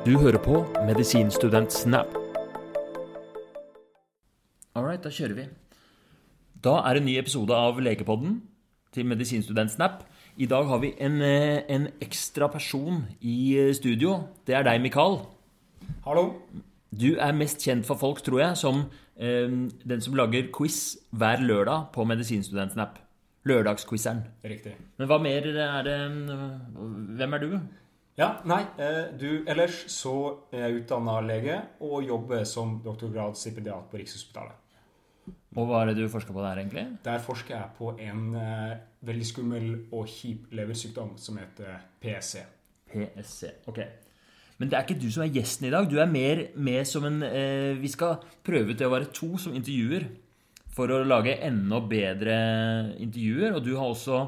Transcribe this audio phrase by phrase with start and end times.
[0.00, 2.14] Du hører på Medisinstudent Snap.
[4.72, 5.42] All right, da kjører vi.
[6.64, 8.38] Da er det en ny episode av Legepodden
[8.96, 10.06] til Medisinstudent Snap.
[10.40, 14.22] I dag har vi en, eh, en ekstra person i eh, studio.
[14.46, 15.18] Det er deg, Mikael.
[16.06, 16.32] Hallo.
[16.90, 18.86] Du er mest kjent for folk, tror jeg, som
[19.20, 19.52] eh,
[19.84, 22.96] den som lager quiz hver lørdag på Medisinstudent Snap.
[23.44, 24.24] Lørdagsquizeren.
[24.44, 24.72] Riktig.
[24.96, 26.40] Men hva mer er det eh,
[27.20, 27.60] Hvem er du?
[28.20, 30.12] Ja, nei, eh, du, ellers så
[30.52, 31.54] er jeg utdanna lege
[31.86, 34.58] og jobber som doktorgradsstipendiat på Rikshospitalet.
[35.56, 36.84] Og hva er det du forsker på der, egentlig?
[37.06, 38.74] Der forsker jeg på en eh,
[39.08, 42.44] veldig skummel og kjip leversykdom som heter PSC.
[42.92, 43.54] PSC.
[43.72, 43.80] Ok.
[44.60, 45.88] Men det er ikke du som er gjesten i dag.
[45.88, 49.56] Du er mer med som en eh, Vi skal prøve til å være to som
[49.56, 50.10] intervjuer
[50.76, 52.36] for å lage enda bedre
[53.00, 53.56] intervjuer.
[53.56, 54.20] Og du har også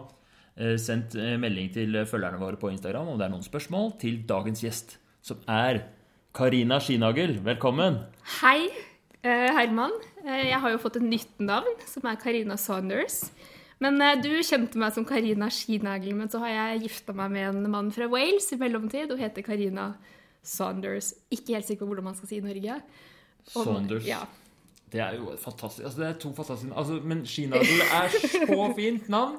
[0.56, 4.60] sendt eh, melding til følgerne våre på Instagram om det er noen spørsmål til dagens
[4.62, 5.84] gjest, som er
[6.36, 7.38] Karina Skinagel.
[7.44, 8.02] Velkommen.
[8.40, 8.68] Hei,
[9.22, 9.92] eh, Herman.
[10.24, 13.30] Eh, Jeg har jo fått et nytt navn, som er Karina Saunders.
[13.80, 17.48] Men eh, du kjente meg som Karina Skinagel, men så har jeg gifta meg med
[17.48, 19.94] en mann fra Wales i mellomtid og heter Karina
[20.42, 21.14] Saunders.
[21.32, 22.80] Ikke helt sikker på hvordan man skal si i Norge.
[23.56, 24.04] Og- Saunders.
[24.06, 24.20] Ja.
[24.92, 29.08] Det er jo fantastisk altså Det er to fantastiske altså, Men Skinagel er så fint
[29.12, 29.38] navn.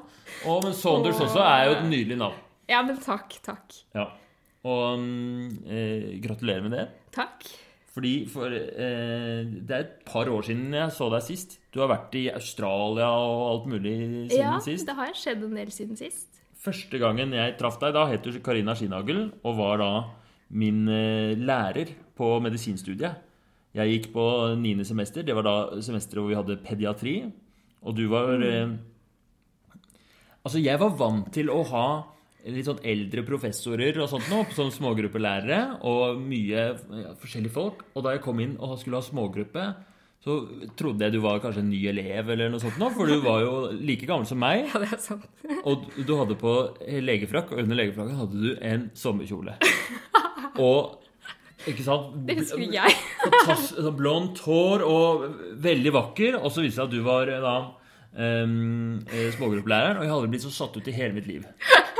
[0.49, 2.39] Og men Saunders også er jo et nydelig navn.
[2.71, 3.75] ja, men takk, takk.
[3.93, 4.07] Ja.
[4.63, 6.85] Og mm, eh, gratulerer med det.
[7.13, 7.43] Takk.
[7.93, 11.59] Fordi for eh, Det er et par år siden jeg så deg sist.
[11.75, 13.93] Du har vært i Australia og alt mulig
[14.31, 14.87] siden Ja, sist.
[14.89, 16.39] det har skjedd en del siden sist.
[16.63, 19.91] Første gangen jeg traff deg, da het du Karina Skinagel og var da
[20.55, 23.19] min eh, lærer på medisinstudiet.
[23.73, 24.25] Jeg gikk på
[24.61, 25.25] niende semester.
[25.25, 27.15] Det var da semesteret hvor vi hadde pediatri.
[27.83, 28.75] Og du var eh,
[30.43, 31.87] Altså, jeg var vant til å ha
[32.51, 37.85] litt sånn eldre professorer og sånt noe, som smågruppelærere, og mye ja, forskjellige folk.
[37.95, 39.63] Og da jeg kom inn og skulle ha smågruppe,
[40.23, 40.35] så
[40.79, 43.41] trodde jeg du var kanskje en ny elev eller noe sånt nå, for du var
[43.43, 44.67] jo like gammel som meg.
[44.69, 45.25] Ja, det er sant.
[45.69, 46.53] Og du hadde på
[47.07, 49.55] legefrakk, og under legefrakken hadde du en sommerkjole.
[50.63, 51.02] Og
[51.69, 52.11] ikke sant?
[52.27, 52.97] Det husker jeg.
[53.67, 55.25] Sånn blondt hår og
[55.63, 56.39] veldig vakker.
[56.41, 57.55] Og så viste det seg at du var eh, da
[58.17, 58.99] um,
[59.37, 61.47] smågruppelæreren, og jeg hadde blitt så satt ut i hele mitt liv.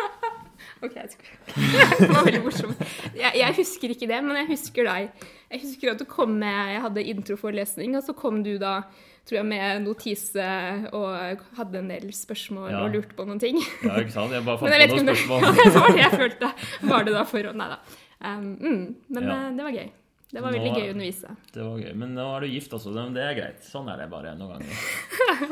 [0.84, 1.70] Ok, jeg skulle
[2.02, 2.82] Det var veldig morsomt.
[3.16, 5.24] Jeg, jeg husker ikke det, men jeg husker deg.
[5.54, 8.82] Jeg husker at du kom med Jeg hadde introforelesning, og så kom du da
[9.24, 10.46] tror jeg med notise
[10.92, 12.82] og hadde en del spørsmål Ja.
[12.84, 13.62] og lurte på noen ting.
[13.86, 14.36] Ja, ikke sant?
[14.36, 15.46] Jeg bare fant på noen spørsmål.
[15.62, 16.50] det var det jeg følte.
[16.92, 17.80] Var det da for Nei da.
[18.24, 19.36] Um, mm, men Ja.
[19.48, 19.90] eh, det var gøy.
[20.34, 21.32] Det var veldig nå, gøy å undervise.
[21.54, 21.92] Det var gøy.
[22.02, 22.94] Men nå er du gift, altså.
[23.14, 23.60] Det er greit.
[23.68, 24.80] Sånn er det bare noen ganger.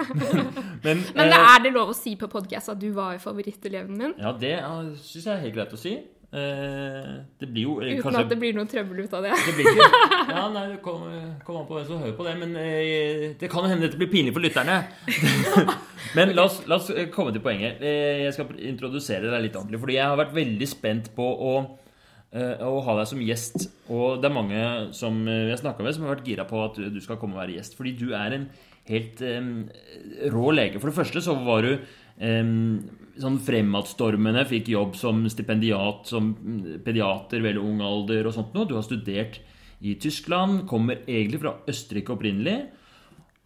[0.86, 3.94] Men, Men det eh, er det lov å si på podkast at du var favoritteleven
[4.00, 4.16] min?
[4.18, 4.56] Ja, det
[5.04, 5.94] syns jeg er helt greit å si.
[6.32, 9.36] Eh, Det blir jo Uten kanskje at det blir noe trøbbel ut av det.
[9.46, 9.90] Det blir ikke
[10.32, 11.04] Ja, nei, det kom,
[11.46, 12.56] kom an på hvem som hører på det, men
[13.38, 14.80] det kan jo hende dette blir pinlig for lytterne.
[16.18, 17.84] men la oss, la oss komme til poenget.
[17.84, 21.54] Jeg skal introdusere deg litt ordentlig, fordi jeg har vært veldig spent på å,
[22.32, 23.66] å ha deg som gjest.
[23.92, 24.60] Og det er mange
[24.96, 27.42] som vi har snakka med, som har vært gira på at du skal komme og
[27.42, 27.76] være gjest.
[27.76, 28.46] Fordi du er en
[28.90, 29.52] helt um,
[30.34, 30.80] rå lege.
[30.80, 32.80] For det første så var du um,
[33.22, 36.34] sånn fremadstormende, fikk jobb som stipendiat, som
[36.86, 38.70] pediater, veldig ung alder og sånt noe.
[38.70, 39.42] Du har studert
[39.82, 42.60] i Tyskland, kommer egentlig fra Østerrike opprinnelig.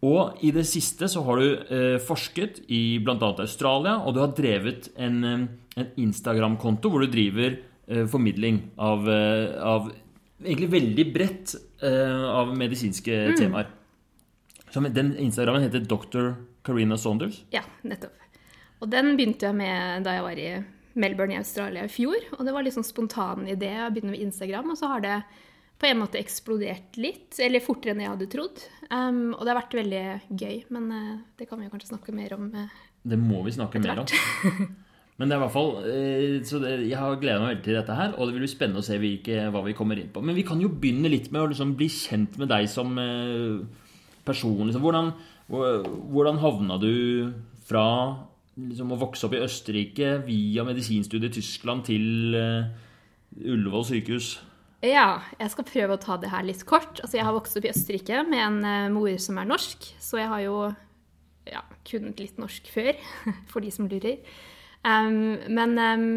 [0.06, 3.16] Og i det siste så har du eh, forsket i bl.a.
[3.32, 5.46] Australia, og du har drevet en, eh,
[5.80, 9.90] en Instagram-konto hvor du driver eh, formidling av, eh, av
[10.42, 13.70] egentlig veldig bredt eh, av medisinske temaer.
[14.70, 16.32] Som, den Instagrammen heter Dr.
[16.66, 17.44] Karina Saunders.
[17.54, 18.18] Ja, nettopp.
[18.82, 20.48] Og den begynte jeg med da jeg var i
[21.00, 22.18] Melbourne i Australia i fjor.
[22.36, 25.16] Og det var litt sånn spontan idé å begynne med Instagram, og så har det
[25.80, 27.38] på en måte eksplodert litt.
[27.40, 28.64] Eller fortere enn jeg hadde trodd.
[28.90, 30.58] Um, og det har vært veldig gøy.
[30.74, 32.50] Men uh, det kan vi jo kanskje snakke mer om.
[32.52, 34.10] Uh, Det må vi snakke mer om.
[35.16, 37.78] Men det er i hvert fall eh, Så det, jeg har gleda meg veldig til
[37.78, 40.22] dette her, og det vil bli spennende å se hvilke, hva vi kommer inn på.
[40.24, 43.86] Men vi kan jo begynne litt med å liksom bli kjent med deg som eh,
[44.26, 44.66] person.
[44.66, 44.82] Liksom.
[44.84, 45.12] Hvordan,
[45.48, 46.92] hvordan havna du
[47.66, 47.86] fra
[48.60, 52.68] liksom, å vokse opp i Østerrike via medisinstudiet i Tyskland til eh,
[53.40, 54.34] Ullevål sykehus?
[54.84, 57.00] Ja, jeg skal prøve å ta det her litt kort.
[57.00, 60.28] Altså, jeg har vokst opp i Østerrike med en mor som er norsk, så jeg
[60.28, 60.58] har jo
[61.48, 62.92] ja, kunnet litt norsk før,
[63.50, 64.20] for de som lurer.
[64.86, 66.08] Um, men um,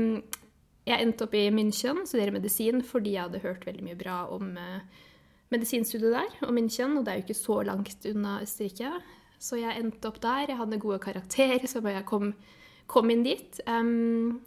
[0.86, 4.54] jeg endte opp i München, studerer medisin, fordi jeg hadde hørt veldig mye bra om
[4.62, 5.06] uh,
[5.50, 8.94] medisinstudiet der, og München, og det er jo ikke så langt unna Østerrike.
[9.42, 10.52] Så jeg endte opp der.
[10.52, 12.34] Jeg hadde gode karakterer, så jeg kom,
[12.92, 13.62] kom inn dit.
[13.66, 14.42] Um,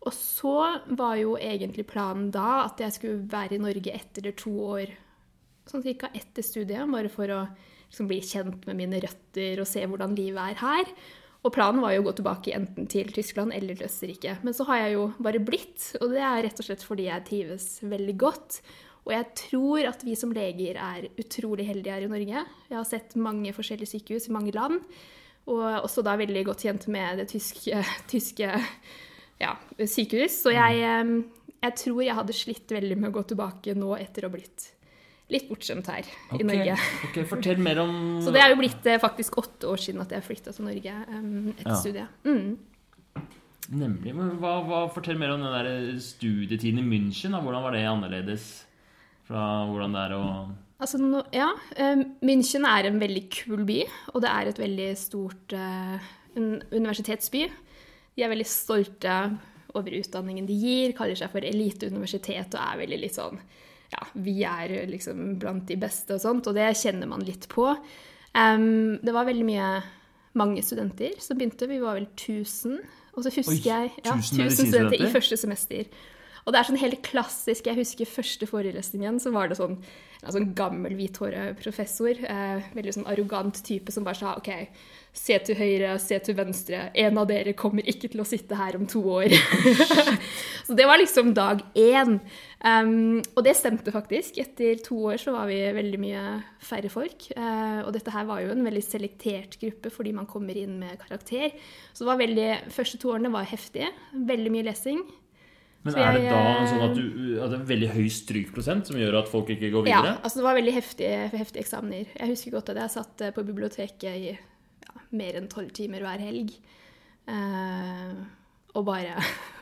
[0.00, 4.32] Og så var jo egentlig planen da at jeg skulle være i Norge ett eller
[4.32, 4.92] to år,
[5.68, 7.42] sånn cirka etter studiet, bare for å
[7.90, 10.94] liksom bli kjent med mine røtter og se hvordan livet er her.
[11.40, 14.36] Og planen var jo å gå tilbake enten til Tyskland eller Østerrike.
[14.44, 17.26] Men så har jeg jo bare blitt, og det er rett og slett fordi jeg
[17.30, 18.58] trives veldig godt.
[19.06, 22.42] Og jeg tror at vi som leger er utrolig heldige her i Norge.
[22.68, 24.82] Jeg har sett mange forskjellige sykehus i mange land,
[25.48, 27.80] og også da veldig godt kjent med det tyske,
[28.12, 28.50] tyske
[29.40, 30.42] ja, sykehus.
[30.44, 34.28] Så jeg, eh, jeg tror jeg hadde slitt veldig med å gå tilbake nå etter
[34.28, 34.68] å ha blitt
[35.32, 36.76] litt bortskjemt her i Norge.
[37.08, 37.92] ok, Fortell mer om
[38.24, 40.96] Så det er jo blitt eh, faktisk åtte år siden at jeg flytta til Norge
[41.10, 41.78] um, etter Ja.
[41.78, 42.08] studiet.
[42.26, 42.58] Mm.
[43.70, 44.14] Nemlig.
[44.16, 47.36] Men hva, hva, fortell mer om den der studietiden i München.
[47.36, 47.42] Da.
[47.44, 48.48] Hvordan var det annerledes
[49.28, 50.24] fra hvordan det er å
[50.80, 51.50] Altså, no, ja.
[51.76, 53.82] Um, München er en veldig kul by,
[54.14, 56.00] og det er et veldig stort uh,
[56.72, 57.42] universitetsby.
[58.16, 59.16] De er veldig stolte
[59.76, 63.36] over utdanningen de gir, kaller seg for eliteuniversitet og er veldig litt sånn
[63.90, 67.66] Ja, vi er liksom blant de beste og sånt, og det kjenner man litt på.
[68.30, 69.70] Um, det var veldig mye
[70.38, 71.66] mange studenter som begynte.
[71.66, 72.78] Vi var vel 1000.
[73.16, 75.88] Og så husker Oi, jeg ja, 1000 1000 studenter i første semester.
[76.50, 79.76] Og det er sånn helt klassisk Jeg husker første forelesningen, så var det sånn
[80.20, 82.10] en sånn gammel, hvithåret professor.
[82.12, 84.50] Eh, veldig sånn arrogant type som bare sa OK,
[85.16, 86.82] se til høyre, se til venstre.
[86.98, 89.32] En av dere kommer ikke til å sitte her om to år.
[90.66, 92.18] så det var liksom dag én.
[92.60, 94.42] Um, og det stemte faktisk.
[94.42, 96.26] Etter to år så var vi veldig mye
[96.68, 97.30] færre folk.
[97.32, 101.00] Uh, og dette her var jo en veldig selektert gruppe fordi man kommer inn med
[101.00, 101.56] karakter.
[101.94, 103.88] Så det var veldig, første to årene var heftige.
[104.12, 105.00] Veldig mye lesing.
[105.86, 107.04] Men er det da eh, sånn at, du,
[107.40, 110.16] at det er en veldig høy strykprosent som gjør at folk ikke går Ja, videre?
[110.20, 112.10] altså det var veldig heftige, heftige eksamener.
[112.18, 116.04] Jeg husker godt at jeg satt eh, på biblioteket i ja, mer enn tolv timer
[116.04, 116.52] hver helg.
[117.30, 118.20] Uh,
[118.74, 119.16] og bare,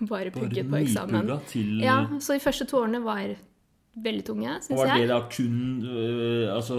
[0.08, 1.30] bare pugget på eksamen.
[1.50, 3.36] til Ja, så de første to årene var
[4.04, 4.78] veldig tunge, Og jeg.
[4.78, 5.56] var det da kun,
[5.86, 6.76] øh, altså,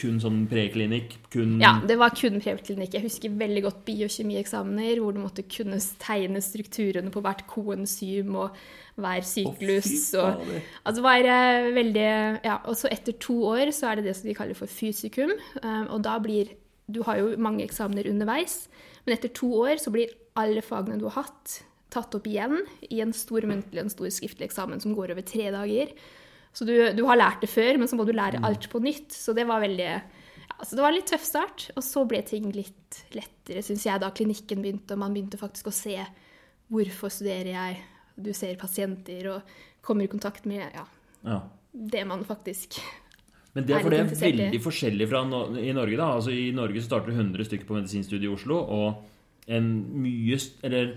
[0.00, 1.16] kun sånn preklinikk?
[1.32, 2.94] Kun Ja, det var kun preklinikk.
[2.94, 8.56] Jeg husker veldig godt biokjemieksamener hvor du måtte kunne tegne strukturene på hvert koenzym og
[8.96, 10.10] hver syklus.
[10.12, 10.42] fy og,
[10.86, 12.08] altså var eh, veldig
[12.44, 15.32] Ja, og så etter to år så er det det som de kaller for fysikum.
[15.62, 16.54] eh, og da blir
[16.90, 18.68] Du har jo mange eksamener underveis,
[19.06, 22.58] men etter to år så blir alle fagene du har hatt, tatt opp igjen
[22.90, 25.94] i en stor muntlig og en stor skriftlig eksamen som går over tre dager.
[26.54, 29.10] Så du, du har lært det før, men så må du lære alt på nytt.
[29.14, 31.68] Så det var veldig ja, så det var en litt tøff start.
[31.74, 35.70] Og så ble ting litt lettere, syns jeg, da klinikken begynte, og man begynte faktisk
[35.72, 35.96] å se
[36.72, 37.80] hvorfor studerer jeg.
[38.14, 40.84] Du ser pasienter og kommer i kontakt med ja,
[41.26, 41.40] Ja.
[41.74, 42.78] det man faktisk
[43.54, 45.96] Men det, Er for det er veldig forskjellig fra no i Norge.
[45.98, 46.12] da.
[46.16, 49.02] Altså I Norge så starter det 100 stykker på medisinstudiet i Oslo, og
[49.46, 49.68] en
[50.02, 50.94] mye Eller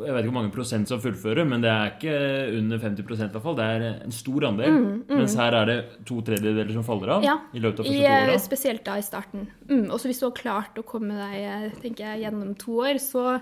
[0.00, 2.14] jeg vet ikke hvor mange prosent som fullfører, men det er ikke
[2.58, 3.56] under 50 i hvert fall.
[3.58, 4.76] Det er en stor andel.
[5.10, 5.76] Mens her er det
[6.08, 8.84] to tredjedeler som faller av Mm, Ja, i løpet av I, første to Ja, spesielt
[8.86, 9.44] da i starten.
[9.68, 12.98] Mm, også hvis du har klart å komme deg eh, tenker jeg, gjennom to år,
[13.02, 13.40] så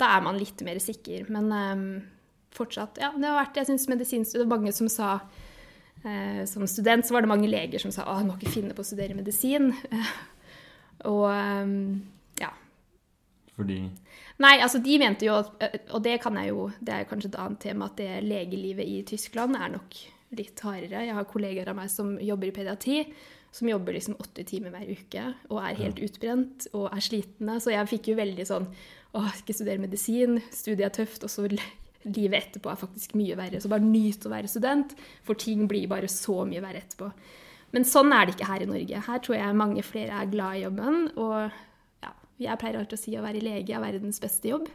[0.00, 1.30] da er man litt mer sikker.
[1.30, 1.86] Men um,
[2.56, 7.14] fortsatt Ja, det har vært Jeg synes, medisinstudiet mange som sa uh, Som student så
[7.14, 9.70] var det mange leger som sa at du må ikke finne på å studere medisin.
[11.12, 12.02] og um,
[12.40, 12.50] ja.
[13.56, 13.84] Fordi
[14.42, 17.38] Nei, altså de mente jo, at- og det kan jeg jo, det er kanskje et
[17.38, 19.98] annet tema, at det legelivet i Tyskland er nok
[20.34, 21.04] litt hardere.
[21.06, 23.04] Jeg har kollegaer av meg som jobber i pediatri,
[23.52, 27.58] som jobber liksom åtte timer hver uke og er helt utbrent og er slitne.
[27.60, 28.66] Så jeg fikk jo veldig sånn
[29.12, 33.58] Å, ikke studere medisin, studiet er tøft, og så livet etterpå er faktisk mye verre.
[33.60, 37.10] Så bare nyt å være student, for ting blir bare så mye verre etterpå.
[37.76, 39.02] Men sånn er det ikke her i Norge.
[39.04, 40.96] Her tror jeg mange flere er glad i jobben.
[41.20, 41.50] Og ja,
[42.44, 44.68] jeg pleier alltid å si å være lege er verdens beste jobb.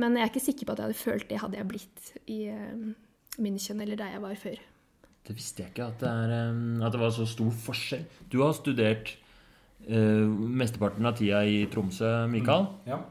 [0.00, 2.38] Men jeg er ikke sikker på at jeg hadde følt det hadde jeg blitt i
[2.52, 2.84] eh,
[3.42, 4.60] München eller der jeg var før.
[5.22, 8.06] Det visste jeg ikke, at det, er, eh, at det var så stor forskjell.
[8.32, 9.12] Du har studert
[9.86, 10.24] eh,
[10.62, 12.70] mesteparten av tida i Tromsø, Mikael.
[12.88, 13.02] Ja.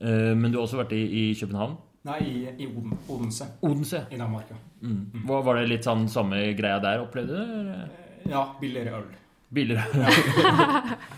[0.00, 1.78] Eh, men du har også vært i, i København.
[2.08, 4.04] Nei, i, i Oden, Odense Odense.
[4.10, 4.50] i Danmark.
[4.50, 4.64] ja.
[4.78, 5.24] Mm.
[5.26, 7.54] Var, var det litt sånn samme greia der, opplevde du?
[7.56, 7.88] eller?
[8.30, 9.08] Ja, billigere øl.
[9.50, 10.12] Billigere.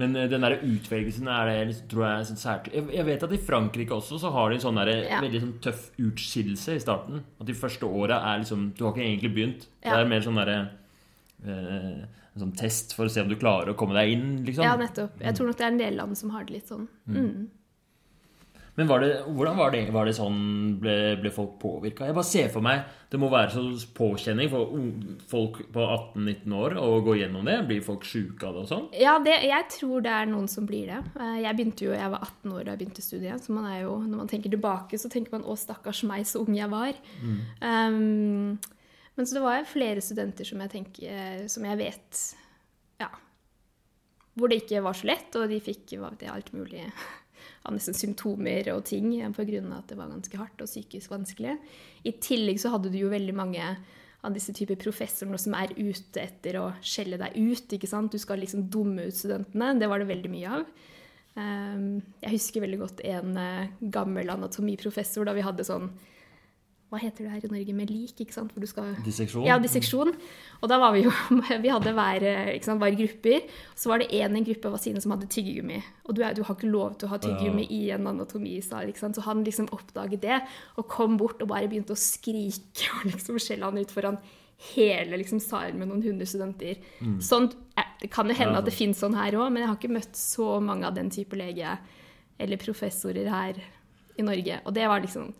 [0.00, 3.26] Men eh, den der utvelgelsen er det liksom, tror jeg sånn sært jeg, jeg vet
[3.26, 5.20] at i Frankrike også så har de en sånn der, Ja.
[5.22, 7.22] veldig sånn tøff utskillelse i starten.
[7.40, 9.66] At de første åra er liksom Du har ikke egentlig begynt.
[9.84, 10.58] Det er mer sånn derre
[11.46, 12.02] eh,
[12.34, 14.62] En sånn test for å se om du klarer å komme deg inn, liksom.
[14.64, 15.16] Ja, nettopp.
[15.20, 16.84] Jeg tror nok det er en del land som har det litt sånn.
[17.10, 17.48] Mm.
[18.78, 20.38] Men var det, hvordan var det, var det sånn
[20.80, 22.06] ble, ble folk påvirka?
[22.08, 23.64] Jeg bare ser for meg det må være så
[23.96, 24.70] påkjenning for
[25.30, 25.82] folk på
[26.14, 27.56] 18-19 år å gå gjennom det.
[27.66, 28.84] Blir folk sjuke av det og sånn?
[28.94, 31.00] Ja, det, jeg tror det er noen som blir det.
[31.18, 33.80] Eh, Jeg begynte jo, jeg var 18 år da jeg begynte studiet, så man er
[33.82, 37.00] jo, når man tenker tilbake, så tenker man 'å, stakkars meg, så ung jeg var'.
[37.60, 38.60] Um,
[39.16, 42.22] men så det var flere studenter som jeg tenker, som jeg vet
[43.00, 43.08] Ja.
[44.38, 45.98] Hvor det ikke var så lett, og de fikk
[46.30, 46.86] alt mulig
[47.68, 49.62] av nesten symptomer og ting pga.
[49.76, 51.58] at det var ganske hardt og psykisk vanskelig.
[52.04, 53.64] I tillegg så hadde du jo veldig mange
[54.20, 57.72] av disse typer professorene som er ute etter å skjelle deg ut.
[57.72, 58.12] ikke sant?
[58.12, 59.74] Du skal liksom dumme ut studentene.
[59.80, 60.64] Det var det veldig mye av.
[61.36, 65.86] Um, jeg husker veldig godt en eh, gammel anatomiprofessor da vi hadde sånn
[66.90, 68.16] Hva heter det her i Norge med lik?
[68.18, 68.50] ikke sant?
[68.66, 69.44] Skal Disseksjon?
[69.46, 70.10] ja, disseksjon.
[70.60, 71.12] Og da var vi jo
[71.64, 72.24] Vi hadde hver,
[72.66, 73.44] sant, hver grupper.
[73.78, 75.78] Så var det én i en gruppe var sine som hadde tyggegummi.
[76.08, 78.90] Og du, er, du har ikke lov til å ha tyggegummi i en anatomisal.
[78.90, 79.14] ikke sant?
[79.14, 80.40] Så han liksom oppdaget det
[80.76, 84.18] og kom bort og bare begynte å skrike og liksom skjelle han ut foran
[84.74, 86.82] hele liksom, salen med noen hundre studenter.
[87.24, 87.46] Sånn,
[87.80, 88.58] eh, det kan jo hende Ja.
[88.58, 91.08] at det finnes sånn her òg, men jeg har ikke møtt så mange av den
[91.08, 91.78] type lege
[92.40, 93.62] eller professorer her
[94.18, 94.58] i Norge.
[94.66, 95.30] Og det var liksom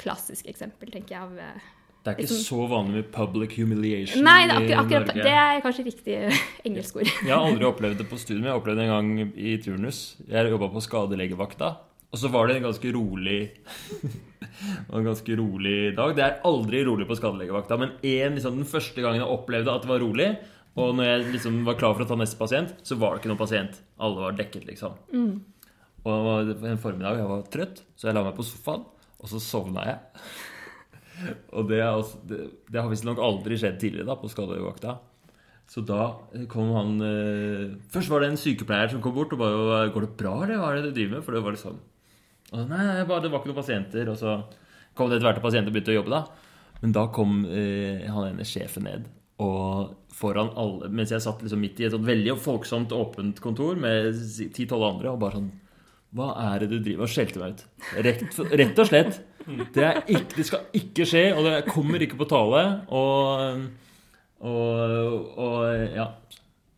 [0.00, 1.70] klassisk eksempel, tenker jeg, av eh,
[2.04, 5.22] Det er ikke liksom- så vanlig med public humiliation Nei, det i akkurat, i Norge.
[5.22, 6.16] det er kanskje riktig
[6.66, 7.06] engelsk ord.
[7.24, 10.00] Jeg har aldri opplevd det på studiet, men jeg opplevde det en gang i turnus.
[10.28, 11.70] Jeg jobba på skadelegevakta,
[12.14, 13.38] og så var det en ganske rolig
[14.94, 16.12] en ganske rolig dag.
[16.16, 19.82] Det er aldri rolig på skadelegevakta, men en, liksom, den første gangen jeg opplevde at
[19.86, 20.28] det var rolig,
[20.76, 23.30] og når jeg liksom var klar for å ta neste pasient, så var det ikke
[23.30, 23.76] noen pasient.
[24.02, 24.96] Alle var dekket, liksom.
[26.04, 26.08] Og
[26.48, 28.82] det var en formiddag jeg var trøtt, så jeg la meg på sofaen,
[29.24, 30.22] og så sovna jeg.
[31.56, 32.38] Og det, altså, det,
[32.68, 34.98] det har visstnok aldri skjedd tidligere da, på skadelegevakta.
[35.70, 36.10] Så da
[36.52, 40.16] kom han eh, Først var det en sykepleier som kom bort og bare 'Går det
[40.20, 41.78] bra, eller hva er det du driver med?' For det var liksom
[42.52, 44.10] og Nei, bare, det var ikke noen pasienter.
[44.12, 44.36] Og så
[44.94, 46.22] kom det etter hvert pasienter og begynte å jobbe, da.
[46.82, 49.06] Men da kom eh, han ene sjefen ned,
[49.42, 53.78] og foran alle Mens jeg satt liksom midt i et sånt veldig folksomt, åpent kontor
[53.80, 54.12] med
[54.54, 55.48] ti-tolv andre, og bare sånn
[56.14, 57.62] Hva er det du driver og skjelte meg ut?
[58.06, 58.20] Rett,
[58.54, 59.16] rett og slett.
[59.74, 62.62] Det, er ikke, det skal ikke skje, og det kommer ikke på tale.
[62.94, 63.64] Og,
[64.46, 65.58] og, og
[65.90, 66.06] ja.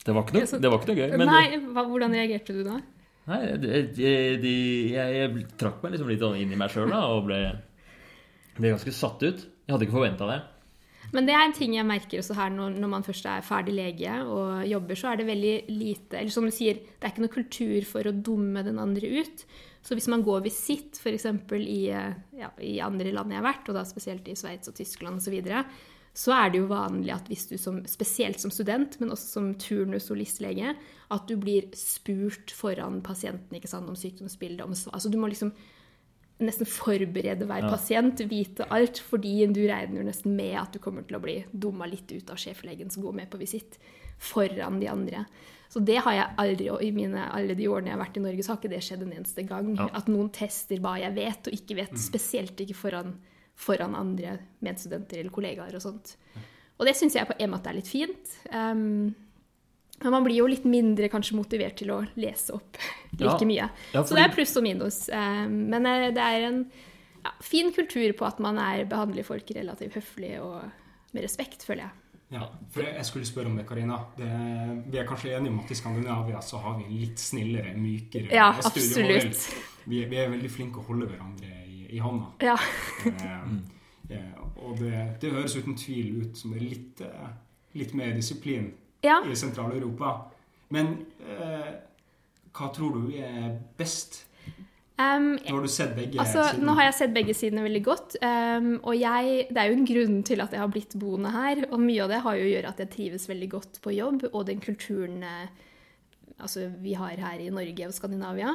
[0.06, 1.16] Det var ikke noe, det var ikke noe gøy.
[1.20, 2.78] Men Nei, hva, hvordan reagerte du da?
[3.26, 4.56] Nei, de, de, de,
[4.94, 7.40] jeg, jeg trakk meg liksom litt sånn inn i meg sjøl og ble,
[8.56, 9.42] ble ganske satt ut.
[9.66, 10.40] Jeg hadde ikke forventa det.
[11.14, 13.76] Men det er en ting jeg merker også her når, når man først er ferdig
[13.76, 17.24] lege og jobber, så er det veldig lite Eller som du sier, det er ikke
[17.26, 19.44] noe kultur for å dumme den andre ut.
[19.86, 21.28] Så hvis man går visitt f.eks.
[21.62, 21.82] I,
[22.40, 25.28] ja, i andre land jeg har vært, og da spesielt i Sveits og Tyskland osv.,
[25.28, 25.62] så, videre,
[26.16, 29.48] så er det jo vanlig at hvis du som, spesielt som student, men også som
[29.62, 30.74] turnus- og listlege,
[31.14, 34.64] at du blir spurt foran pasienten ikke sant, om sykdomsbildet.
[34.64, 35.52] Om, altså du må liksom
[36.38, 37.70] nesten forberede hver Ja.
[37.70, 41.86] pasient, vite alt, fordi du regner nesten med at du kommer til å bli dumma
[41.88, 43.78] litt ut av sjeflegen som går med på visitt,
[44.18, 45.26] foran de andre.
[45.68, 48.20] Så det har jeg aldri, og i mine, alle de årene jeg har vært i
[48.20, 49.76] Norge, så har ikke det skjedd en eneste gang.
[49.76, 49.88] Ja.
[49.92, 53.16] At noen tester hva jeg vet og ikke vet, spesielt ikke foran,
[53.54, 56.16] foran andre medstudenter eller kollegaer og sånt.
[56.78, 58.32] Og det syns jeg på en måte er litt fint.
[58.52, 59.14] Um,
[60.02, 62.76] men man blir jo litt mindre kanskje motivert til å lese opp
[63.20, 63.46] like Ja.
[63.48, 63.68] mye.
[63.94, 65.08] Ja, Så det er pluss og minus.
[65.08, 66.58] Eh, Men eh, det er en
[67.24, 70.62] ja, fin kultur på at man er, behandler folk relativt høflig og
[71.14, 71.90] med respekt, føler jeg.
[72.34, 72.42] Ja,
[72.74, 74.00] for jeg skulle spørre om det, Karina.
[74.18, 74.26] Det,
[74.90, 78.32] vi er kanskje enige om at i Skandinavia så har vi en litt snillere, mykere
[78.34, 79.28] Ja, studiemodell.
[79.30, 79.84] absolutt.
[79.86, 82.32] Vi, vi er veldig flinke å holde hverandre i, i hånda.
[82.42, 82.56] Ja.
[83.06, 87.02] Eh, eh, og det, det høres uten tvil ut som det er litt,
[87.78, 88.72] litt mer disiplin
[89.06, 89.20] ja.
[89.24, 90.16] i Sentral-Europa.
[90.74, 91.74] Men eh,
[92.56, 94.24] hva tror du er best?
[94.96, 96.64] Um, Nå har du sett begge Altså, sidene.
[96.64, 98.16] nå har jeg sett begge sidene veldig godt.
[98.22, 101.66] Um, og jeg, det er jo en grunn til at jeg har blitt boende her.
[101.68, 104.24] Og mye av det har jo å gjøre at jeg trives veldig godt på jobb,
[104.32, 105.66] og den kulturen eh,
[106.40, 108.54] altså, vi har her i Norge og Skandinavia,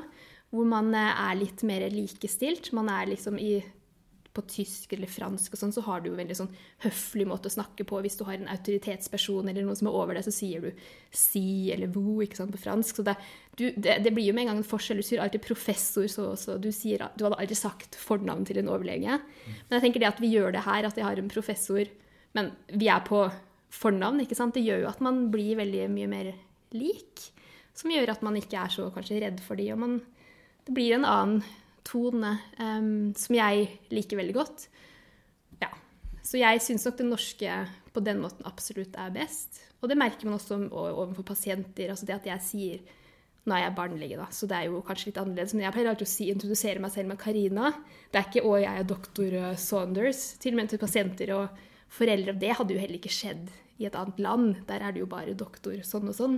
[0.50, 2.72] hvor man eh, er litt mer likestilt.
[2.74, 3.60] Man er liksom i
[4.32, 6.52] på tysk eller fransk og sånn, så har du jo veldig sånn
[6.86, 8.00] høflig måte å snakke på.
[8.04, 10.86] Hvis du har en autoritetsperson eller noen som er over deg, så sier du
[11.16, 13.02] si eller vous ikke sant, på fransk.
[13.02, 13.18] Så det,
[13.60, 15.04] du, det, det blir jo med en gang en forskjell.
[15.04, 16.56] Du sier alltid professor, så også.
[16.64, 19.20] Du, sier, du hadde aldri sagt fornavn til en overlege.
[19.46, 21.92] Men jeg tenker det at vi gjør det her, at jeg har en professor,
[22.38, 23.26] men vi er på
[23.72, 26.32] fornavn, ikke sant, det gjør jo at man blir veldig mye mer
[26.76, 27.28] lik.
[27.76, 30.00] Som gjør at man ikke er så kanskje redd for de, og man,
[30.68, 31.44] det blir en annen
[31.88, 34.66] tone um, som jeg liker veldig godt.
[35.62, 35.72] Ja.
[36.26, 37.60] Så jeg syns nok det norske
[37.92, 39.62] på den måten absolutt er best.
[39.82, 41.92] Og det merker man også overfor pasienter.
[41.92, 42.98] Altså det at jeg sier
[43.42, 45.56] Nå er jeg barnelege, da, så det er jo kanskje litt annerledes.
[45.56, 47.72] Men jeg pleier alltid å si, introdusere meg selv med Karina.
[48.14, 50.22] Det er ikke 'Å, jeg er doktor eh, Saunders'.
[50.38, 52.38] Til og med til pasienter og foreldre.
[52.38, 53.50] Det hadde jo heller ikke skjedd
[53.82, 54.62] i et annet land.
[54.70, 56.38] Der er det jo bare doktor sånn og sånn.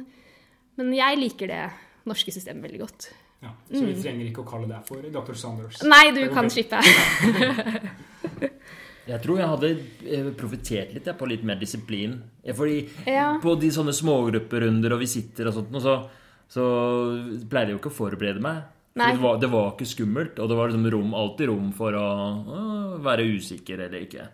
[0.79, 1.63] Men jeg liker det
[2.07, 3.09] norske systemet veldig godt.
[3.43, 5.35] Ja, så vi trenger ikke å kalle deg for Dr.
[5.35, 5.81] Sanders.
[5.83, 6.79] Nei, du kan slippe.
[9.03, 9.69] Jeg tror jeg hadde
[10.07, 12.13] eh, profitert litt jeg, på litt mer disiplin.
[12.55, 12.77] Fordi
[13.11, 13.33] Ja.
[13.43, 15.95] på de sånne smågrupperunder og visitter og sånt, og så,
[16.47, 16.67] så
[17.51, 18.61] pleier jeg jo ikke å forberede meg.
[18.95, 19.09] Nei.
[19.11, 22.07] Det, var, det var ikke skummelt, og det var liksom rom, alltid rom for å,
[22.45, 22.63] å
[23.03, 24.29] være usikker eller ikke.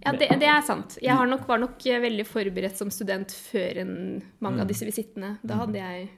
[0.00, 0.96] Ja, det, det er sant.
[1.04, 3.94] Jeg har nok, var nok veldig forberedt som student før en,
[4.40, 5.34] mange av disse visittene.
[5.44, 6.08] Da hadde jeg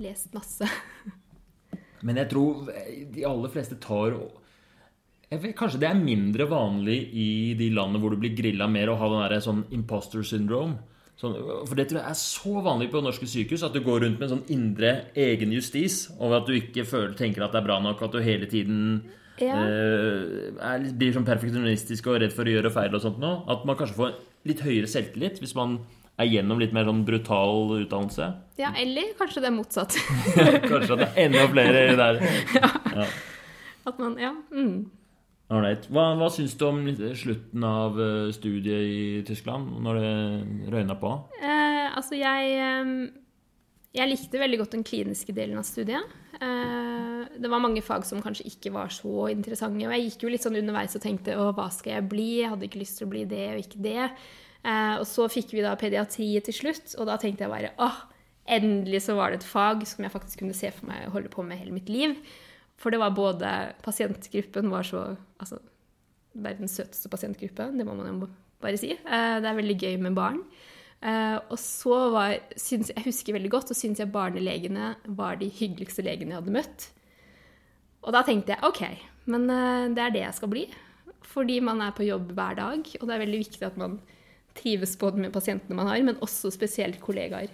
[0.00, 0.66] lest masse.
[2.06, 2.68] Men jeg tror
[3.14, 4.14] de aller fleste tar
[5.28, 7.28] jeg vet, Kanskje det er mindre vanlig i
[7.58, 10.78] de landene hvor du blir grilla mer, å ha den der sånn imposter syndrome.
[11.18, 11.34] Sånn,
[11.66, 14.28] for det tror jeg er så vanlig på norske sykehus, at du går rundt med
[14.28, 17.80] en sånn indre egen justis over at du ikke føler, tenker at det er bra
[17.82, 19.02] nok, at du hele tiden
[19.42, 19.58] Ja.
[19.66, 23.32] eh, er, blir sånn perfeksjonistisk og redd for å gjøre feil og sånt nå.
[23.50, 24.14] At man kanskje får
[24.48, 25.80] litt høyere selvtillit hvis man
[26.18, 28.28] er gjennom litt mer sånn brutal utdannelse.
[28.58, 29.96] Ja, eller kanskje det er motsatt.
[30.70, 32.22] Kanskje at det er enda flere der.
[32.98, 33.06] Ja,
[33.86, 34.32] At man, ja.
[34.50, 34.88] Mm.
[35.54, 35.86] Ålreit.
[35.94, 36.82] Hva, hva syns du om
[37.16, 40.10] slutten av eh, studiet i Tyskland, når det
[40.74, 41.14] røyna på?
[41.38, 43.14] Eh, altså, jeg
[43.96, 46.04] Jeg likte veldig godt den kliniske delen av studiet.
[46.42, 49.86] Eh, det var mange fag som kanskje ikke var så interessante.
[49.86, 52.28] Og jeg gikk jo litt sånn underveis og tenkte å, hva skal jeg bli?
[52.42, 54.10] Jeg hadde ikke lyst til å bli det og ikke det.
[54.66, 58.00] Eh, og så fikk vi da pediatri til slutt, og da tenkte jeg bare åh,
[58.58, 61.30] endelig så var det et fag som jeg faktisk kunne se for meg å holde
[61.32, 62.16] på med hele mitt liv.
[62.78, 65.58] For det var både Pasientgruppen var så Altså
[66.38, 68.26] verdens søteste pasientgruppe, det må man jo
[68.62, 68.92] bare si.
[68.92, 70.40] Eh, det er veldig gøy med barn.
[70.98, 75.48] Eh, og så var, synes, jeg husker veldig godt, og syns jeg barnelegene var de
[75.50, 76.86] hyggeligste legene jeg hadde møtt.
[78.06, 78.82] Og da tenkte jeg OK,
[79.30, 79.48] men
[79.94, 80.66] det er det jeg skal bli.
[81.26, 83.98] Fordi man er på jobb hver dag, og det er veldig viktig at man
[84.58, 87.52] trives både med pasientene man har, men også spesielt kollegaer.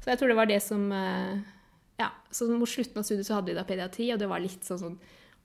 [0.00, 1.40] Så jeg tror det var det som eh,
[2.00, 4.64] Ja, så mot slutten av studiet så hadde vi da pediatri, og det var litt
[4.66, 4.98] sånn, sånn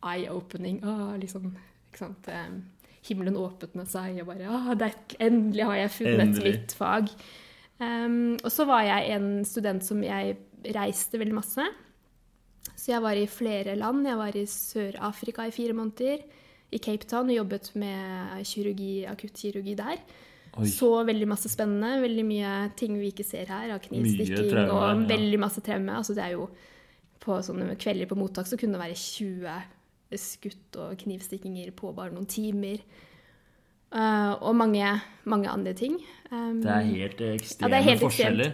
[0.06, 0.80] eye-opening.
[0.88, 1.50] Ah, liksom,
[1.90, 2.30] ikke sant?
[2.32, 2.54] Eh,
[3.06, 6.54] Himmelen åpnet seg, og bare Å, er, Endelig har jeg funnet Endelig.
[6.56, 7.12] mitt fag.
[7.78, 10.38] Um, og så var jeg en student som jeg
[10.74, 11.66] reiste veldig masse.
[12.74, 14.08] Så jeg var i flere land.
[14.08, 16.24] Jeg var i Sør-Afrika i fire måneder.
[16.74, 20.02] I Cape Town og jobbet med kirurgi, akuttkirurgi der.
[20.56, 20.70] Oi.
[20.72, 21.98] Så veldig masse spennende.
[22.04, 23.74] Veldig mye ting vi ikke ser her.
[23.76, 24.94] Av knivstikking traume, og ja.
[25.16, 25.98] veldig masse traume.
[26.00, 26.50] Altså det er jo
[27.26, 32.14] På sånne kvelder på mottak så kunne det være 20 skutt og knivstikkinger på bare
[32.14, 32.84] noen timer.
[33.96, 34.86] Uh, og mange,
[35.26, 35.98] mange andre ting.
[36.32, 38.52] Um, Det er helt Ja, ekstreme det er helt forskjeller.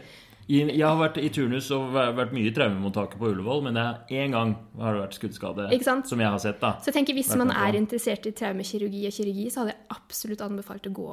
[0.52, 3.84] I, jeg har vært i turnus og vært mye i traumemottaket på Ullevål, men det
[3.84, 5.68] er én gang har det vært skuddskade
[6.10, 6.60] som jeg har sett.
[6.60, 6.74] da.
[6.82, 10.42] Så jeg tenker Hvis man er interessert i traumekirurgi og kirurgi, så hadde jeg absolutt
[10.42, 11.12] anbefalt å gå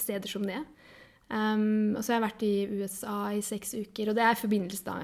[0.00, 0.60] steder som det.
[1.32, 4.40] Um, og så har jeg vært i USA i seks uker, og det er i
[4.42, 4.96] forbindelse da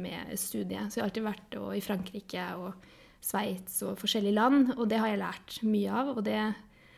[0.00, 0.88] med studiet.
[0.88, 2.92] Så jeg har alltid vært i Frankrike og
[3.24, 6.12] Sveits og forskjellige land, og det har jeg lært mye av.
[6.16, 6.38] Og det,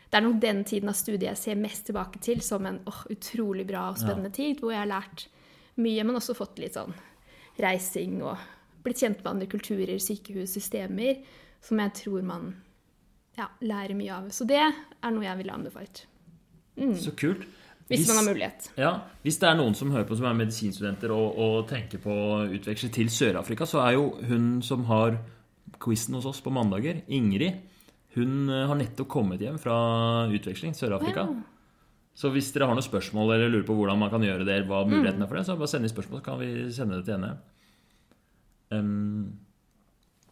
[0.07, 3.01] det er nok den tiden av studiet jeg ser mest tilbake til som en oh,
[3.11, 5.27] utrolig bra og spennende tid, hvor jeg har lært
[5.83, 6.95] mye, men også fått litt sånn
[7.61, 8.37] reising og
[8.85, 11.19] blitt kjent med andre kulturer, sykehus, systemer,
[11.63, 12.51] som jeg tror man
[13.37, 14.29] ja, lærer mye av.
[14.33, 16.05] Så det er noe jeg ville anbefalt.
[16.77, 17.45] Så kult.
[17.87, 18.65] Hvis man har mulighet.
[18.77, 18.89] Ja,
[19.23, 22.41] Hvis det er noen som hører på som er medisinstudenter og, og tenker på å
[22.51, 25.15] utveksle til Sør-Afrika, så er jo hun som har
[25.79, 27.61] quizen hos oss på mandager, Ingrid,
[28.17, 29.77] hun eh, har nettopp kommet hjem fra
[30.33, 31.27] utveksling Sør-Afrika.
[31.29, 31.45] Wow.
[32.17, 34.81] Så hvis dere har noen spørsmål eller lurer på hvordan man kan gjøre det, hva
[34.89, 35.23] muligheten Mm.
[35.23, 37.37] er for det, så bare send inn spørsmål, så kan vi sende det til henne.
[38.73, 39.37] Um,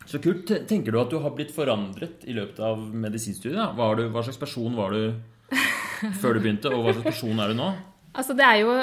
[0.05, 0.49] så kult.
[0.67, 3.75] Tenker du at du har blitt forandret i løpet av medisinstudiet?
[3.77, 5.13] Hva, du, hva slags person var du
[6.21, 7.71] før du begynte, og hva slags person er du nå?
[8.15, 8.77] Altså, det er jo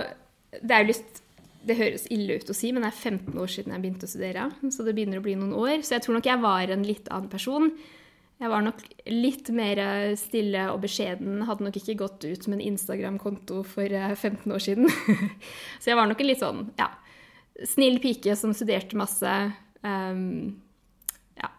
[0.61, 1.23] det er jo lyst,
[1.63, 4.11] det høres ille ut å si, men det er 15 år siden jeg begynte å
[4.11, 4.47] studere.
[4.75, 5.83] Så det begynner å bli noen år.
[5.87, 7.71] Så jeg tror nok jeg var en litt annen person.
[8.43, 9.79] Jeg var nok litt mer
[10.19, 11.45] stille og beskjeden.
[11.47, 14.91] Hadde nok ikke gått ut med en Instagram-konto for eh, 15 år siden.
[15.81, 16.91] så jeg var nok en litt sånn, ja,
[17.71, 19.37] snill pike som studerte masse.
[19.87, 20.59] Um,
[21.39, 21.53] ja,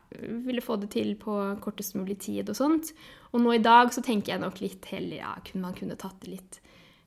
[0.43, 2.91] ville få det til på kortest mulig tid og sånt.
[3.33, 6.19] Og nå i dag så tenker jeg nok litt heller ja, kunne man kunne tatt
[6.21, 6.59] det litt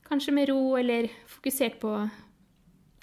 [0.07, 1.93] kanskje med ro, eller fokusert på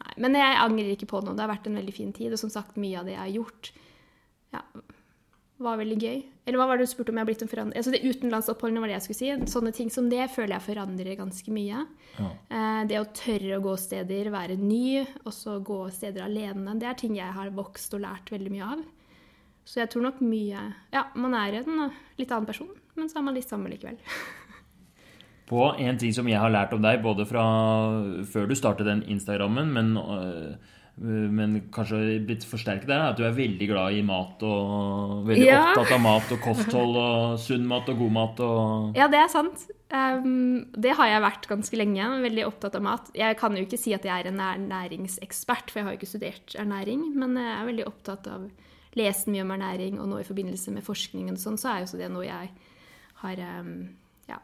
[0.04, 1.32] Nei, men jeg angrer ikke på noe.
[1.36, 3.30] Det har vært en veldig fin tid, og som sagt, mye av det jeg har
[3.32, 3.70] gjort,
[4.52, 4.60] ja,
[5.64, 6.18] var veldig gøy.
[6.44, 7.78] Eller hva var det du spurte om jeg har blitt en forandrer?
[7.78, 9.52] Altså det Utenlandsoppholdene var det jeg skulle si.
[9.52, 11.84] Sånne ting som det føler jeg forandrer ganske mye.
[12.18, 12.28] Ja.
[12.58, 16.90] Eh, det å tørre å gå steder, være ny, og så gå steder alene, det
[16.90, 18.84] er ting jeg har vokst og lært veldig mye av.
[19.64, 20.60] Så jeg tror nok mye
[20.92, 21.86] Ja, man er en
[22.18, 23.98] litt annen person, men så er man litt sammen likevel.
[25.50, 27.42] På en ting som jeg har lært om deg, både fra
[28.32, 30.54] før du startet den Instagrammen, men, øh,
[31.36, 35.44] men kanskje blitt forsterket der, er at du er veldig glad i mat og veldig
[35.50, 35.58] Ja.
[35.74, 39.28] opptatt av mat og kosthold og sunn mat og god mat og Ja, det er
[39.28, 39.66] sant.
[39.92, 42.08] Um, det har jeg vært ganske lenge.
[42.24, 43.10] Veldig opptatt av mat.
[43.14, 46.12] Jeg kan jo ikke si at jeg er en ernæringsekspert, for jeg har jo ikke
[46.14, 48.48] studert ernæring, men jeg er veldig opptatt av
[48.96, 51.90] lest mye om ernæring, og nå i forbindelse med forskningen og sånn, så er jo
[51.92, 52.48] så det noe jeg
[53.24, 53.42] har
[54.28, 54.38] ja,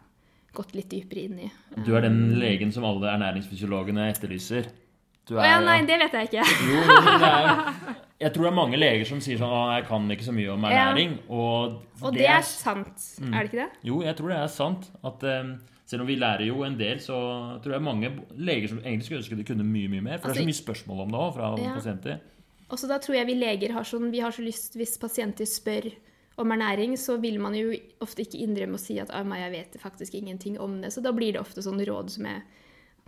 [0.57, 1.51] gått litt dypere inn i.
[1.87, 4.71] Du er den legen som alle ernæringsfysiologene etterlyser.
[5.29, 6.45] Du Å ja, nei, det vet jeg ikke.
[6.66, 7.51] Jo, men det er,
[8.25, 10.64] jeg tror det er mange leger som sier sånn jeg kan ikke så mye om
[10.66, 11.19] ernæring.
[11.31, 13.69] Og, Og det er sant, er det ikke det?
[13.87, 14.88] Jo, jeg tror det er sant.
[15.07, 15.53] At um,
[15.90, 17.21] selv om vi lærer jo en del, så
[17.62, 20.19] tror jeg mange leger som egentlig skulle ønske de kunne mye mye mer.
[20.23, 21.73] For det er så Altså, mye spørsmål om det òg fra Ja.
[21.79, 22.21] pasienter.
[22.71, 25.47] Og så da tror jeg vi leger har sånn Vi har så lyst, hvis pasienter
[25.51, 25.88] spør
[26.37, 29.77] om ernæring, så vil man jo ofte ikke innrømme å si at ah, jeg vet
[29.83, 30.93] faktisk ingenting om det.
[30.95, 32.43] Så da blir det ofte sånne råd som er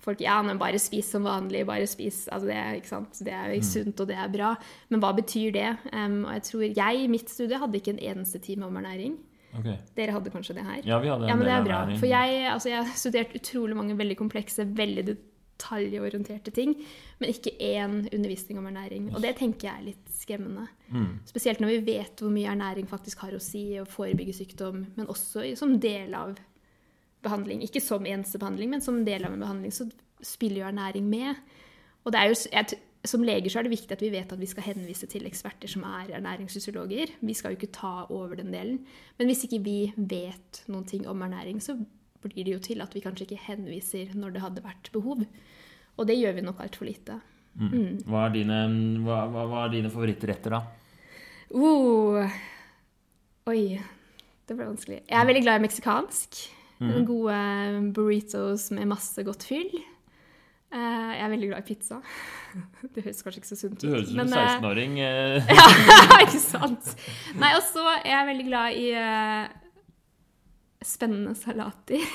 [0.02, 1.64] folk Ja, men bare spis som vanlig.
[1.66, 2.24] Bare spis.
[2.28, 3.20] Altså det, ikke sant?
[3.24, 4.54] det er jo sunt, og det er bra.
[4.90, 5.68] Men hva betyr det?
[5.92, 9.18] Um, og jeg tror Jeg i mitt studie hadde ikke en eneste time om ernæring.
[9.52, 9.76] Okay.
[9.96, 10.80] Dere hadde kanskje det her?
[10.88, 11.82] Ja, vi hadde en Ja, men det er bra.
[12.00, 16.72] For jeg, altså, jeg har studert utrolig mange veldig komplekse, veldig detaljorienterte ting,
[17.20, 19.10] men ikke én undervisning om ernæring.
[19.12, 20.68] Og det tenker jeg er litt skremmende.
[20.88, 21.18] Mm.
[21.28, 25.10] Spesielt når vi vet hvor mye ernæring faktisk har å si, og forebygge sykdom, men
[25.10, 26.38] også som del av
[27.22, 27.62] behandling.
[27.66, 29.88] Ikke som eneste behandling, men som del av en behandling, så
[30.22, 31.38] spiller jo ernæring med.
[32.02, 34.40] Og det er jo, jeg, som leger så er det viktig at vi vet at
[34.40, 37.16] vi skal henvise til eksperter som er ernæringsfysiologer.
[37.22, 38.82] Vi skal jo ikke ta over den delen.
[39.18, 41.76] Men hvis ikke vi vet noen ting om ernæring, så
[42.22, 45.24] blir det jo til at vi kanskje ikke henviser når det hadde vært behov.
[45.98, 47.18] Og det gjør vi nok altfor lite.
[47.58, 48.00] Mm.
[48.08, 48.60] Hva, er dine,
[49.04, 50.62] hva, hva, hva er dine favorittretter, da?
[51.52, 52.24] Uh,
[53.52, 53.62] oi,
[54.48, 55.02] det ble vanskelig.
[55.04, 56.42] Jeg er veldig glad i meksikansk.
[56.82, 57.02] Mm.
[57.06, 57.40] Gode
[57.94, 59.70] burritos med masse godt fyll.
[60.72, 61.98] Uh, jeg er veldig glad i pizza.
[62.94, 63.82] Det høres kanskje ikke så sunt ut.
[63.84, 64.96] Du høres ut som en eh, 16-åring.
[64.96, 65.52] Uh...
[65.58, 65.66] ja,
[66.24, 66.94] ikke sant?
[67.36, 69.44] Nei, og så er jeg veldig glad i uh,
[70.84, 72.08] spennende salater.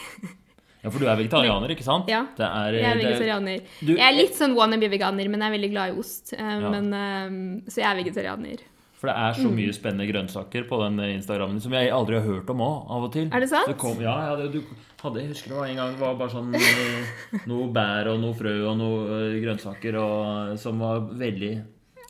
[0.87, 2.07] Ja, for du er vegetarianer, ikke sant?
[2.07, 3.61] Ja, Det er, Jeg er vegetarianer.
[3.83, 6.33] Du- Jeg er litt sånn wannabe-veganer, men jeg er veldig glad i ost.
[6.33, 6.69] eh, Ja.
[6.71, 8.59] Men, eh, så jeg er vegetarianer.
[8.97, 9.43] For det er Mm.
[9.43, 13.03] så mye spennende grønnsaker på den Instagrammen som jeg aldri har hørt om òg, av
[13.03, 13.27] og til.
[13.31, 13.67] Er det sant?
[13.67, 14.63] Det kom, ja, ja det, du
[15.03, 18.33] hadde, jeg husker det var en gang var bare sånn eh, noe bær og noe
[18.33, 21.63] frø og noe grønnsaker og, som var veldig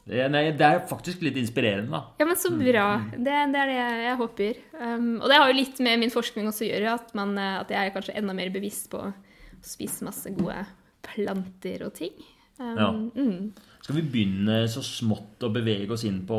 [0.07, 2.15] Nei, det er faktisk litt inspirerende, da.
[2.21, 2.85] Ja, men så bra.
[3.11, 4.59] Det, det er det jeg håper.
[4.79, 7.57] Um, og det har jo litt med min forskning også å gjøre, at, man, eh,
[7.59, 9.11] at jeg er kanskje enda mer bevisst på å
[9.67, 10.61] spise masse gode
[11.07, 12.15] planter og ting.
[12.57, 12.89] Um, Ja.
[12.91, 13.41] mm.
[13.83, 16.37] Skal vi begynne så smått å bevege oss inn på,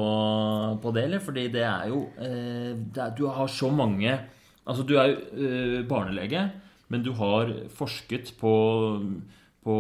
[0.83, 1.23] på det, eller?
[1.25, 4.19] Fordi det er jo eh, det er, Du har så mange
[4.69, 6.43] Altså, du er jo eh, barnelege,
[6.93, 8.51] men du har forsket på
[9.65, 9.75] på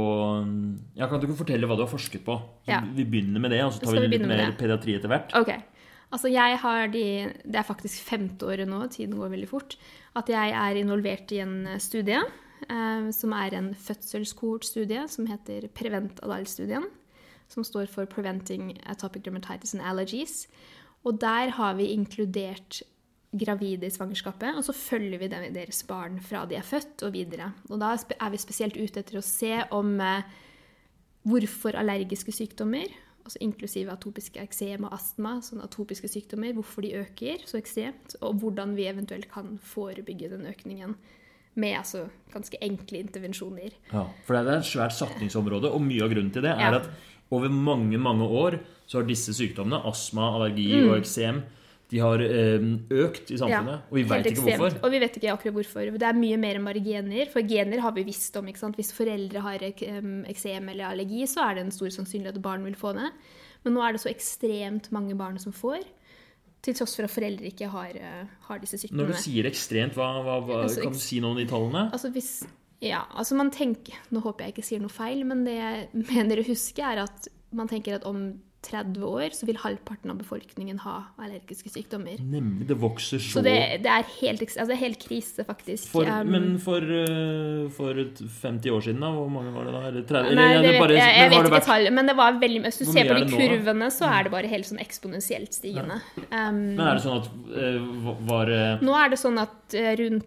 [0.98, 2.36] ja, Kan du ikke fortelle hva du har forsket på?
[2.66, 2.80] Så Ja.
[2.80, 4.58] Vi begynner med det, og så tar vi vi litt mer det?
[4.58, 5.34] pediatri etter hvert.
[5.34, 5.52] Ok.
[6.10, 9.76] Altså, jeg har de Det er faktisk femte året nå, tiden går veldig fort,
[10.16, 16.84] at jeg er involvert i en studie eh, som er en fødselskohortstudie som heter Prevent-Adal-studien.
[17.48, 20.46] Som står for Preventing Atopic Dermatitis and Allergies.
[21.04, 22.82] Og der har vi inkludert
[23.32, 27.50] gravide i svangerskapet, og så følger vi deres barn fra de er født og videre.
[27.68, 30.22] Og da er vi spesielt ute etter å se om eh,
[31.28, 32.88] hvorfor allergiske sykdommer,
[33.28, 38.40] altså inklusive atopiske eksem og astma, sånn atopiske sykdommer, hvorfor de øker så ekstremt, og
[38.40, 40.96] hvordan vi eventuelt kan forebygge den økningen
[41.58, 43.74] med altså ganske enkle intervensjoner.
[43.92, 46.80] Ja, for det er et svært satsingsområde, og mye av grunnen til det er Ja.
[46.80, 46.88] at
[47.30, 51.42] over mange, mange år så har disse sykdommene, astma, allergi og eksem,
[51.88, 53.86] de har eh, økt i samfunnet.
[53.88, 54.60] og vi veit ikke ekstremt.
[54.60, 54.84] hvorfor.
[54.84, 55.92] Og vi vet ikke akkurat hvorfor.
[55.98, 57.30] Det er mye mer enn bare gener.
[57.32, 58.46] For gener har vi visst om.
[58.50, 58.76] ikke sant?
[58.76, 59.84] Hvis foreldre har ek-
[60.28, 63.08] eksem eller allergi, så er det en stor sannsynlighet at barn vil få det.
[63.64, 65.80] Men nå er det så ekstremt mange barn som får.
[66.60, 70.22] Til tross for at foreldre ikke har, eh, har disse Når du sier ekstremt, hva,
[70.24, 71.90] hva, hva Altså, kan du si noe om de tallene?
[71.92, 72.46] Altså hvis
[72.82, 76.36] Ja, altså man tenker Nå håper jeg ikke sier noe feil, men det jeg mener
[76.42, 80.80] å huske, er at man tenker at om 30 år så vil halvparten av befolkningen
[80.82, 82.16] ha allergiske sykdommer.
[82.18, 82.66] Nemlig.
[82.66, 85.86] Det vokser så, Så det, det, er, helt, altså helt krise, faktisk.
[85.92, 89.10] for, Um, Men for, eh, for 50 år siden, da?
[89.14, 89.82] Hvor mange var det da?
[89.90, 90.34] Eller 30?
[90.34, 92.78] Nei, eller, det vet, bare- jeg, jeg vet ikke tallet, men det var veldig Hvis
[92.78, 96.00] du ser på de kurvene, nå, så er det bare helt sånn eksponentielt stigende.
[96.32, 97.78] Um, Men er det sånn at eh,
[98.32, 100.26] var eh, Nå er det sånn at rundt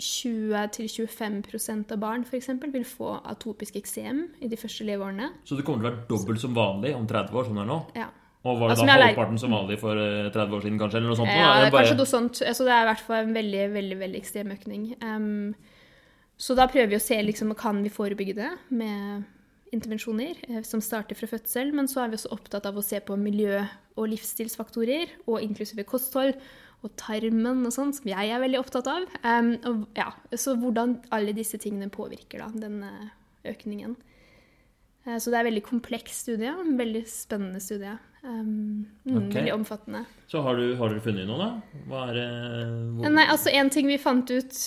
[0.00, 5.30] 20-25% av barn for eksempel, vil få atopisk eksem i de første leveårene.
[5.48, 7.70] Så det kommer til å være dobbelt som vanlig om 30 år, som det er
[7.70, 7.78] nå?
[7.96, 8.08] Ja.
[8.46, 11.00] Og var det Altså, da halvparten som vanlig for eh, 30 år siden, kanskje?
[11.00, 11.32] Eller noe sånt?
[11.32, 12.42] Ja, det er Bare- kanskje noe sånt.
[12.46, 14.84] Altså, det er i hvert fall en veldig, veldig, veldig ekstrem økning.
[15.02, 15.54] Um,
[16.38, 19.24] så da prøver vi å se liksom, kan vi forebygge det med
[19.74, 21.72] intervensjoner eh, som starter fra fødsel.
[21.74, 25.82] Men så er vi også opptatt av å se på miljø- og livsstilsfaktorer, og inklusive
[25.88, 26.36] kosthold
[26.86, 29.06] og tarmen og sånn, som jeg er veldig opptatt av.
[29.22, 33.14] Um, og, ja, så hvordan alle disse tingene påvirker da, den eh,
[33.52, 33.96] økningen.
[35.06, 36.50] Uh, Så det er en veldig kompleks studie.
[36.50, 37.94] En veldig spennende studie.
[38.26, 39.42] Um, okay.
[39.42, 40.02] Veldig omfattende.
[40.30, 41.80] Så har, du, har dere funnet noe, da?
[41.86, 42.28] Hva er det
[42.96, 44.58] hvor- Nei, altså En ting vi fant ut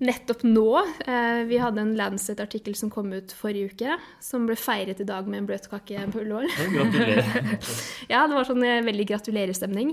[0.00, 5.02] nettopp nå uh, Vi hadde en Lancet-artikkel som kom ut forrige uke, som ble feiret
[5.02, 6.48] i dag med en bløtkake på Ullevål.
[6.76, 7.58] Gratulerer.
[8.12, 9.92] ja, det var sånn eh, veldig gratulerestemning.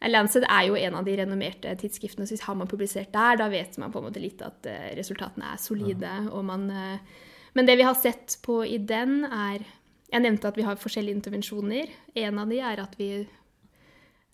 [0.00, 3.48] Eh, Lancet er jo en av de renommerte tidsskriftene, så har man publisert der, da
[3.52, 6.14] vet man på en måte litt at eh, resultatene er solide.
[6.32, 6.70] og man...
[6.70, 7.24] eh,
[7.56, 9.64] men det vi har sett på i den, er
[10.08, 11.90] Jeg nevnte at vi har forskjellige intervensjoner.
[12.16, 13.26] En av de er at vi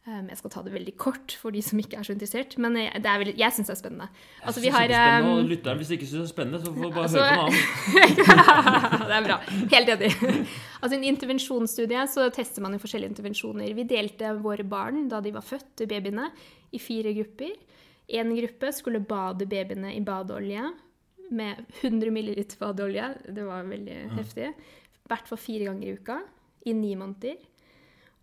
[0.05, 2.91] Jeg skal ta det veldig kort for de som ikke er så interessert, men jeg,
[3.01, 4.09] det er veldig, jeg syns det er spennende.
[4.43, 6.25] Altså, vi Jeg synes har det er spennende, um, og lytteren, Hvis ikke syns det
[6.25, 9.07] er spennende, så får du bare Altså, høre på noe annet.
[9.09, 9.39] det er bra.
[9.73, 10.11] Helt enig.
[10.83, 13.73] Altså, I en intervensjonsstudie så tester man jo forskjellige intervensjoner.
[13.79, 16.29] Vi delte våre barn da de var født, babyene,
[16.77, 17.57] i fire grupper.
[18.21, 20.69] En gruppe skulle bade babyene i badeolje
[21.33, 23.09] med 100 ml badeolje.
[23.33, 24.53] Det var veldig heftig.
[24.53, 26.21] I hvert fall fire ganger i uka
[26.69, 27.41] i ni måneder.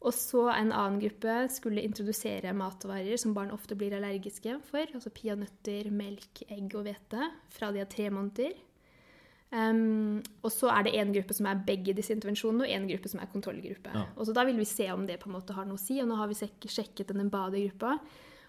[0.01, 4.89] Og så en annen gruppe skulle introdusere matvarer som barn ofte blir allergiske for.
[4.97, 8.55] Altså peanøtter, melk, egg og hvete fra de er tre måneder.
[9.51, 13.11] Um, og så er det en gruppe som er begge disse intervensjonene, og en gruppe
[13.11, 13.93] som er kontrollgruppe.
[13.93, 14.05] Ja.
[14.15, 15.99] Og så Da vil vi se om det på en måte har noe å si.
[16.01, 17.97] Og nå har vi sjekket denne badegruppa.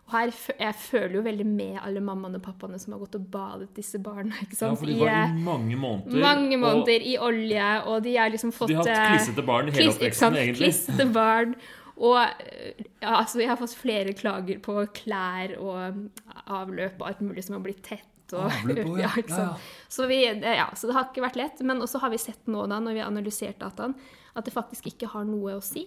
[0.08, 3.28] Og her, Jeg føler jo veldig med alle mammaene og pappaene som har gått og
[3.32, 4.34] badet disse barna.
[4.42, 4.72] ikke sant?
[4.74, 6.20] Ja, for de var i mange måneder.
[6.20, 9.70] mange måneder i olje, og de har liksom fått De har hatt eh, klissete barn
[9.70, 10.72] hele kliss- oppveksten, egentlig.
[10.72, 11.54] Klissete barn.
[12.02, 16.08] Og eh, ja, altså, jeg har fått flere klager på klær og
[16.46, 18.08] avløp og alt mulig som har blitt tett.
[18.32, 19.10] Og, Avløp ja.
[19.20, 19.38] ikke sant?
[19.38, 19.88] Ja, ja.
[19.92, 21.60] Så, vi, eh, ja, så det har ikke vært lett.
[21.68, 23.94] Men også har vi sett nå, da, når vi har analysert dataen,
[24.34, 25.86] at det faktisk ikke har noe å si.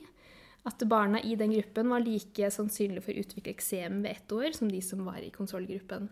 [0.65, 4.55] At barna i den gruppen var like sannsynlig for å utvikle eksem ved ett år
[4.57, 6.09] som de som var i kontrollgruppen.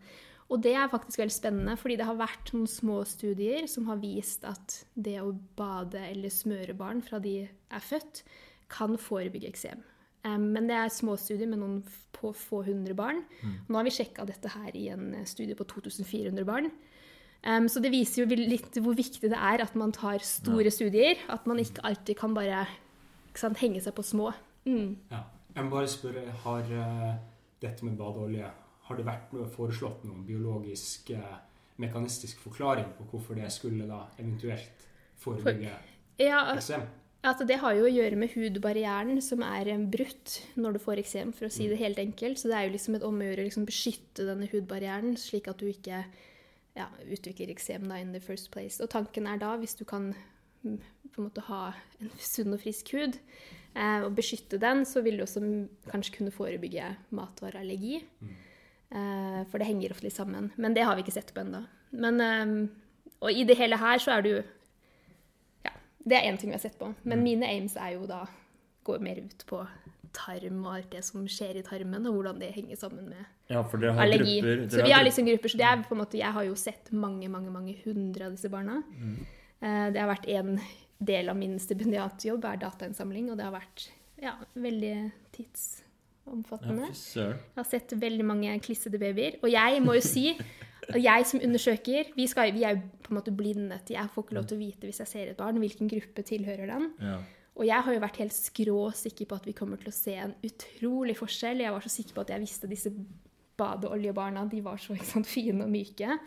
[0.54, 4.02] Og det er faktisk veldig spennende, fordi det har vært noen små studier som har
[4.04, 8.22] vist at det å bade eller smøre barn fra de er født,
[8.70, 9.82] kan forebygge eksem.
[10.24, 11.80] Men det er små studier med noen
[12.16, 13.24] på få hundre barn.
[13.68, 16.70] Nå har vi sjekka dette her i en eh, studie på 2400 barn.
[17.44, 21.20] Um, så det viser jo litt hvor viktig det er at man tar store studier.
[21.34, 22.64] At man ikke alltid kan bare
[23.40, 24.32] sant, henge seg på små.
[24.68, 24.96] Mm.
[25.12, 25.24] Ja.
[25.54, 27.10] Jeg må bare spørre, har eh,
[27.62, 28.50] dette med badeolje
[28.84, 31.36] Har det vært noe foreslått noen biologisk, eh,
[31.80, 34.88] mekanistisk forklaring på hvorfor det skulle da eventuelt
[35.22, 35.72] forebygge
[36.20, 36.84] Ja, eksem?
[37.24, 41.00] Altså, det har jo å gjøre med hudbarrieren som er eh, brutt når du får
[41.06, 42.42] eksem, for å si det helt enkelt.
[42.42, 45.70] Så det er jo liksom et omgjøre å liksom beskytte denne hudbarrieren, slik at du
[45.70, 46.04] ikke
[46.76, 48.82] ja, utvikler eksem da in the first place.
[48.84, 50.33] Og tanken er da, hvis du kan mm,
[50.64, 53.18] på en måte ha en sunn og frisk hud,
[53.76, 58.00] eh, og beskytte den, så vil du også mm, kanskje kunne forebygge matvareallergi.
[58.94, 60.52] Eh, for det henger ofte litt sammen.
[60.58, 61.64] Men det har vi ikke sett på ennå.
[61.94, 62.70] Eh,
[63.24, 64.42] Og i det hele her så er jo
[65.64, 65.72] ja,
[66.06, 66.94] det er én ting vi har sett på.
[67.08, 68.26] Men mine aims er jo da
[68.84, 69.62] går mer ut på
[70.14, 73.64] tarm og alt det som skjer i tarmen, og hvordan det henger sammen med Ja,
[73.64, 74.42] allergi.
[74.42, 76.54] grupper så vi har liksom grupper, så det er på en måte Jeg har jo
[76.56, 78.84] sett mange, mange, mange hundre av disse barna.
[78.94, 79.24] Eh,
[79.64, 80.58] Det har vært en
[81.00, 83.86] del av min stipendiatjobb, er datainnsamling, og det har vært
[84.20, 84.96] ja, veldig
[85.36, 86.90] tidsomfattende.
[86.92, 89.40] Jeg har sett veldig mange klissede babyer.
[89.44, 90.28] Og jeg må jo si
[90.92, 94.26] og jeg som undersøker Vi, skal, vi er jo på en måte blinde, Jeg får
[94.26, 96.90] ikke lov til å vite hvis jeg ser et barn, hvilken gruppe tilhører den.
[97.00, 97.18] Ja.
[97.54, 100.34] Og jeg har jo vært helt skråsikker på at vi kommer til å se en
[100.44, 101.62] utrolig forskjell.
[101.62, 102.92] Jeg var så sikker på at jeg visste disse
[103.60, 106.18] badeoljebarna de var så sant, fine og myke.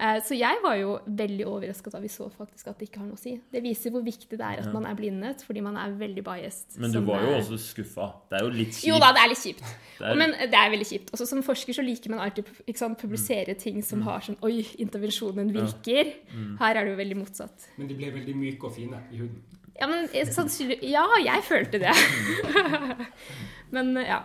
[0.00, 3.06] Eh, Så jeg var jo veldig overrasket da vi så faktisk at det ikke har
[3.10, 3.34] noe å si.
[3.52, 6.78] Det viser hvor viktig det er at man er blindet, fordi man er veldig biased.
[6.80, 8.06] Men du var jo eh, også skuffa.
[8.30, 8.86] Det er jo litt kjipt.
[8.88, 9.60] Jo da, det er litt kjipt.
[10.00, 11.10] Det er- Men det er veldig kjipt.
[11.12, 13.84] Også som forsker så liker man alltid sant, publisere ting Mm.
[13.84, 16.14] som har sånn Oi, intervensjonen virker.
[16.58, 17.68] Her er det jo veldig motsatt.
[17.76, 19.42] Men de ble veldig myke og fine i huden.
[19.80, 21.92] Ja, men sannsynligvis Ja, jeg følte det.
[23.76, 24.22] men eh, ja.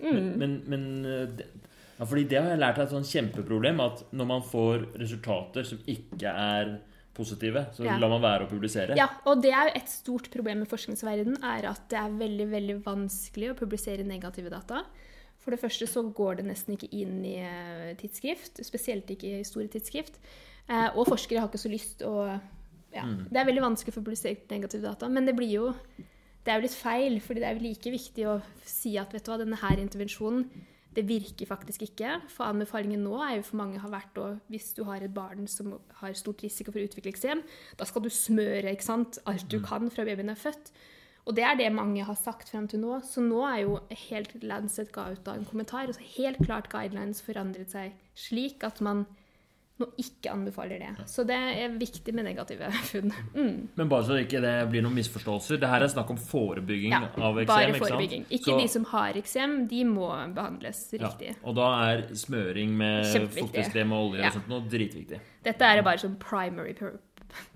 [0.00, 0.38] Mm.
[0.38, 1.02] Men, men men
[1.36, 1.44] det,
[2.00, 3.80] ja, fordi det har jeg lært er et sånn kjempeproblem.
[3.84, 6.78] At når man får resultater som ikke er
[7.14, 7.98] positive, så Ja.
[7.98, 8.96] lar man være å publisere.
[8.96, 12.46] Ja, og det er jo et stort problem med forskningsverden, er at det er veldig,
[12.50, 14.84] veldig vanskelig å publisere negative data.
[15.40, 19.44] For det første så går det nesten ikke inn i eh, tidsskrift, spesielt ikke i
[19.44, 20.18] store tidsskrift.
[20.68, 22.40] Eh, og forskere har ikke så lyst å
[22.92, 25.74] ja, Det er veldig vanskelig å få publisert negative data, men det blir jo
[26.42, 29.24] det er jo litt feil, fordi det er jo like viktig å si at vet
[29.24, 30.48] du hva, denne her intervensjonen
[30.96, 32.16] det virker faktisk ikke.
[32.32, 35.46] For anbefalingen nå er jo for mange har vært å hvis du har et barn
[35.50, 37.44] som har stort risiko for eksem,
[37.78, 40.72] da skal du smøre ikke sant, alt du kan fra babyen er født.
[41.28, 42.96] Og det er det mange har sagt frem til nå.
[43.06, 45.86] Så nå er jo helt Lancet ga ut da en kommentar.
[45.86, 49.04] og så helt klart guidelines forandret seg slik at man
[49.80, 51.06] nå ikke anbefaler det.
[51.10, 53.12] Så det er viktig med negative funn.
[53.34, 53.68] Mm.
[53.76, 55.58] Men bare så ikke det blir noen misforståelser.
[55.60, 57.46] Det her er snakk om forebygging Ja, av eksem.
[57.54, 58.24] bare ikke forebygging.
[58.30, 61.34] Ikke Så- de som har eksem, de må behandles ja, riktig.
[61.44, 64.26] Og da er smøring med fuktighetskrem og olje Ja.
[64.28, 65.20] og sånt noe dritviktig.
[65.42, 66.74] Dette er bare sånn primary,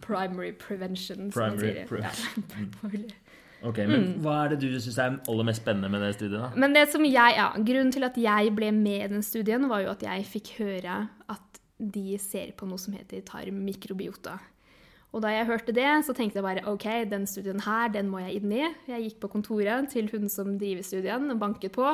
[0.00, 2.02] primary prevention, som man Primary sier.
[2.02, 3.00] Ja.
[3.64, 4.20] Ok, Men Mm.
[4.20, 6.38] hva er det du syns er aller mest spennende med det studiet?
[6.38, 6.50] da?
[6.54, 9.80] Men det som jeg, ja, grunnen til at jeg ble med i den studien, var
[9.80, 11.53] jo at jeg fikk høre at
[11.92, 14.38] de ser på noe som heter tarmmikrobiota.
[15.14, 18.24] Og da jeg hørte det, så tenkte jeg bare OK, den studien her, den må
[18.24, 18.64] jeg inn i.
[18.90, 21.92] Jeg gikk på kontoret til hun som driver studien, og banket på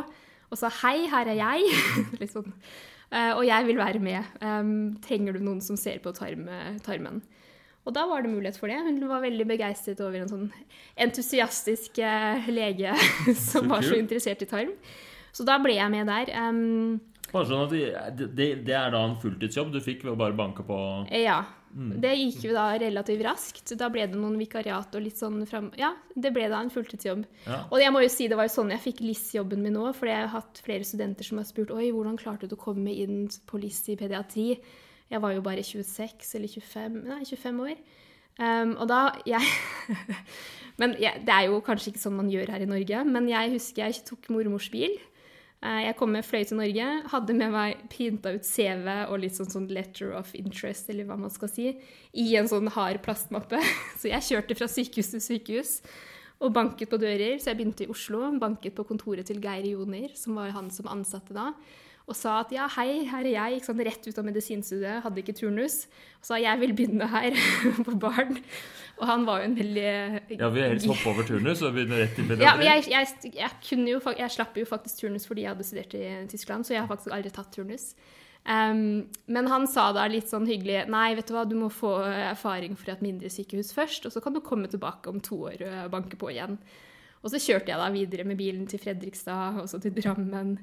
[0.50, 1.68] og sa hei, her er jeg.
[3.10, 4.26] Eh, og jeg vil være med.
[5.02, 6.44] Trenger du noen som ser på tarm,
[6.86, 7.16] tarmen?
[7.82, 8.76] Og da var det mulighet for det.
[8.84, 10.44] Hun var veldig begeistret over en sånn
[10.94, 12.94] entusiastisk eh, lege
[13.50, 14.70] som var så interessert i tarm.
[15.34, 16.30] Så da ble jeg med der.
[17.30, 17.72] Bare sånn at
[18.18, 20.76] det, det, det er da en fulltidsjobb du fikk ved å bare banke på
[21.14, 21.40] ja.
[21.70, 23.72] Det gikk jo da relativt raskt.
[23.78, 25.68] Da ble det noen vikariat og litt sånn fram...
[25.78, 27.22] Ja, det ble da en fulltidsjobb.
[27.46, 27.60] Ja.
[27.70, 30.10] Og jeg må jo si det var jo sånn jeg fikk LIS-jobben min nå, for
[30.10, 33.28] jeg har hatt flere studenter som har spurt Oi, hvordan klarte du å komme inn
[33.46, 34.48] på LIS i pediatri?
[35.10, 37.78] Jeg var jo bare 26 eller 25, nei, 25 år.
[38.40, 39.42] Um, og da jeg,
[40.80, 43.52] Men jeg, det er jo kanskje ikke sånn man gjør her i Norge, men jeg
[43.52, 44.94] husker jeg tok mormors bil.
[45.62, 49.36] Eh, Jeg kom med fløy til Norge, hadde med meg printa ut CV og litt
[49.36, 51.74] sånn, sånn letter of interest, eller hva man skal si,
[52.16, 53.60] i en sånn hard plastmappe.
[54.00, 55.74] Så jeg kjørte fra sykehus til sykehus
[56.40, 57.36] og banket på dører.
[57.36, 60.88] Så jeg begynte i Oslo, banket på kontoret til Geir Joner, som var han som
[60.88, 61.50] ansatte da,
[62.10, 65.36] og sa at ja, hei, her er jeg, sant, rett ut av medisinstudiet, hadde ikke
[65.36, 65.84] turnus,
[66.18, 67.36] og sa jeg vil begynne her
[67.86, 68.40] på barn.
[69.00, 69.90] Og han var jo en veldig
[70.36, 72.44] Ja, vi helst hoppe over turnus og begynne rett i pediatri.
[72.44, 75.66] ja, men jeg, jeg, jeg, kunne jo, jeg slapp jo faktisk turnus fordi jeg hadde
[75.66, 77.94] studert i Tyskland, så jeg har faktisk aldri tatt turnus.
[78.44, 81.98] Um, men han sa da litt sånn hyggelig Nei, vet du hva, du må få
[82.08, 85.64] erfaring fra et mindre sykehus først, og så kan du komme tilbake om to år
[85.64, 86.56] og banke på igjen.
[87.20, 90.54] Og så kjørte jeg da videre med bilen til Fredrikstad og så til Drammen.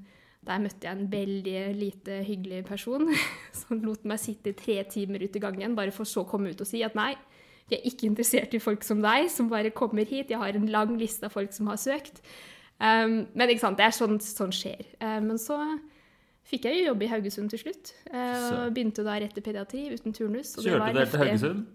[0.48, 3.10] Der møtte jeg en veldig lite hyggelig person
[3.60, 6.62] som lot meg sitte tre timer ut i gangen, bare for så å komme ut
[6.64, 7.12] og si at nei,
[7.68, 10.32] jeg er ikke interessert i folk som deg, som bare kommer hit.
[10.32, 12.22] Jeg har en lang liste av folk som har søkt.
[12.80, 14.86] Um, men ikke sant, det er sånn, sånn skjer.
[15.02, 15.58] Uh, men så
[16.48, 17.96] fikk jeg jo jobb i Haugesund til slutt.
[18.14, 20.56] uh, og begynte da rett i pediatri uten turnus.
[20.56, 21.24] og Kjørte du deg til.
[21.26, 21.66] Haugesund?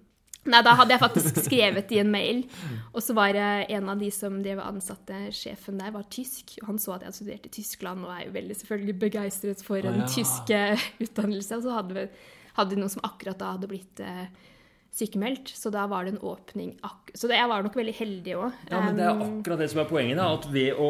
[0.43, 2.45] Nei, da hadde jeg faktisk skrevet i en mail.
[2.91, 6.57] Og så var det en av de som drev ansatte sjefen der, var tysk.
[6.63, 9.67] Og han så at jeg hadde studert i Tyskland, og er jo veldig selvfølgelig begeistret
[9.67, 10.09] for en ja.
[10.11, 11.61] tysk eh, utdannelse.
[11.61, 12.07] Og så hadde vi
[12.57, 14.27] hadde noen som akkurat da hadde blitt eh,
[14.93, 16.77] sykemeldt, så da var det en åpning.
[16.85, 18.63] Ak så det, jeg var nok veldig heldig òg.
[18.71, 20.21] Ja, men det er akkurat det som er poenget.
[20.21, 20.89] da, At ved å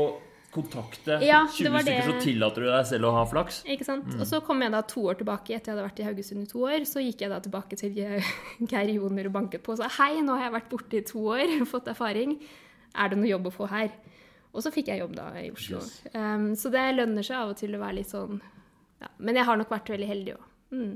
[0.52, 3.62] kontakte Ja, 20 det var stykker, så tillater du deg selv å ha flaks.
[3.72, 4.10] Ikke sant?
[4.18, 6.50] Og så kom jeg da to år tilbake etter jeg hadde vært i Haugesund i
[6.50, 6.84] to år.
[6.88, 8.32] Så gikk jeg da tilbake til eh,
[8.70, 11.24] Geir Joner og banket på og sa hei, nå har jeg vært borte i to
[11.36, 12.36] år og fått erfaring.
[12.92, 13.94] Er det noe jobb å få her?
[14.52, 15.80] Og så fikk jeg jobb da i Oslo.
[15.80, 16.02] Yes.
[16.12, 18.42] Um, så det lønner seg av og til å være litt sånn
[19.00, 19.08] ja.
[19.24, 20.42] Men jeg har nok vært veldig heldig òg.
[20.76, 20.92] Mm.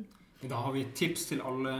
[0.46, 1.72] Da har vi tips til alle,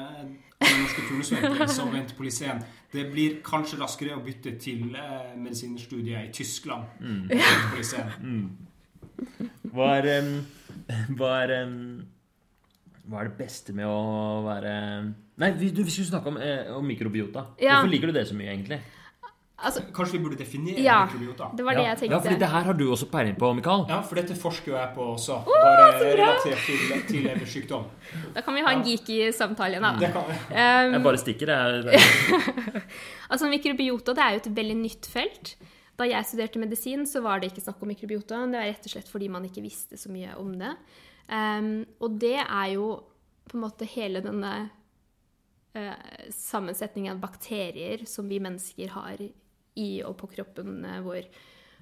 [0.65, 2.63] alle som venter på liseen.
[2.93, 6.99] Det blir kanskje raskere å bytte til eh, medisinstudiet i Tyskland.
[7.01, 7.29] Mm.
[7.73, 8.49] på liseen.
[9.73, 10.29] Hva er,
[11.17, 11.55] hva, er
[13.07, 14.75] hva er det beste med å være
[15.37, 17.43] Nei, vi, du, vi skulle snakke om, eh, om mikrobiota.
[17.61, 17.77] Ja.
[17.77, 18.79] Hvorfor liker du det så mye, egentlig?
[19.57, 21.07] Altså, Kanskje vi burde definere Ja.
[21.07, 21.47] mikrobiota?
[21.57, 21.95] det var det ja.
[21.95, 23.87] jeg Ja, fordi det her har du også peiling på, Mikael.
[23.89, 25.39] Ja, for dette forsker jo jeg på også.
[25.47, 27.87] Bare relatert til, til leversykdom.
[28.35, 29.81] Da kan vi ha en geeky samtale.
[29.81, 29.95] Da.
[29.99, 32.01] Det kan, Um, Jeg bare stikker, jeg.
[33.33, 35.57] Altså Mikrobiota det er jo et veldig nytt felt.
[35.97, 38.43] Da jeg studerte medisin, så var det ikke snakk om mikrobiota.
[38.47, 40.75] Det var rett og slett fordi man ikke visste så mye om det.
[41.33, 42.91] Um, og det er jo
[43.49, 44.53] på en måte hele denne
[45.75, 45.97] uh,
[46.31, 49.25] sammensetningen av bakterier som vi mennesker har
[49.81, 51.29] i og på kroppen eh, vår.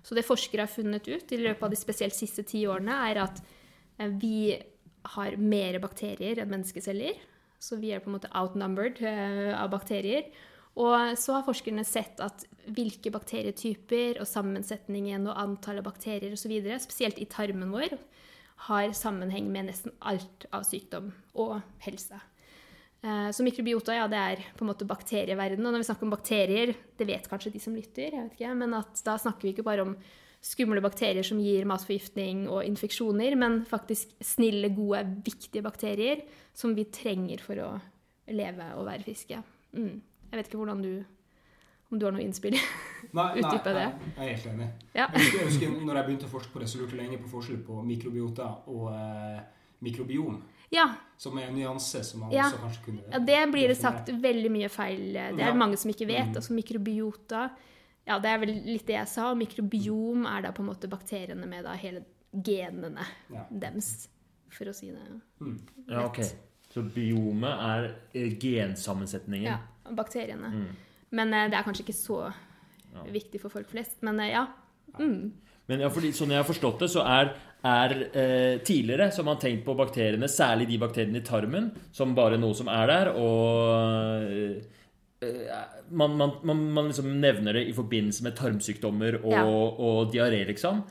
[0.05, 3.23] Så det forskere har funnet ut i løpet av de spesielt siste ti årene, er
[3.25, 3.41] at
[3.99, 4.55] eh, vi
[5.15, 7.21] har mer bakterier enn menneskeceller.
[7.61, 10.29] Så vi er på en måte outnumbered eh, av bakterier.
[10.75, 12.43] Og så har forskerne sett at
[12.75, 17.95] hvilke bakterietyper og sammensetningen og antallet bakterier osv., spesielt i tarmen vår,
[18.69, 22.19] har sammenheng med nesten alt av sykdom og helse.
[23.05, 25.65] Eh, Så mikrobiota ja, det er på en måte bakterieverden.
[25.65, 28.55] Og når vi snakker om bakterier, det vet kanskje de som lytter, jeg vet ikke,
[28.57, 29.97] men da snakker vi ikke bare om
[30.45, 36.25] skumle bakterier som gir matforgiftning og infeksjoner, men faktisk snille, gode, viktige bakterier
[36.57, 37.71] som vi trenger for å
[38.29, 39.41] leve og være friske.
[39.73, 40.01] Mm.
[40.31, 40.95] Jeg vet ikke hvordan du
[41.93, 42.57] om du har noe innspill.
[43.17, 43.45] nei, det.
[43.45, 43.85] Nei,
[44.17, 44.69] jeg er helt enig.
[44.97, 45.07] Ja.
[45.07, 47.21] Jeg husker, jeg husker når jeg begynte å forske på det, så lurte jeg lenge
[47.23, 49.43] på forskjell på mikrobiota og eh,
[49.85, 50.41] mikrobiom.
[50.75, 52.49] Ja, Som er en nyanse som man Ja.
[52.51, 55.13] også kanskje kunne ja, det blir det sagt veldig mye feil.
[55.15, 56.33] Det er mange som ikke vet.
[56.33, 56.37] Mm.
[56.37, 57.51] Altså mikrobiota
[58.07, 59.31] Ja, det er vel litt det jeg sa.
[59.31, 62.03] Og mikrobiom er da på en måte bakteriene med da hele
[62.35, 63.47] genene Ja.
[63.51, 64.09] dems,
[64.51, 65.21] for å si det.
[65.41, 65.61] Mm.
[65.89, 66.21] Ja, ok.
[66.75, 69.47] Så biomet er eh, gensammensetningen.
[69.47, 69.59] Ja,
[69.95, 70.51] bakteriene.
[70.53, 70.67] Mm.
[71.15, 72.19] Men eh, det er kanskje ikke så
[72.95, 73.03] Ja.
[73.11, 73.97] viktig for folk flest.
[74.03, 74.47] Men eh, ja.
[74.99, 75.33] Mm.
[75.69, 77.33] Men ja, fordi, sånn jeg har forstått det, så er,
[77.65, 82.15] er eh, tidligere så har man tenkt på bakteriene, særlig de bakteriene i tarmen, som
[82.15, 84.29] bare noe som er der, og
[85.25, 89.45] eh, man, man, man, man liksom nevner det i forbindelse med tarmsykdommer og, Ja.
[89.49, 90.83] og diaré, liksom.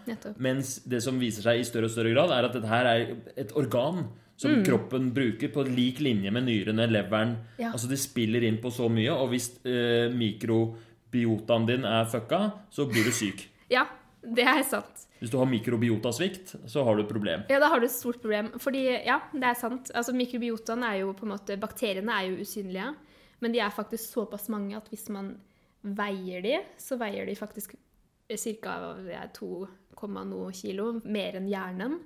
[0.41, 3.05] Mens det som viser seg i større og større grad, er at dette her er
[3.37, 4.63] et organ som Mm.
[4.65, 7.35] kroppen bruker på lik linje med nyrene, leveren.
[7.59, 7.69] Ja.
[7.71, 12.39] Altså det spiller inn på så mye, og hvis eh, mikrobiotaen din er fucka,
[12.73, 13.45] så blir du syk.
[13.69, 13.85] Ja,
[14.37, 15.05] det er sant.
[15.19, 17.45] Hvis du har mikrobiotasvikt, så har du et problem.
[17.51, 18.51] Ja, da har du et stort problem.
[18.59, 19.91] Fordi, ja, det er sant.
[19.95, 22.91] Altså, mikrobiotaen er jo på en måte Bakteriene er jo usynlige,
[23.43, 25.35] men de er faktisk såpass mange at hvis man
[25.83, 27.75] veier de, så veier de faktisk
[28.31, 28.75] ca.
[29.35, 29.51] 2,
[30.23, 31.99] noe kilo mer enn hjernen.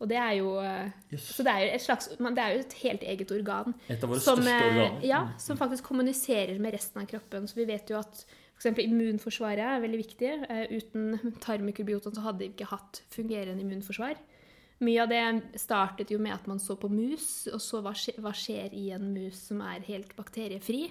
[0.00, 1.26] Og det er jo eh, Yes.
[1.36, 3.74] Så det er jo et slags Det er jo et helt eget organ.
[3.88, 5.02] Et av våre som, største eh, organer.
[5.04, 7.48] Ja, som faktisk kommuniserer med resten av kroppen.
[7.50, 8.24] Så vi vet jo at
[8.60, 8.82] f.eks.
[8.84, 10.32] immunforsvaret er veldig viktig.
[10.52, 14.20] Eh, uten tarmmikrobiotaen så hadde vi ikke hatt fungerende immunforsvar.
[14.84, 18.72] Mye av det startet jo med at man så på mus, og så hva skjer,
[18.72, 20.86] i en mus som er helt bakteriefri.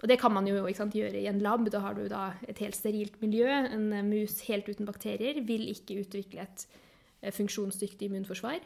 [0.00, 1.68] Og det kan man jo sant, gjøre i en lab.
[1.70, 3.48] Da har du da et helt sterilt miljø.
[3.48, 6.66] En eh, mus helt uten bakterier vil ikke utvikle et
[7.22, 8.60] eh, funksjonsdyktig immunforsvar.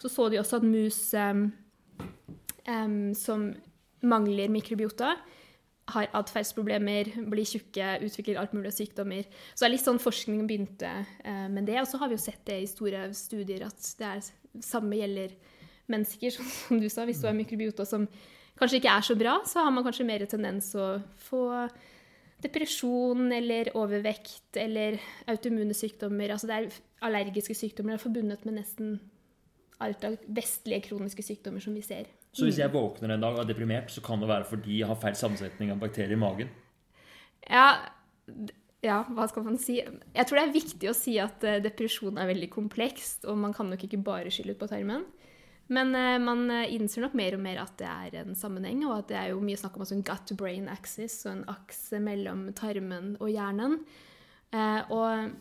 [0.00, 1.48] Så så de også at mus um,
[3.16, 3.46] som
[4.04, 5.14] mangler mikrobiota,
[5.94, 9.26] har atferdsproblemer, blir tjukke, utvikler alt mulig sykdommer.
[9.52, 10.90] Så det er litt sånn forskningen begynte
[11.22, 11.78] eh, med det.
[11.82, 14.30] Og så har vi jo sett det i store studier at det er
[14.66, 15.36] samme gjelder
[15.92, 17.06] mennesker, som, du sa.
[17.06, 18.08] Hvis du har mikrobiota som
[18.58, 20.96] kanskje ikke er så bra, så har man kanskje mer tendens å
[21.28, 21.44] få
[22.42, 24.98] depresjon eller overvekt eller
[25.30, 26.34] autoimmune sykdommer.
[26.34, 28.96] Altså det er allergiske sykdommer det er forbundet med nesten
[29.84, 32.08] alt av vestlige kroniske sykdommer som vi ser.
[32.36, 34.90] Så hvis jeg våkner en dag og er deprimert, så kan det være fordi jeg
[34.90, 36.50] har feil sammensetning av bakterier i magen.
[37.48, 37.68] Ja,
[38.84, 39.78] ja, hva skal man si?
[39.80, 43.54] Jeg tror det er viktig å si at eh, depresjon er veldig komplekst, og man
[43.56, 45.06] kan nok ikke bare skylde ut på tarmen.
[45.72, 48.98] Men eh, man eh, innser nok mer og mer at det er en sammenheng, og
[48.98, 53.14] at det er jo mye snakk om en gut-brain axis, så en akse mellom tarmen
[53.16, 53.80] og hjernen.
[54.94, 55.32] Og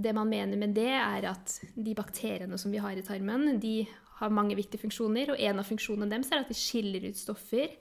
[0.00, 3.82] det man mener med det, er at de bakteriene som vi har i tarmen, de
[4.20, 7.74] har mange viktige funksjoner, og en av funksjonene deres er at de skiller ut stoffer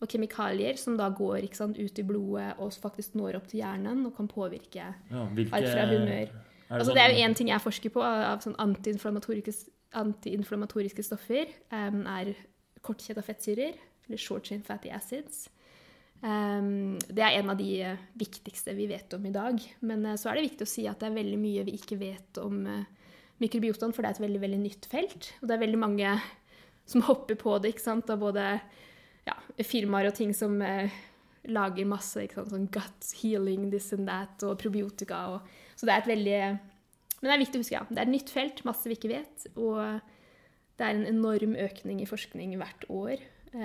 [0.00, 4.06] og kemikalier som da går sant, ut i blodet og faktisk når opp til hjernen
[4.08, 6.30] og kan påvirke Ja, hvilke, alt fra humør.
[6.30, 9.52] Er det, Altså, det er jo én ting jeg forsker på av av sånn antiinflammatoriske,
[9.98, 12.34] anti stoffer, um, er
[12.80, 13.74] kortkjeda fettsyrer,
[14.06, 15.48] eller short chain fatty acids.
[16.22, 19.58] Um, det er en av de eh, viktigste vi vet om i dag.
[19.80, 21.98] Men uh, så er det viktig å si at det er veldig mye vi ikke
[21.98, 22.84] vet om uh,
[23.40, 25.32] mikrobiotaen, for det er et veldig, veldig nytt felt.
[25.40, 26.14] Og det er veldig mange
[26.90, 28.46] som hopper på det, ikke sant, av både
[29.28, 30.92] ja, firmaer og ting som eh,
[31.50, 35.22] lager masse ikke sant, sånn gut healing, this and that, og probiotika.
[35.34, 36.40] Og, så det er et veldig
[37.20, 37.84] Men det er viktig å huske, ja.
[37.88, 39.46] Det er et nytt felt, masse vi ikke vet.
[39.60, 39.76] Og
[40.80, 43.20] det er en enorm økning i forskning hvert år.
[43.52, 43.60] Eh,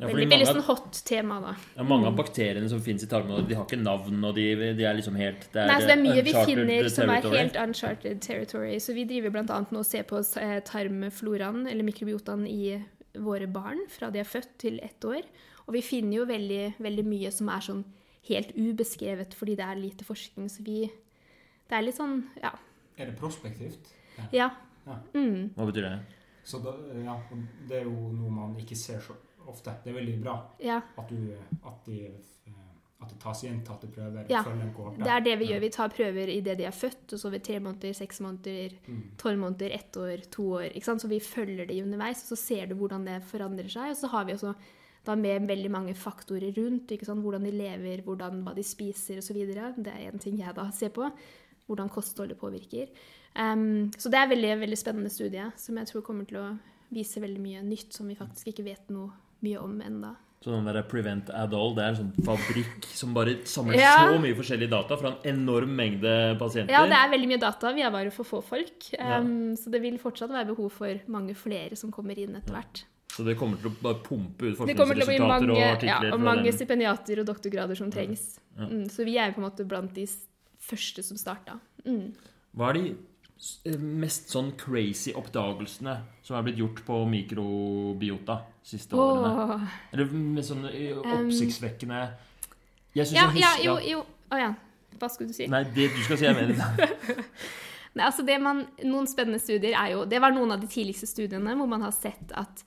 [0.00, 1.54] Ja, veldig veldig sånn hot tema, da.
[1.76, 4.44] Ja, mange av bakteriene som finnes i tarmen, de har ikke navn, og de,
[4.78, 7.26] de er liksom helt det er, Nei, så det er mye vi finner som er
[7.34, 8.76] helt uncharted territory.
[8.78, 9.60] Så vi driver bl.a.
[9.70, 12.78] nå og ser på eh, tarmfloraen, eller mikrobiotaen, i
[13.18, 15.26] våre barn fra de er født til ett år.
[15.66, 17.82] Og vi finner jo veldig, veldig mye som er sånn
[18.30, 20.46] helt ubeskrevet fordi det er lite forskning.
[20.52, 22.52] Så vi Det er litt sånn Ja.
[22.98, 23.90] Er det prospektivt?
[24.32, 24.50] ja.
[24.86, 24.96] Ja.
[25.14, 25.50] Mm.
[25.54, 25.98] Hva betyr det?
[26.44, 26.74] Så da,
[27.04, 27.16] ja,
[27.68, 29.16] det er jo noe man ikke ser så
[29.50, 29.74] ofte.
[29.84, 30.80] Det er veldig bra ja.
[30.98, 31.32] at, du,
[31.66, 31.98] at, de,
[32.46, 32.56] eh,
[33.00, 34.26] at det tas gjentatte prøver.
[34.30, 34.42] Ja.
[34.44, 35.62] Det er det vi gjør.
[35.64, 39.02] Vi tar prøver idet de er født, og så ved tre måneder, seks måneder, Mm.
[39.18, 40.76] tolv måneder, ett år, to år.
[40.82, 43.90] Så vi følger de underveis, og så ser du hvordan det forandrer seg.
[43.90, 44.54] Og så har vi også
[45.06, 46.90] da med veldig mange faktorer rundt.
[46.90, 49.36] Hvordan de lever, hvordan, hva de spiser osv.
[49.36, 51.10] Det er en ting jeg da ser på.
[51.66, 52.88] Hvordan kostholdet påvirker.
[53.36, 56.48] Em, så det er veldig, veldig spennende studie som jeg tror kommer til å
[56.90, 59.12] vise veldig mye nytt som vi faktisk ikke vet noe
[59.44, 60.16] mye om ennå.
[60.40, 64.08] Så den der Prevent Adol, det er en sånn fabrikk som bare samler Ja.
[64.08, 66.72] så mye forskjellige data fra en enorm mengde pasienter.
[66.72, 67.72] Ja, det er veldig mye data.
[67.76, 68.88] Vi er bare for få folk.
[68.98, 72.84] Em, Så det vil fortsatt være behov for mange flere som kommer inn etter hvert.
[73.12, 76.08] Så det kommer til å bare pumpe ut forskningsresultater og artikler.
[76.08, 76.52] ja, og mange den.
[76.52, 78.38] stipendiater og doktorgrader som trengs.
[78.56, 78.64] Ja.
[78.66, 80.06] Mm, så vi er på en måte blant de
[80.58, 81.60] første som starta.
[81.84, 82.14] Mm.
[82.56, 82.96] Hva er de
[83.80, 88.36] mest sånn crazy oppdagelsene som er blitt gjort på mikrobiota
[88.66, 89.30] siste årene?
[89.56, 89.78] Åh.
[89.94, 92.00] Eller med sånne oppsiktsvekkende
[92.96, 94.02] Jeg syns Ja, jeg ja, husker jo, jo.
[94.30, 94.50] Å ja.
[95.00, 95.46] Hva skulle du si?
[95.48, 97.16] Nei, det du skal si, jeg mener det.
[97.96, 101.08] Nei, altså det man, noen spennende studier er jo Det var noen av de tidligste
[101.08, 102.60] studiene hvor man har sett at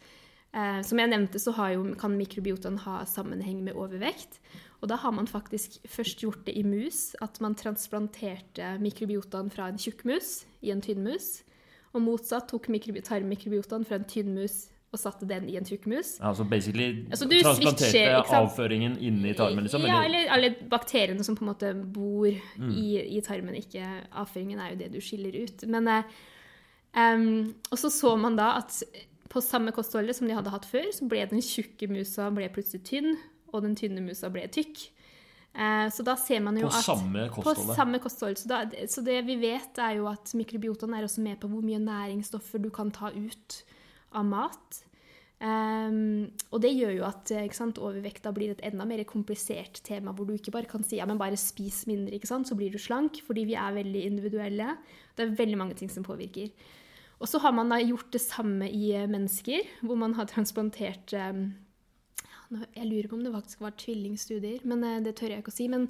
[0.57, 4.41] eh, Som jeg nevnte, så har jo, kan mikrobiotaen ha sammenheng med overvekt.
[4.81, 7.13] Og da har man faktisk først gjort det i mus.
[7.23, 11.43] At man transplanterte mikrobiotaen fra en tjukkmus i en tynnmus.
[11.93, 16.19] Og motsatt tok mikrobi tarmmikrobiotene fra en tynnmus og satte den i en tjukkmus.
[16.21, 19.85] Altså basically Altså, du transplanterte switcher, avføringen inn i tarmen, liksom?
[19.89, 22.71] Ja, eller- alle bakteriene som på en måte bor Mm.
[22.77, 23.55] i, i tarmen.
[23.57, 23.81] Ikke
[24.13, 25.65] avføringen er jo det du skiller ut.
[25.67, 25.87] Men
[26.95, 28.83] em, Og så så man da at
[29.29, 32.83] på samme kostholdet som de hadde hatt før, så ble den tjukke musa ble plutselig
[32.83, 33.15] tynn,
[33.53, 34.89] og den tynne musa ble tykk.
[35.53, 38.39] Eh, så da ser man jo På at samme på samme kosthold.
[38.41, 41.61] Så, da, så det vi vet, er jo at mikrobiotaen er også med på hvor
[41.65, 43.59] mye næringsstoffer du kan ta ut
[44.17, 44.81] av mat.
[45.43, 50.29] Um, og det gjør jo at sant, overvekt blir et enda mer komplisert tema, hvor
[50.29, 53.19] du ikke bare kan si ja, men bare spis mindre, sant, så blir du slank,
[53.27, 54.77] fordi vi er veldig individuelle.
[55.13, 56.53] Det er veldig mange ting som påvirker.
[57.19, 61.51] Og så har man da gjort det samme i mennesker, hvor man har transplantert nå-
[62.75, 65.57] Jeg lurer på om det faktisk var tvillingstudier, men eh, det tør jeg ikke å
[65.57, 65.69] si.
[65.71, 65.87] Men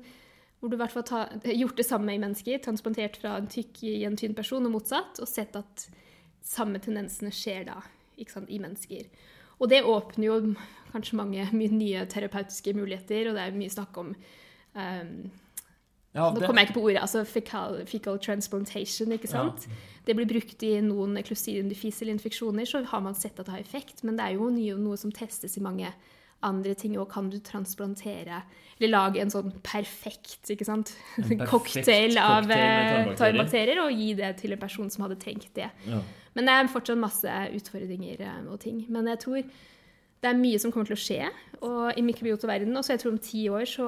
[0.59, 3.83] hvor du i hvert fall har gjort det samme i mennesker, transplantert fra en tykk
[3.89, 5.87] i en tynn person og motsatt, og sett at
[6.43, 7.81] samme tendensene skjer da
[8.19, 9.07] ikke sant, i mennesker.
[9.59, 10.39] Og det åpner jo
[10.93, 15.15] kanskje mange mye nye terapeutiske muligheter, og det er mye snakk om um,
[16.13, 17.01] Ja, Nå kommer jeg ikke på ordet.
[17.01, 19.11] altså Fecal, fecal transplantation.
[19.15, 19.65] ikke sant?
[20.05, 23.63] Det blir brukt i noen klusidium difficile infeksjoner, så har man sett at det har
[23.63, 24.03] effekt.
[24.03, 25.89] Men det er jo noe som testes i mange
[26.45, 26.97] andre ting.
[27.01, 28.43] Og kan du transplantere
[28.79, 30.95] Eller lage en sånn perfekt ikke sant?
[31.15, 33.17] Perfekt cocktail av eh, tarmbakterier.
[33.19, 35.69] tarmbakterier og gi det til en person som hadde trengt det.
[35.87, 36.01] Ja.
[36.33, 38.83] Men det er fortsatt masse utfordringer eh, og ting.
[38.91, 39.39] Men jeg tror
[40.23, 41.29] det er mye som kommer til å skje
[41.67, 42.75] og i mikrobiotoverdenen.
[42.79, 43.87] Og så jeg tror om ti år så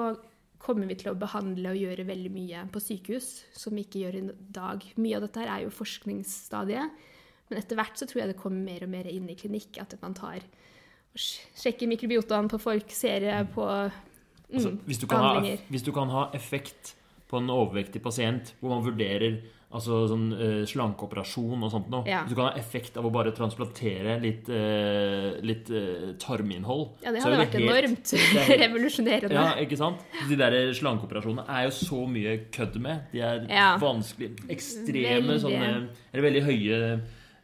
[0.65, 4.17] kommer vi til å behandle og gjøre veldig mye på sykehus som vi ikke gjør
[4.19, 4.23] i
[4.55, 4.85] dag.
[4.97, 7.03] Mye av dette her er jo forskningsstadiet.
[7.49, 9.77] Men etter hvert så tror jeg det kommer mer og mer inn i klinikk.
[9.81, 10.41] At man tar
[11.15, 14.03] og sj- sjekker mikrobiotaen på folk, ser det på mm,
[14.55, 15.41] Altså, hvis, du kan ha,
[15.73, 16.93] hvis du kan ha effekt
[17.31, 19.39] på en overvektig pasient, hvor man vurderer
[19.75, 22.19] altså sånn uh, slankeoperasjon og sånt noe Ja.
[22.23, 27.09] Hvis du kan ha effekt av å bare transplantere litt, uh, litt uh, tarminnhold Ja,
[27.11, 29.33] det er hadde jo vært helt- enormt er- revolusjonerende.
[29.35, 30.05] Ja, ikke sant?
[30.29, 33.09] De der slankeoperasjonene er jo så mye kødd med.
[33.11, 33.71] De er Ja.
[33.81, 35.41] vanskelig Ekstreme Veldig.
[35.41, 35.73] sånne
[36.13, 36.81] Eller veldig høye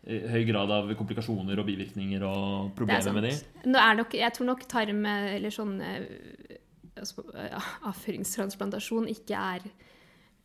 [0.01, 3.35] høy grad av komplikasjoner og bivirkninger og er problemer med de.
[3.69, 6.57] Nok, jeg tror nok tarm eller sånn eh,
[6.97, 9.71] altså, ja, avføringstransplantasjon ikke er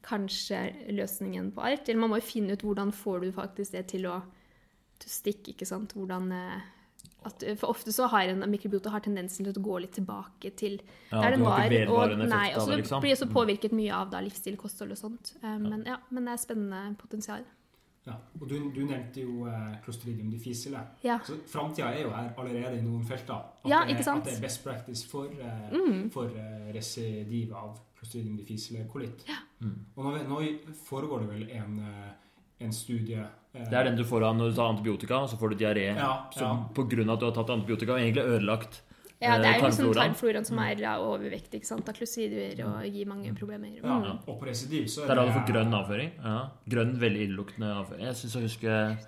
[0.07, 0.61] kanskje
[0.95, 1.89] løsningen på alt.
[1.89, 4.21] Eller man må jo finne ut hvordan får du faktisk det til å,
[5.03, 5.97] stikke, ikke sant.
[5.97, 6.69] Hvordan eh,
[7.27, 10.79] at, For ofte så har en mikrobiota har tendensen til å gå litt tilbake til
[11.11, 11.67] Ja, der den var.
[11.67, 13.03] Og, nei, og så liksom.
[13.03, 15.35] blir det så påvirket mye av da, livsstil, kosthold og sånt.
[15.43, 17.49] Eh, men, ja, men det er spennende potensial.
[18.07, 18.15] Ja.
[18.41, 20.79] Og du, du nevnte jo eh, Clostridium difficile.
[21.03, 21.19] Ja.
[21.27, 23.35] Så Framtida er jo her allerede i noen felter.
[23.35, 24.23] At, Ja, det, ikke sant?
[24.23, 26.11] at det er best practice for, eh, Mm.
[26.15, 29.25] for eh, residiv av Clostridium difficile kolitt.
[29.29, 29.41] Ja.
[29.61, 29.75] Mm.
[29.97, 32.13] Og nå, nå foregår det vel en, eh,
[32.67, 35.37] en studie eh, Det er den du får av når du tar antibiotika, og så
[35.41, 36.69] får du diaré Ja, som ja.
[36.77, 38.83] på grunn av at du har tatt antibiotika og egentlig ødelagt
[39.17, 40.45] Ja, det er eh, jo liksom tarmfloraen.
[40.45, 41.89] som er da overvektig, ikke sant?
[41.89, 43.71] Av og gir mange problemer.
[43.79, 44.11] Ja, ja.
[44.27, 46.11] og på residiv så er Der har du det fått grønn avføring.
[46.21, 46.35] Ja.
[46.75, 48.05] Grønn, veldig illeluktende avføring.
[48.11, 48.99] Jeg syns jeg husker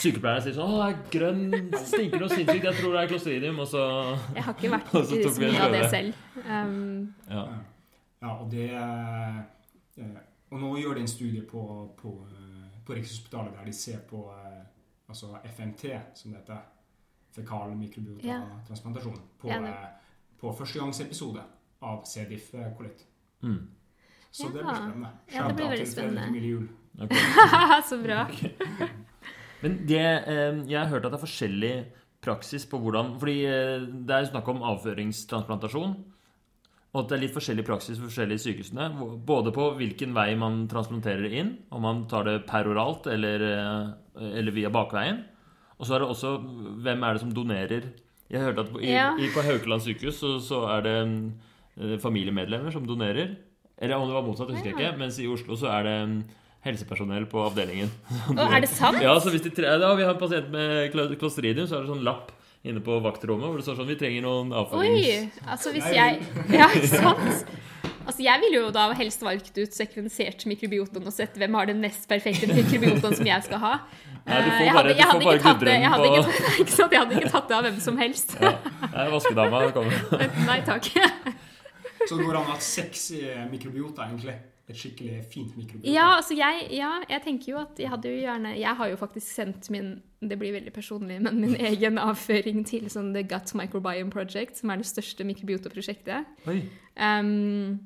[0.00, 1.44] sykepleierne sier sånn 'Å, er grønn
[1.84, 2.64] stinker noe sinnssykt.
[2.64, 3.84] Jeg tror det er clostridium.' Og så
[4.34, 6.24] Jeg har ikke vært borti så mye av det selv.
[6.48, 7.44] Um, Ja.
[8.22, 10.20] Ja, og det eh,
[10.52, 11.62] Og nå gjør de en studie på,
[11.98, 14.62] på, eh, på Rikshospitalet der de ser på eh,
[15.08, 15.84] altså FMT,
[16.14, 16.62] som det heter.
[17.32, 19.20] Fekal mikrobiotatransplantasjon.
[19.40, 19.86] På, eh,
[20.40, 21.44] på førstegangsepisode
[21.82, 22.26] av C.
[22.28, 23.06] diff-kolitt.
[23.42, 23.70] Mm.
[24.30, 25.10] Så det blir spennende.
[25.32, 26.68] Ja, det blir veldig spennende.
[27.00, 27.18] Okay.
[27.88, 28.26] Så bra.
[29.62, 31.74] Men det, eh, jeg har hørt at det er forskjellig
[32.22, 35.94] praksis på hvordan Fordi eh, det er snakk om avføringstransplantasjon.
[36.92, 38.88] Og at det er litt forskjellig praksis for forskjellige sykehusene.
[39.24, 44.26] Både på hvilken vei man transplanterer det inn, om man tar det peroralt eller, eh,
[44.32, 45.22] eller via bakveien.
[45.82, 46.36] Og så er det også
[46.84, 47.88] hvem er det som donerer.
[48.30, 49.08] Jeg hørte at på, i, Ja.
[49.18, 50.94] i, på Haukeland sykehus så, så er det
[51.82, 53.34] eh, familiemedlemmer som donerer.
[53.82, 54.92] Eller om det var motsatt, husker jeg Ja.
[54.92, 54.98] ikke.
[55.02, 56.22] Mens i Oslo så er det mm,
[56.64, 57.90] helsepersonell på avdelingen.
[58.38, 59.02] Og er det sant?
[59.02, 61.82] Ja, så hvis de tre, ja, vi har en pasient med klo- klostridium, så er
[61.82, 62.30] det sånn lapp
[62.62, 65.02] inne på vaktrommet hvor det står sånn Vi trenger noen avførings...
[65.02, 65.46] Oi!
[65.50, 66.20] Altså hvis jeg
[66.60, 67.50] Ja, ikke sant?
[68.06, 71.80] Altså Jeg ville jo da helst valgt ut sekvensert mikrobioton og sett hvem har den
[71.82, 73.72] mest perfekte mikrobioton som jeg skal ha.
[74.26, 76.06] Nei, du får Eh, jeg bare- hadde, jeg hadde ikke tatt det gudrun jeg hadde,
[76.12, 76.92] ikke, ikke sant?
[76.92, 78.36] jeg hadde ikke tatt det av hvem som helst.
[78.40, 78.52] Ja.
[78.92, 80.22] Nei, vaskedama kommer.
[80.50, 80.88] Nei takk.
[82.08, 84.34] Så det går an å ha sexy eh, mikrobiota, egentlig.
[84.70, 85.90] Et skikkelig fint mikrobiota.
[85.90, 88.96] Ja, altså jeg, ja, jeg tenker jo at jeg hadde jo gjerne Jeg har jo
[88.96, 89.88] faktisk sendt min
[90.22, 94.70] Det blir veldig personlig, men min egen avføring til sånn The Gut Microbiome Project, som
[94.70, 96.30] er det største mikrobiotaprosjektet.
[96.94, 97.80] Um,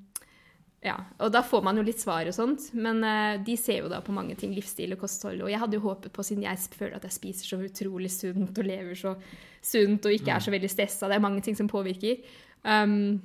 [0.86, 3.90] ja, og da får man jo litt svar og sånt, men eh, de ser jo
[3.90, 5.42] da på mange ting, livsstil og kosthold.
[5.42, 8.60] Og jeg hadde jo håpet på, siden jeg føler at jeg spiser så utrolig sunt
[8.60, 9.16] og lever så
[9.66, 12.22] sunt og ikke er så veldig stressa, det er mange ting som påvirker.
[12.62, 13.18] Um,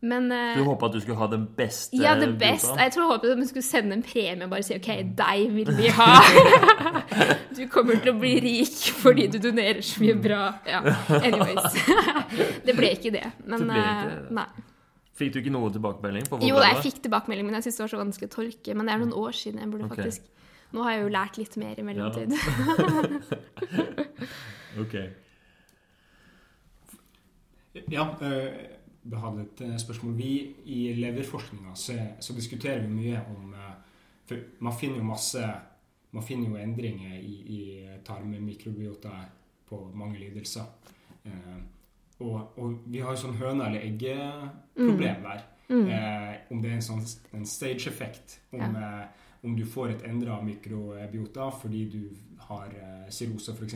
[0.00, 2.68] men eh, Du håpa at du skulle ha den beste ja, det best.
[2.70, 5.48] Jeg tror jeg håpet at de skulle sende en premie og bare si OK, deg
[5.56, 6.12] vil vi ha.
[7.58, 10.42] Du kommer til å bli rik fordi du donerer så mye bra.
[10.68, 10.84] Ja,
[11.26, 11.80] anyways.
[12.68, 13.26] Det ble ikke det.
[13.48, 14.36] Men Det ble ikke eh, det.
[14.38, 14.50] nei.
[15.18, 16.26] Fikk du ikke noe tilbakemelding?
[16.30, 18.74] på hvor Jo, jeg fikk tilbakemelding, men jeg syns det var så vanskelig å tolke.
[18.78, 19.62] Men det er noen år siden.
[19.64, 20.04] jeg burde okay.
[20.04, 20.34] faktisk...
[20.68, 22.34] Nå har jeg jo lært litt mer i mellomtid.
[24.78, 24.94] Ok.
[27.90, 28.04] Ja,
[29.02, 30.12] vi hadde et eh, spørsmål.
[30.18, 30.32] Vi
[30.70, 33.72] i leverforskninga så, så diskuterer vi mye om eh,
[34.28, 35.42] For man finner jo masse
[36.12, 37.62] Man finner jo endringer i, i
[38.04, 39.10] tarmmikrobiota
[39.68, 40.64] på mange lidelser.
[42.20, 45.44] Og, og vi har jo sånn høne- eller egge-problem der.
[45.68, 45.88] Mm.
[45.92, 47.02] Eh, om det er en sånn
[47.36, 48.38] en stage-effekt.
[48.52, 49.06] Om, eh,
[49.44, 52.08] om du får et endra mikrobiota fordi du
[52.48, 53.74] har eh, cirrose, f.eks.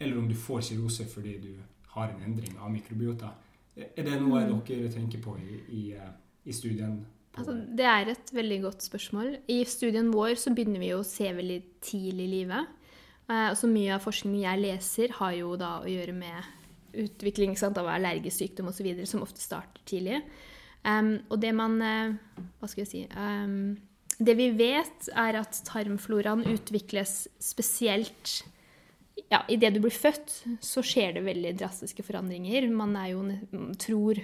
[0.00, 1.52] Eller om du får cirrose fordi du
[1.94, 3.30] har en endring av mikrobiota.
[3.78, 4.60] Er det noe Mm.
[4.66, 6.10] dere tenker på i, i, eh,
[6.46, 7.06] i studien?
[7.32, 9.36] På, Altså, det er et veldig godt spørsmål.
[9.48, 12.66] I studien vår så begynner vi å se veldig tidlig i livet.
[13.30, 16.42] Eh, og så mye av forskningen jeg leser, har jo da å gjøre med
[17.04, 20.22] utvikling sant, av allergisk sykdom osv., som ofte starter tidlig.
[20.86, 22.12] Um, og det man uh,
[22.60, 23.72] Hva skal jeg si um,
[24.14, 28.36] Det vi vet, er at tarmfloraen utvikles spesielt
[29.26, 32.68] ja, Idet du blir født, så skjer det veldig drastiske forandringer.
[32.70, 33.24] Man er jo,
[33.82, 34.20] tror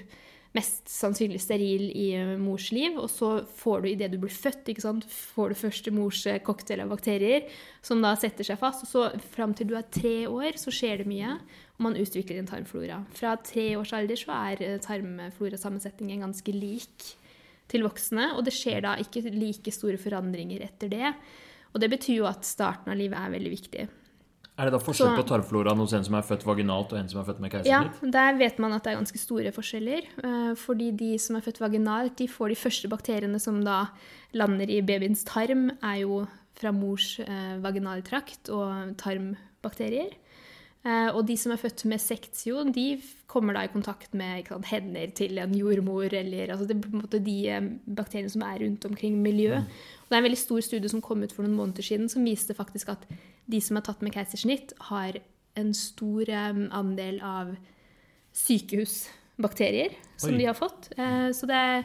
[0.54, 4.70] mest sannsynlig steril i eh, mors liv, og så får du idet du blir født,
[5.10, 7.48] får du første mors eh, cocktail av bakterier,
[7.82, 8.86] som da setter seg fast.
[8.86, 11.34] Og så fram til du er tre år, så skjer det mye,
[11.74, 13.02] og man utvikler en tarmflora.
[13.18, 17.10] Fra tre års alder så er eh, tarmflorasammensetningen ganske lik
[17.70, 21.12] til voksne, og det skjer da ikke like store forandringer etter det.
[21.74, 23.86] Og det betyr jo at starten av livet er veldig viktig.
[24.56, 27.08] Er det da forskjell Så- på tarmfloraen hos en som er født vaginalt, og en
[27.08, 30.02] som er født med Ja, der vet man at det er ganske store forskjeller.
[30.22, 33.86] eh, Fordi de som er født vaginalt, de får de første bakteriene som da
[34.32, 40.12] lander i babyens tarm, er jo fra mors eh, vaginaltrakt og tarmbakterier.
[40.86, 44.66] Eh, Og de som er født med sektio, de kommer da i kontakt med sant,
[44.66, 48.58] hender til en jordmor, eller altså det er på en måte de bakteriene som er
[48.60, 49.64] rundt omkring miljøet.
[49.64, 52.22] Og det er en veldig stor studie som kom ut for noen måneder siden, som
[52.24, 52.98] viste faktisk at
[53.50, 55.18] de som er tatt med keisersnitt, har
[55.56, 57.54] en stor andel av
[58.34, 60.38] sykehusbakterier som Oi.
[60.38, 60.90] de har fått.
[60.98, 61.84] Eh, Så det,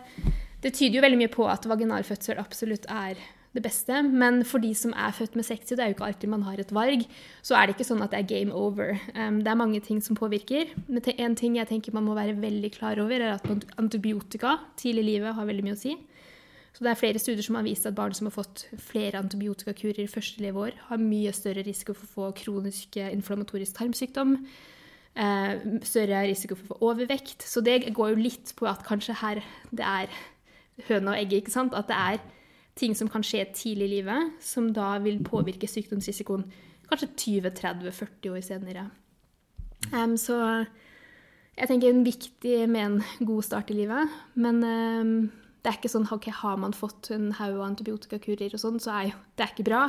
[0.64, 3.20] det tyder jo veldig mye på at vaginalfødsel absolutt er
[3.54, 4.02] det beste.
[4.06, 6.60] Men for de som er født med sexy, det er jo ikke alltid man har
[6.62, 7.06] et valg,
[7.42, 9.00] så er det ikke sånn at det er game over.
[9.14, 10.74] Det er mange ting som påvirker.
[10.88, 15.06] Men en ting jeg tenker man må være veldig klar over, er at antibiotika tidlig
[15.06, 15.98] i livet har veldig mye å si.
[16.74, 20.04] Så det er flere studier som har vist at barn som har fått flere antibiotikakurer
[20.04, 24.36] i første leveår, har mye større risiko for å få kronisk eh, inflammatorisk tarmsykdom.
[25.20, 27.44] Eh, større risiko for å få overvekt.
[27.44, 29.42] Så det går jo litt på at kanskje her
[29.72, 30.14] det er
[30.88, 31.76] høna og egget, ikke sant?
[31.76, 32.22] At det er
[32.80, 36.46] ting som kan skje tidlig i livet, som da vil påvirke sykdomsrisikoen
[36.90, 38.86] kanskje 20-30-40 år senere.
[39.94, 40.38] Um, så
[41.58, 45.14] jeg tenker er viktig med en god start i livet, men um,
[45.64, 48.92] det er ikke sånn ok, har man fått en haug av antibiotikakurer og sånn, så
[49.02, 49.84] er jo det er ikke bra.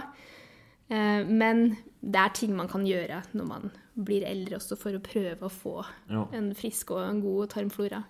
[0.91, 5.03] Uh, men det er ting man kan gjøre når man blir eldre også, for å
[5.05, 6.25] prøve å få Ja.
[6.33, 8.03] en frisk og en god tarmflora.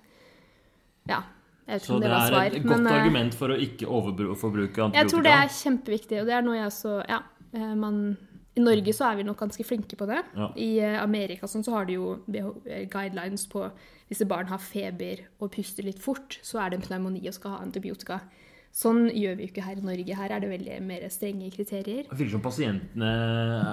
[1.09, 1.23] Ja.
[1.67, 3.87] Jeg vet Så det det var er et godt men, eh, argument for å ikke
[3.87, 4.97] overforbruke antibiotika.
[5.03, 7.21] jeg tror det er kjempeviktig, og det er noe jeg også Ja.
[7.55, 8.17] eh, Man,
[8.57, 10.25] I Norge så er vi nok ganske flinke på det.
[10.37, 10.49] Ja.
[10.57, 12.19] I eh, Amerika sånn, så har de jo
[12.67, 13.71] eh, guidelines på
[14.11, 17.55] hvis barn har feber og puster litt fort, så er det en pneumoni og skal
[17.55, 18.19] ha antibiotika.
[18.71, 20.15] Sånn gjør vi jo ikke her i Norge.
[20.15, 22.05] Her er det veldig mer strenge kriterier.
[22.07, 23.09] Det virker som pasientene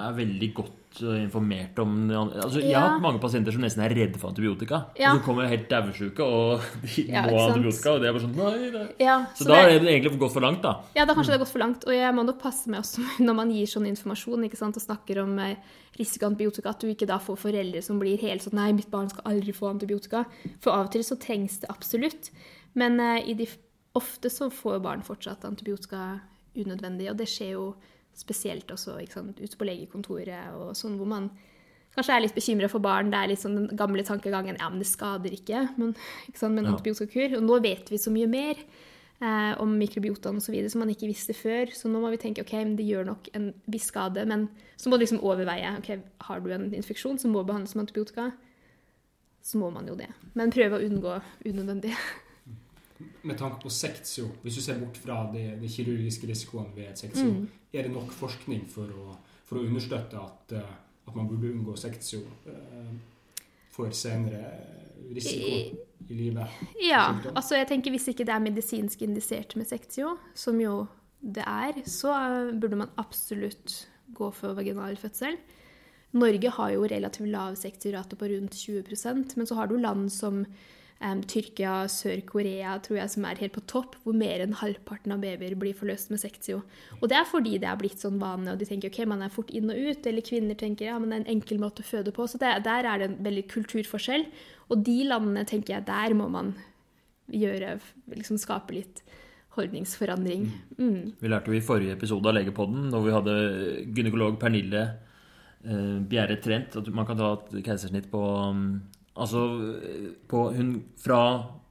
[0.08, 2.80] er veldig godt eh, informert om altså, Jeg Ja.
[2.80, 4.80] har hatt mange pasienter som nesten er redde for antibiotika.
[4.98, 5.12] Ja.
[5.14, 7.92] Og så kommer helt daudsjuke, og de Ja, må ha antibiotika.
[7.94, 8.86] Og det er bare sånn nei, nei.
[8.98, 10.74] Ja, Så, så da det- er det egentlig gått for langt, da.
[10.98, 11.86] Ja, da kanskje det har gått for langt.
[11.86, 14.82] Og jeg må nok passe meg også når man gir sånn informasjon ikke sant, og
[14.82, 15.54] snakker om eh,
[16.02, 19.30] risikoantibiotika, at du ikke da får foreldre som blir helt sånn Nei, mitt barn skal
[19.30, 20.24] aldri få antibiotika.
[20.60, 22.32] For av og til så trengs det absolutt.
[22.78, 23.46] Men uh, i de,
[23.98, 26.20] ofte så får barn fortsatt antibiotika
[26.58, 27.68] unødvendig, og det skjer jo
[28.18, 31.28] spesielt også sant, ute på legekontoret og sånn hvor man
[31.94, 33.10] kanskje er litt bekymra for barn.
[33.12, 35.94] Det er litt sånn den gamle tankegangen ja, men det skader ikke, men,
[36.28, 36.76] ikke sant, med en Ja.
[36.76, 37.36] antibiotikakur.
[37.38, 38.58] Og nå vet vi så mye mer
[39.20, 40.56] eh, om mikrobiotaen osv.
[40.70, 41.72] som man ikke visste før.
[41.74, 44.90] Så nå må vi tenke ok, men det gjør nok en viss skade, men så
[44.90, 45.90] må du liksom overveie ok,
[46.28, 48.32] har du en infeksjon som må behandles med antibiotika.
[49.42, 50.10] Så må man jo det.
[50.34, 51.94] Men prøve å unngå unødvendig.
[53.22, 57.24] Med tanke på sektio, hvis du ser bort fra de, de kirurgiske risikoene ved sektio,
[57.30, 57.48] Mm.
[57.72, 60.72] er det nok forskning for å, for å understøtte at, eh,
[61.06, 62.94] at man burde unngå sektio eh,
[63.70, 64.40] for senere
[65.14, 65.78] risiko
[66.08, 66.46] i livet?
[66.82, 70.86] Ja, altså jeg tenker hvis ikke det er medisinsk indisert med sektio, som jo
[71.20, 75.36] det er, så eh, burde man absolutt gå for vaginal fødsel.
[76.18, 80.46] Norge har jo relativt lav sektiorate på rundt 20% men så har du land som
[81.04, 85.22] em, Tyrkia, Sør-Korea, tror jeg, som er helt på topp, hvor mer enn halvparten av
[85.22, 86.62] babyer blir forløst med sektio.
[87.00, 89.34] Og det er fordi det er blitt sånn vane, og de tenker ok, man er
[89.34, 91.90] fort inn og ut, eller kvinner tenker ja, men det er en enkel måte å
[91.90, 92.26] føde på.
[92.30, 94.26] Så det, der er det en veldig kulturforskjell.
[94.68, 96.56] Og de landene tenker jeg, der må man
[97.32, 97.78] gjøre,
[98.14, 99.02] liksom skape litt
[99.58, 100.46] holdningsforandring.
[100.78, 101.18] Mm.
[101.20, 103.36] Vi lærte jo i forrige episode av Legepodden, når vi hadde
[103.96, 104.84] gynekolog Pernille
[105.64, 108.68] eh, Bjerre Trent, at man kan ta et keisersnitt på um,
[109.18, 109.44] Altså
[109.82, 111.22] eh, på hun Fra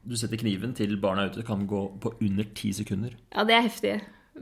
[0.08, 3.12] du setter kniven til barna er ute, kan gå på under ti sekunder.
[3.34, 3.96] Ja, det er heftig.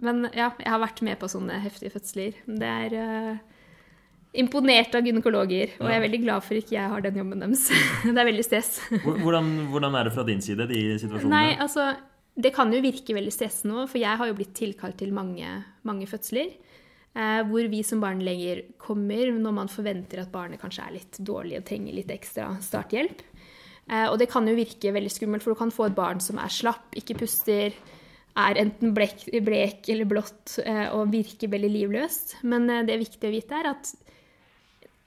[0.03, 2.35] Men ja, jeg har vært med på sånne heftige fødsler.
[2.45, 3.55] Det er uh,
[4.37, 7.65] imponert av gynekologer, og jeg er veldig glad for ikke jeg har den jobben deres.
[8.05, 8.75] det er veldig stress.
[9.05, 11.33] Hvordan, hvordan er det fra din side, de situasjonene?
[11.33, 11.87] Nei, altså,
[12.35, 15.49] det kan jo virke veldig stressende òg, for jeg har jo blitt tilkalt til mange,
[15.87, 16.53] mange fødsler.
[17.15, 21.61] Eh, hvor vi som barneleger kommer når man forventer at barnet kanskje er litt dårlig
[21.61, 23.21] og trenger litt ekstra starthjelp.
[23.87, 26.41] Eh, og det kan jo virke veldig skummelt, for du kan få et barn som
[26.43, 27.77] er slapp, ikke puster,
[28.35, 32.41] er enten blek, blek eller blått eh, og virker veldig livløst.
[32.43, 33.93] Men det er viktig å vite er at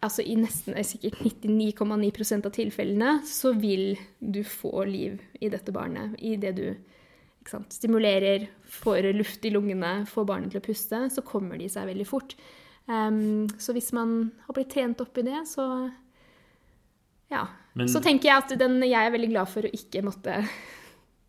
[0.00, 6.14] altså i nesten sikkert 99,9% av tilfellene så vil du få liv i dette barnet
[6.22, 6.97] i det du ikke
[7.48, 11.88] sant, stimulerer, får luft i lungene, får barnet til å puste, så kommer de seg
[11.88, 12.34] veldig fort.
[12.88, 15.64] Um, så hvis man har blitt trent opp i det, så
[17.30, 17.46] ja.
[17.74, 20.48] Men- Så tenker jeg at den, jeg er veldig glad for å ikke måtte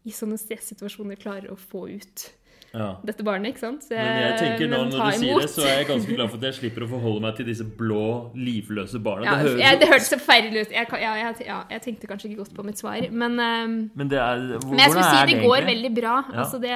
[0.05, 2.29] i sånne stressituasjoner klare å få ut
[2.69, 2.89] Ja.
[3.01, 3.87] dette barnet, ikke sant?
[3.89, 6.47] Men jeg tenker nå når du sier det, så er jeg ganske glad for at
[6.49, 8.03] jeg slipper å forholde meg til disse blå,
[8.37, 9.25] livløse barna.
[9.25, 10.75] Ja, det høres jeg, det hørtes så forferdelig ut.
[10.77, 13.07] Jeg, ja, jeg, ja, jeg tenkte kanskje ikke godt på mitt svar.
[13.09, 15.73] Men, um, Men, det er, hvor, men jeg skulle si det går egentlig?
[15.73, 16.15] veldig bra.
[16.29, 16.37] Ja.
[16.43, 16.75] Altså det,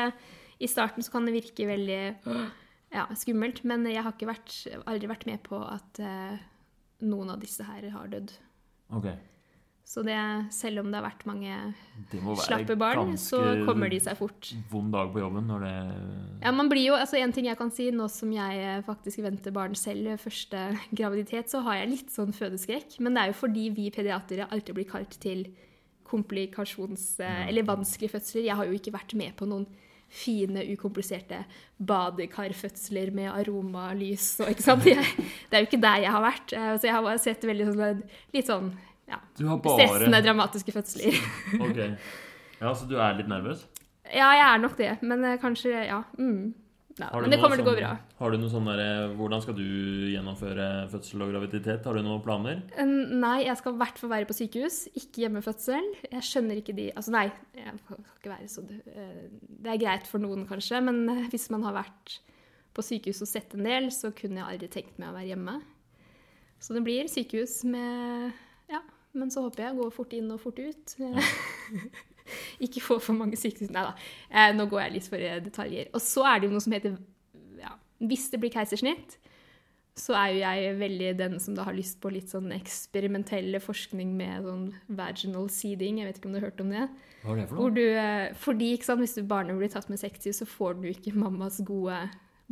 [0.60, 2.02] I starten så kan det virke veldig
[2.94, 6.42] ja, skummelt, men jeg har ikke vært, aldri vært med på at uh,
[7.04, 8.34] noen av disse her har dødd.
[8.94, 9.08] Ok,
[9.94, 10.16] Så det,
[10.50, 11.54] selv om det har vært mange
[12.42, 13.38] slappe barn, så
[13.68, 14.48] kommer de seg fort.
[14.72, 15.74] Vond dag på jobben når det
[16.48, 19.22] Ja, man blir jo, altså En ting jeg kan si, nå som jeg eh, faktisk
[19.22, 20.64] venter barn selv første
[20.98, 22.98] graviditet, så har jeg litt sånn fødeskrekk.
[23.06, 25.46] Men det er jo fordi vi pediatere alltid blir kalt til
[26.10, 27.20] komplikasjons...
[27.22, 28.48] eh, Eller vanskelige fødsler.
[28.50, 29.68] Jeg har jo ikke vært med på noen
[30.14, 31.40] fine, ukompliserte
[31.82, 34.86] badekarfødsler med aromalys og ikke sant?
[34.92, 35.06] Jeg,
[35.50, 36.54] det er jo ikke der jeg har vært.
[36.58, 38.04] Eh, Så jeg har bare sett veldig sånn
[38.36, 38.74] litt sånn
[39.10, 41.22] ja, Du har bare stressende, dramatiske fødsler.
[41.68, 41.80] Ok.
[42.64, 43.66] Ja, så du er litt nervøs?
[44.14, 46.04] Ja, jeg er nok det, men eh, kanskje Ja.
[46.20, 46.54] Mm.
[47.00, 47.94] ja men det kommer til å gå sånn- bra.
[48.20, 48.88] Har du noe sånn derre
[49.18, 49.64] Hvordan skal du
[50.14, 51.86] gjennomføre fødsel og graviditet?
[51.90, 52.62] Har du noen planer?
[52.78, 55.90] Eh, Nei, jeg skal i hvert fall være på sykehus, ikke hjemmefødsel.
[56.12, 57.26] Jeg skjønner ikke de Altså, nei,
[57.58, 59.26] jeg skal ikke være så eh,
[59.64, 62.20] Det er greit for noen, kanskje, men eh, hvis man har vært
[62.74, 65.60] på sykehus og sett en del, så kunne jeg aldri tenkt meg å være hjemme.
[66.64, 68.32] Så det blir sykehus med
[68.72, 68.82] Ja,
[69.18, 70.96] men så håper jeg å gå fort inn og fort ut.
[72.66, 73.92] ikke få for mange sykehus Nei da,
[74.32, 75.92] eh, nå går jeg litt for detaljer.
[75.94, 76.96] Og så er det jo noe som heter
[77.60, 79.18] ja, Hvis det blir keisersnitt,
[79.94, 84.16] så er jo jeg veldig den som da har lyst på litt sånn eksperimentelle forskning
[84.18, 84.64] med sånn
[84.98, 86.00] vaginal seeding.
[86.02, 86.88] Jeg vet ikke om du har hørt om det?
[87.22, 87.74] Hva er det for noe?
[87.76, 90.88] du, eh, fordi ikke sant, hvis du barnet blir tatt med sektiv, så får du
[90.90, 92.00] ikke mammas gode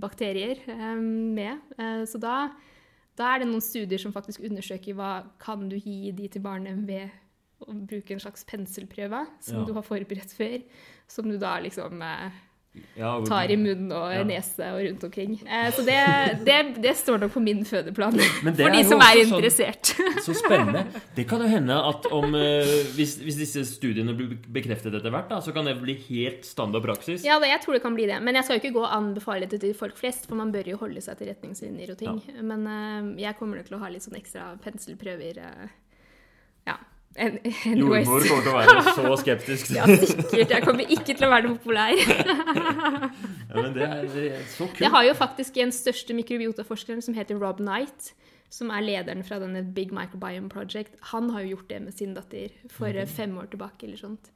[0.02, 1.66] bakterier eh, med.
[1.82, 2.36] Eh, så da,
[3.22, 5.12] da er det noen studier som faktisk undersøker hva
[5.42, 7.10] kan du gi de til barnet ved
[7.62, 9.66] å bruke en slags penselprøve som Ja.
[9.68, 10.64] du har forberedt før,
[11.08, 12.32] som du da liksom eh,
[12.96, 14.22] Ja, tar i munn og Ja.
[14.24, 15.34] nese og rundt omkring.
[15.44, 15.98] Eh, så det,
[16.48, 19.92] det, det står nok på min fødeplan for de som er sånn- interessert.
[20.26, 20.86] Så spennende.
[21.18, 25.28] Det kan jo hende at om eh, hvis, hvis disse studiene blir bekreftet etter hvert,
[25.34, 27.26] da, så kan det bli helt standard praksis.
[27.28, 28.22] Ja, jeg tror det kan bli det.
[28.24, 30.72] Men jeg skal jo ikke gå og anbefale det til folk flest, for man bør
[30.72, 32.22] jo holde seg til retningslinjer og ting.
[32.40, 35.44] Men eh, jeg kommer nok til å ha litt sånn ekstra penselprøver.
[35.44, 35.68] eh,
[36.72, 36.78] ja.
[37.20, 37.36] En.
[37.44, 39.72] Jordmor kommer til å være så skeptisk.
[39.76, 40.54] Ja, sikkert.
[40.54, 41.96] Jeg kommer ikke til å være noe populær.
[43.52, 44.80] Ja, men det er, det er så kult.
[44.80, 48.14] Jeg har jo faktisk en største mikrobiotaforskeren som heter Rob Knight,
[48.48, 50.96] som er lederen fra denne Big Microbiome Project.
[51.12, 54.32] Han har jo gjort det med sin datter for eh, fem år tilbake eller sånt.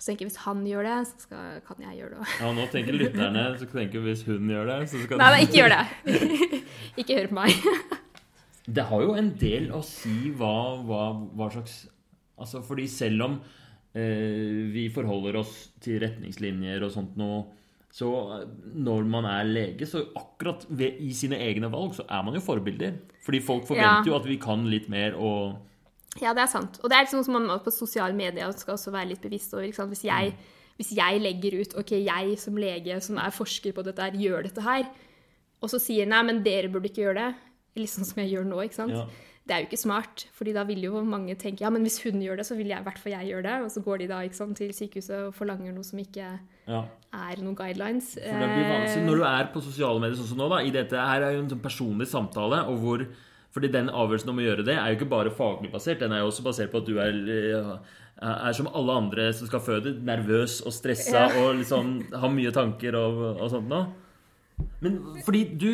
[0.00, 2.34] Så tenker jeg hvis han gjør det, så skal, kan jeg gjøre det òg.
[2.40, 5.60] Ja, nå tenker lytterne så tenker hvis hun gjør det, så skal Nei, nei, ikke
[5.60, 6.20] gjør det.
[7.04, 7.96] ikke hør på meg.
[8.66, 10.54] Det har jo en del å si hva,
[10.90, 11.04] hva,
[11.38, 11.84] hva slags
[12.40, 13.38] Altså, fordi selv om
[13.94, 17.44] eh, vi forholder oss til retningslinjer og sånt noe
[17.90, 18.44] så eh,
[18.78, 22.42] når man er lege, så akkurat ved, i sine egne valg, så er man jo
[22.44, 23.00] forbilder.
[23.26, 24.12] Fordi folk forventer Ja.
[24.12, 25.58] jo at vi kan litt mer og
[26.20, 26.80] Ja, det er sant.
[26.82, 29.66] Og det er liksom som man på sosiale medier skal også være litt bevisst over.
[29.86, 30.34] Hvis, jeg,
[30.76, 34.42] hvis jeg legger ut Ok, jeg som lege som er forsker på dette her, gjør
[34.48, 34.88] dette her,
[35.60, 37.34] og så sier nei, men dere burde ikke gjøre det,
[37.76, 38.96] litt sånn som jeg gjør nå, ikke sant.
[38.96, 39.04] Ja.
[39.48, 42.20] Det er jo ikke smart, fordi da vil jo mange tenke ja, men hvis hun
[42.22, 43.54] gjør det, så vil jeg i hvert fall jeg gjøre det.
[43.64, 46.28] Og så går de da ikke sant, til sykehuset og forlanger noe som ikke
[46.68, 46.82] ja.
[47.16, 48.12] er noen guidelines.
[48.20, 50.60] For det blir vanskelig når du er på sosiale medier sånn som nå, da.
[50.62, 53.08] I dette her er jo en sånn personlig samtale, og hvor
[53.50, 56.22] fordi den avgjørelsen om å gjøre det er jo ikke bare faglig basert, den er
[56.22, 57.72] jo også basert på at du er, eh,
[58.30, 61.40] er som alle andre som skal føde, nervøs og stressa Ja.
[61.40, 63.88] og liksom har mye tanker og, og sånt noe.
[64.82, 65.66] Men fordi du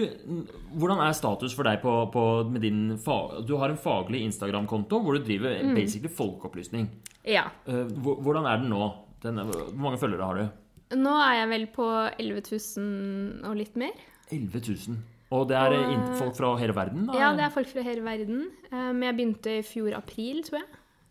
[0.77, 5.01] Hvordan er status for deg på, på med din fa, Du har en faglig Instagram-konto
[5.03, 5.75] hvor du driver Mm.
[5.75, 6.89] basically folkeopplysning.
[7.25, 7.45] Ja.
[7.67, 8.93] Eh, Hvordan er den nå?
[9.23, 10.49] Den er, hvor mange følgere har du?
[10.97, 11.87] Nå er jeg vel på
[12.19, 12.43] 11
[12.77, 13.93] 000 og litt mer.
[14.31, 14.97] 11 000.
[15.33, 17.07] Og det er Og, eh, folk fra hele verden?
[17.07, 17.13] da?
[17.19, 18.51] Ja, det er folk fra hele verden.
[18.71, 20.69] Men jeg begynte i fjor april, tror jeg.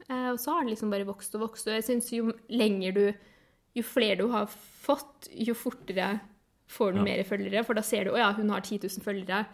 [0.10, 1.68] Eh, Og så har det liksom bare vokst og vokst.
[1.68, 3.14] Og jeg syns jo lenger du
[3.76, 6.22] Jo flere du har fått, jo fortere
[6.68, 7.14] får den Ja.
[7.14, 7.64] mer følgere.
[7.66, 9.46] For da ser du å ja, hun har 10 000 følgere.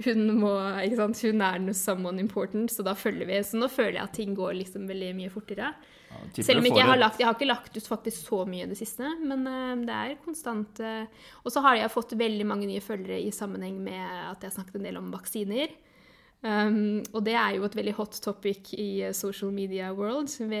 [0.00, 3.40] Hun, må, hun er noe someone important, så da følger vi.
[3.44, 5.74] Så nå føler jeg at ting går liksom veldig mye fortere.
[6.10, 8.64] Ja, Selv om ikke jeg har lagt Jeg har ikke lagt ut faktisk så mye
[8.64, 11.04] i det siste, men uh, det er konstant Uh,
[11.44, 14.80] Og så har jeg fått veldig mange nye følgere i sammenheng med at jeg snakket
[14.80, 15.68] en del om vaksiner.
[16.40, 20.32] Um, og det er jo et veldig hot topic i eh, social media world.
[20.48, 20.60] Vi,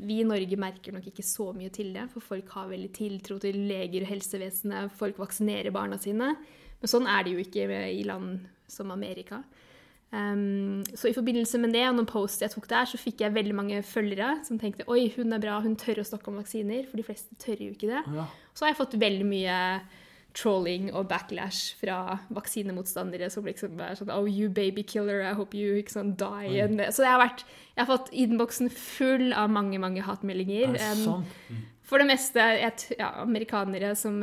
[0.00, 3.36] vi i Norge merker nok ikke så mye til det, for folk har veldig tiltro
[3.42, 4.94] til leger og helsevesenet.
[4.96, 6.32] Folk vaksinerer barna sine.
[6.80, 9.42] Men sånn er det jo ikke i land som Amerika.
[10.10, 13.34] Um, så i forbindelse med det og noen posts jeg tok der, så fikk jeg
[13.34, 16.88] veldig mange følgere som tenkte oi, hun er bra, hun tør å snakke om vaksiner.
[16.88, 18.02] For de fleste tør jo ikke det.
[18.16, 18.24] Ja.
[18.54, 19.58] Så har jeg fått veldig mye
[20.36, 25.56] trolling og backlash fra vaksinemotstandere som liksom er sånn Oh, you baby killer, I hope
[25.58, 26.62] you ikke sånn, die.
[26.70, 26.86] mm.
[26.94, 30.70] så jeg har, vært, jeg har fått innboksen full av mange, mange hatmeldinger.
[30.70, 31.70] Er det Um, sant?
[31.90, 34.20] for det meste et, ja, amerikanere som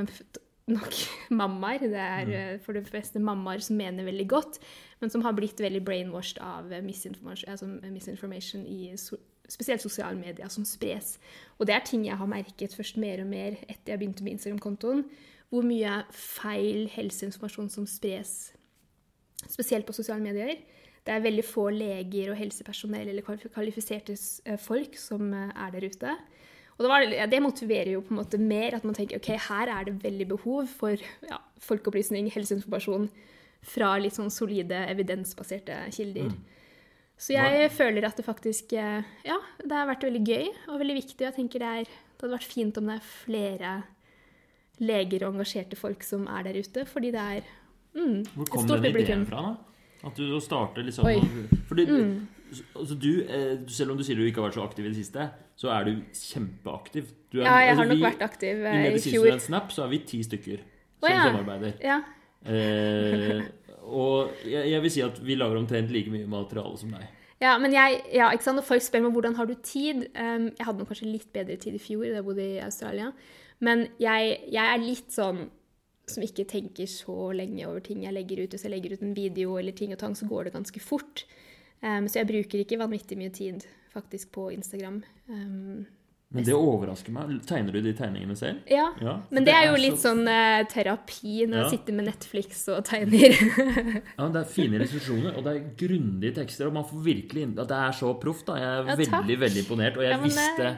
[0.67, 0.99] nok
[1.41, 1.87] mammaer.
[1.87, 2.65] Det er mm.
[2.65, 4.59] for det fleste mammaer som mener veldig godt,
[5.01, 10.17] men som har blitt veldig brainwashed av eh, misinformation, altså misinformation i so spesielt sosiale
[10.19, 11.13] medier som spres.
[11.55, 14.35] Og det er ting jeg har merket først mer og mer etter jeg begynte med
[14.35, 15.05] Instagram-kontoen.
[15.53, 18.51] Hvor mye feil helseinformasjon som spres,
[19.45, 20.57] spesielt på sosiale medier.
[21.07, 25.87] Det er veldig få leger og helsepersonell eller kvalifiserte eh, folk som eh, er der
[25.87, 26.15] ute.
[26.77, 29.71] Og det, var, det motiverer jo på en måte mer at man tenker ok, her
[29.73, 33.07] er det veldig behov for ja, folkeopplysning, helseinformasjon
[33.65, 36.35] fra litt sånn solide, evidensbaserte kilder.
[37.17, 40.99] Så jeg føler at det faktisk eh, Ja, det har vært veldig gøy og veldig
[40.99, 41.23] viktig.
[41.23, 43.71] Jeg tenker det, er, det hadde vært fint om det er flere
[44.79, 47.41] leger og engasjerte folk som er der ute, fordi det er
[47.95, 49.55] mm, Hvor et kom stort den ideen fra, da?
[50.07, 51.47] At du starter starte liksom.
[51.67, 52.27] Fordi Mm.
[52.75, 54.95] altså, du, eh, selv om du sier du ikke har vært så aktiv i det
[54.99, 57.05] siste, så er du kjempeaktiv.
[57.31, 58.73] Du er, Ja, jeg altså, har nok vi- vært aktiv I fjor.
[58.75, 58.83] i.
[58.91, 60.57] Medisinstudent Snap så er vi ti stykker
[61.01, 61.23] som Å, ja.
[61.23, 61.73] samarbeider.
[61.83, 62.01] Ja.
[62.45, 63.41] Eh,
[63.87, 67.07] og jeg, jeg vil si at vi lager omtrent like mye materiale som deg.
[67.41, 68.57] Ja, men jeg, ja, ikke sant?
[68.57, 71.57] Når folk spør meg hvordan har du tid um, Jeg hadde nok kanskje litt bedre
[71.61, 73.11] tid i fjor da jeg bodde i Australia.
[73.59, 75.47] Men jeg, jeg er litt sånn
[76.07, 78.53] som ikke tenker så lenge over ting jeg legger ut.
[78.55, 81.25] Hvis jeg legger ut en video eller ting og tang, så går det ganske fort.
[81.83, 85.01] Um, så jeg bruker ikke vanvittig mye tid faktisk på Instagram.
[85.27, 85.85] Um,
[86.31, 87.35] Men det overrasker meg.
[87.47, 88.63] Tegner du de tegningene selv?
[88.71, 88.87] ja.
[89.03, 89.17] Ja.
[89.31, 91.63] Men det er jo litt sånn uh, terapi når Ja.
[91.67, 93.35] jeg sitter med Netflix og tegner.
[94.17, 96.67] Ja, men Det er fine illustrasjoner, og det er grundige tekster.
[96.67, 98.45] Og man får virkelig inn det er så proft.
[98.47, 98.55] da.
[98.61, 99.97] Jeg er Ja, veldig veldig imponert.
[99.97, 100.77] Og jeg men visste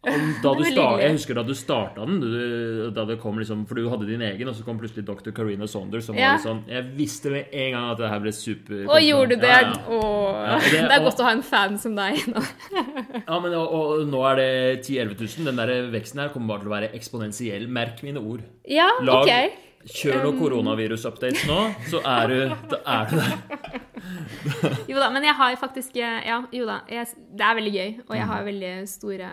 [0.00, 1.02] om, da du Det veldig sta hyggelig.
[1.04, 4.22] Jeg husker da du starta den, du, da det kom liksom, for du hadde din
[4.24, 5.30] egen, og så kom plutselig dr.
[5.36, 6.06] Karina Saunders.
[6.08, 6.32] Som Ja.
[6.36, 9.36] var sånn, Jeg visste med en gang at det her ble super Og gjorde du
[9.44, 9.48] det?
[9.50, 9.96] Ja, ja.
[9.96, 12.16] Og det- det er og- godt å ha en fan som deg.
[12.32, 12.40] nå.
[13.28, 15.44] ja men og, og nå er det 10 000-11 000.
[15.50, 17.68] Den der veksten her kommer bare til å være eksponentiell.
[17.68, 18.40] Merk mine ord.
[18.66, 19.66] Ja, Lag, ok.
[19.80, 23.80] Kjør noen koronavirus-updates nå, så er du, da er du der.
[24.90, 26.80] Jo da, men jeg har faktisk Ja, jo da.
[26.88, 28.28] Jeg, det er veldig gøy, og jeg Mm.
[28.32, 29.30] har veldig store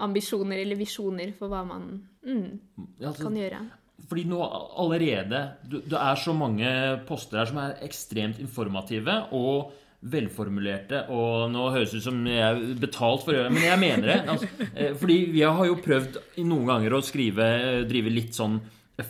[0.00, 1.84] ambisjoner eller visjoner for hva man
[2.26, 2.48] mm,
[3.02, 3.60] Altså, kan gjøre.
[4.10, 4.38] Fordi nå
[4.80, 6.70] allerede du- Det er så mange
[7.06, 9.72] poster her som er ekstremt informative og
[10.02, 11.02] velformulerte.
[11.12, 13.80] Og nå høres det ut som jeg er betalt for å gjøre det, men jeg
[13.82, 14.18] mener det.
[14.32, 16.16] Altså, eh, fordi vi har jo prøvd
[16.48, 18.58] noen ganger å skrive, eh, drive litt sånn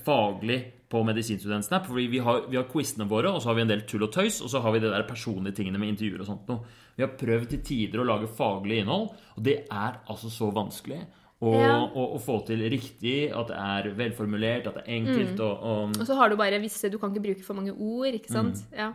[0.05, 0.61] faglig
[0.91, 1.87] på Medisinstudentsnap.
[1.87, 4.13] Fordi vi har, vi har quizene våre, og så har vi en del tull og
[4.15, 6.61] tøys, og så har vi det der personlige tingene med intervjuer og sånt noe.
[7.01, 11.01] Vi har prøvd til tider å lage faglig innhold, og det er altså så vanskelig.
[11.41, 11.77] Og, Ja.
[11.89, 15.47] og, og få til riktig, at det er velformulert, at det er enkelt Mm.
[15.47, 18.29] og, og så har du bare visse Du kan ikke bruke for mange ord, ikke
[18.29, 18.61] sant?
[18.71, 18.77] Mm.
[18.77, 18.91] Ja.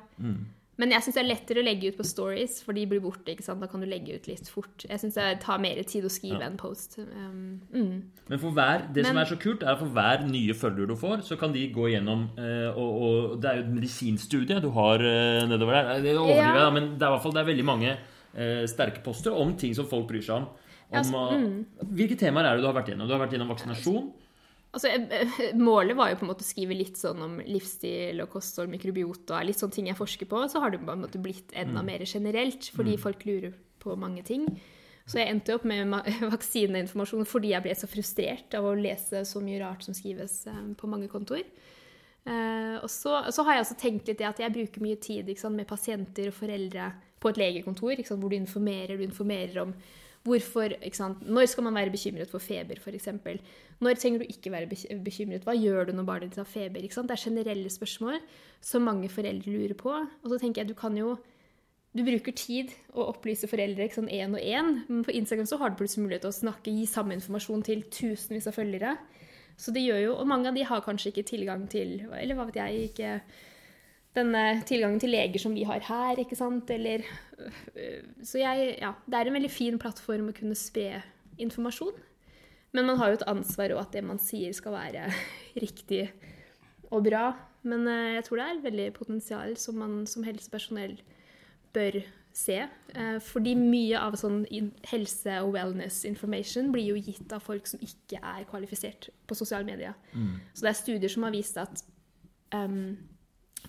[0.78, 3.32] Men jeg syns det er lettere å legge ut på stories, for de blir borte.
[3.32, 3.62] ikke sant?
[3.64, 4.84] Da kan du legge ut litt fort.
[4.84, 6.50] Jeg syns det tar mer tid å skrive Ja.
[6.50, 6.98] en post.
[7.00, 8.02] Um, mm.
[8.28, 10.96] Men for hver, det som er så kult, er at for hver nye følger du
[11.00, 14.70] får, så kan de gå gjennom uh, og, og Det er jo et medisinstudie du
[14.76, 16.02] har uh, nedover der.
[16.04, 16.70] Det overdriver jeg, Ja.
[16.70, 19.74] men det er i hvert fall det er veldig mange uh, sterke poster om ting
[19.76, 20.48] som folk bryr seg om.
[20.92, 23.08] Ja, om altså, eh, Hvilke temaer er det du har vært gjennom?
[23.08, 24.12] Du har vært gjennom vaksinasjon.
[24.76, 28.34] Altså, eh, Målet var jo på en måte å skrive litt sånn om livsstil og
[28.34, 30.42] kosthold, mikrobiota, litt sånne ting jeg forsker på.
[30.52, 34.26] Så har det på en måte blitt enda mer generelt, fordi folk lurer på mange
[34.28, 34.50] ting.
[35.06, 35.92] Så jeg endte opp med
[36.34, 40.62] vaksineinformasjon fordi jeg ble så frustrert av å lese så mye rart som skrives eh,
[40.78, 41.46] på mange kontoer.
[42.26, 45.30] Eh, og så, så har jeg også tenkt litt det at jeg bruker mye tid
[45.38, 46.90] sant, med pasienter og foreldre
[47.22, 49.76] på et legekontor, sant, hvor du informerer, du informerer om
[50.26, 53.08] hvorfor, ikke sant, Når skal man være bekymret for feber, f.eks.?
[53.80, 55.46] Når trenger du ikke være bekymret?
[55.46, 56.82] Hva gjør du når barnet ditt har feber?
[56.82, 57.10] Ikke sant?
[57.10, 58.20] Det er generelle spørsmål
[58.62, 59.94] som mange foreldre lurer på.
[59.94, 61.18] Og så tenker jeg du kan jo
[61.96, 64.72] du bruker tid å opplyse foreldre ikke én og én.
[64.90, 67.86] Men på Instagram så har du plutselig mulighet til å snakke, gi samme informasjon til
[67.88, 68.98] tusenvis av følgere.
[69.56, 72.46] Så det gjør jo, Og mange av de har kanskje ikke tilgang til Eller hva
[72.50, 73.22] vet jeg ikke
[74.16, 76.70] denne tilgangen til leger som vi har her, ikke sant?
[76.72, 77.04] Eller
[77.38, 81.02] øh, Så jeg Ja, det er en veldig fin plattform å kunne spre
[81.38, 81.96] informasjon.
[82.76, 85.10] Men man har jo et ansvar, òg at det man sier, skal være
[85.66, 86.10] riktig
[86.92, 87.34] og bra.
[87.64, 91.00] Men øh, jeg tror det er veldig potensial som man som helsepersonell
[91.76, 92.00] bør
[92.36, 92.58] se.
[92.96, 94.44] Eh, Fordi mye av sånn
[94.92, 99.68] helse- og wellness information blir jo gitt av folk som ikke er kvalifisert på sosiale
[99.68, 99.96] medier.
[100.54, 101.84] Så det er studier som har vist at
[102.56, 102.98] em,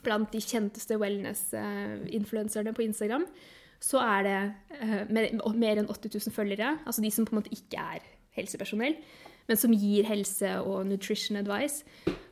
[0.06, 3.26] blant de kjenteste wellness-influenserne på Instagram,
[3.82, 4.38] så er det
[4.80, 8.06] uh, mer, mer enn 80 000 følgere, altså de som på en måte ikke er
[8.38, 8.96] helsepersonell,
[9.46, 11.84] men som gir helse- og nutrition advice,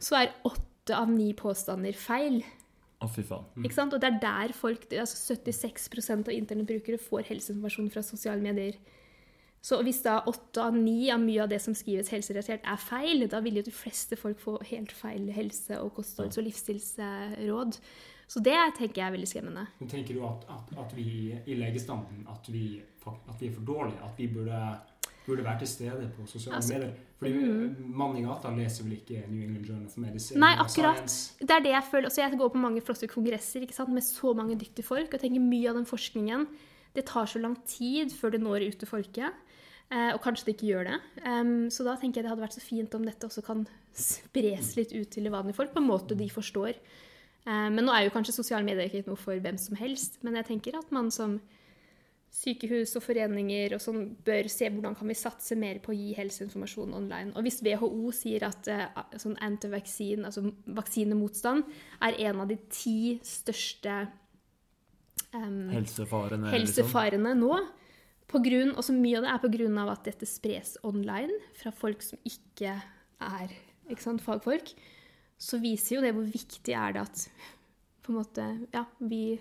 [0.02, 2.42] så er åtte av ni påstander feil.
[3.02, 3.46] Å, fy faen.
[3.62, 3.94] Ikke sant?
[3.94, 8.78] Og det er der folk, altså 76% av internettbrukere får helseinformasjon fra sosiale medier.
[9.64, 13.24] Så hvis da åtte av ni av mye av det som skrives helserelatert, er feil,
[13.32, 17.78] da vil jo de fleste folk få helt feil helse- og kostholds- og livsstilsråd.
[18.28, 19.62] Så det tenker jeg er veldig skremmende.
[19.78, 21.06] Men tenker du at, at, at vi
[21.46, 24.02] i legestanden at vi, at vi er for dårlige?
[24.04, 24.60] At vi burde,
[25.24, 26.92] burde være til stede på sosiale Altså, medier?
[27.22, 27.32] Fordi
[28.02, 30.40] mannen i gata leser vel ikke New England Journal of Medicine?
[30.44, 31.00] Nei, akkurat.
[31.08, 31.40] Science?
[31.40, 32.10] Det er det jeg føler.
[32.12, 33.96] Altså, jeg går på mange flotte kongresser ikke sant?
[33.96, 35.14] med så mange dyktige folk.
[35.14, 36.48] Og tenker mye av den forskningen
[36.94, 39.43] det tar så lang tid før det når ut til folket.
[39.92, 41.00] Eh, og kanskje det ikke gjør det.
[41.74, 44.94] Så da tenker jeg det hadde vært så fint om dette også kan spres litt
[44.94, 46.78] ut til vanlige folk på en måte de forstår.
[47.44, 50.18] Eh, men nå er jo kanskje sosiale medier ikke noe for hvem som helst.
[50.24, 51.38] Men jeg tenker at man som
[52.34, 56.16] sykehus og foreninger og sånn bør se hvordan kan vi satse mer på å gi
[56.18, 57.30] helseinformasjon online.
[57.38, 60.48] Og hvis WHO sier at eh, sånn antivaksin, altså
[60.80, 61.68] vaksinemotstand,
[62.02, 64.00] er en av de ti største
[65.30, 66.48] um, Helsefarene.
[66.48, 66.56] liksom.
[66.56, 67.62] helsefarene nå.
[68.34, 72.02] På grunn, og så mye av det er av at dette spres online fra folk
[72.02, 72.74] som ikke
[73.22, 73.52] er
[73.90, 74.72] ikke sant, fagfolk.
[75.38, 77.26] Så viser jo det hvor viktig er det at
[78.04, 79.38] på en måte, ja, vi,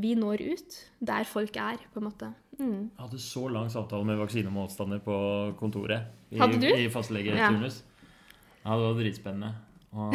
[0.00, 2.32] vi når ut der folk er, på en måte.
[2.58, 2.90] Mm.
[2.90, 5.16] Jeg hadde så lang samtale med vaksinemotstander på
[5.60, 6.10] kontoret.
[6.30, 6.40] I?
[6.40, 7.80] I fastlegeturnus.
[8.60, 8.76] Ja.
[8.76, 9.54] det var dritspennende.
[9.90, 10.14] Og,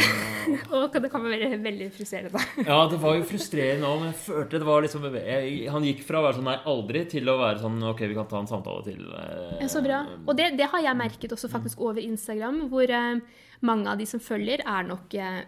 [0.72, 2.42] Og det kan være veldig frustrerende.
[2.70, 6.06] ja, det var jo frustrerende òg, men jeg følte det var liksom jeg, Han gikk
[6.08, 8.48] fra å være sånn nei, aldri, til å være sånn ok, vi kan ta en
[8.52, 9.02] samtale til.
[9.12, 10.04] eh, Ja, så bra.
[10.24, 13.20] Og det, det har jeg merket også faktisk over Instagram, hvor eh,
[13.68, 15.42] mange av de som følger, er nok eh,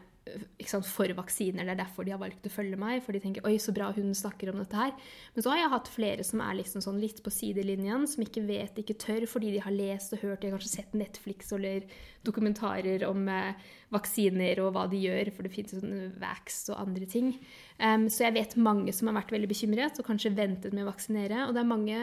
[0.67, 1.65] sant, for vaksiner.
[1.65, 3.01] Det er derfor de har valgt å følge meg.
[3.05, 4.95] For de tenker 'oi, så bra hun snakker om dette her'.
[5.35, 8.45] Men så har jeg hatt flere som er liksom sånn litt på sidelinjen, som ikke
[8.47, 11.83] vet, ikke tør, fordi de har lest og hørt, de har kanskje sett Netflix eller
[12.23, 13.53] dokumentarer om eh,
[13.93, 17.31] vaksiner og hva de gjør, for det finnes sånn vax og andre ting.
[17.79, 20.91] Um, så jeg vet mange som har vært veldig bekymret og kanskje ventet med å
[20.91, 21.45] vaksinere.
[21.47, 22.01] Og det er mange,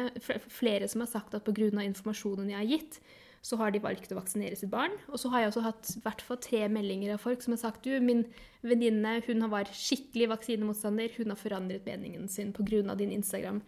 [0.48, 1.68] flere som har sagt at pga.
[1.84, 3.00] informasjonen jeg har gitt,
[3.44, 4.94] så har de valgt å vaksinere sitt barn.
[5.12, 7.84] Og så har jeg også hatt hvert fall tre meldinger av folk som har sagt
[7.84, 8.22] du, min
[8.64, 12.94] venninne hun har vært skikkelig vaksinemotstander, hun har forandret meningen sin pga.
[12.96, 13.60] din Instagram.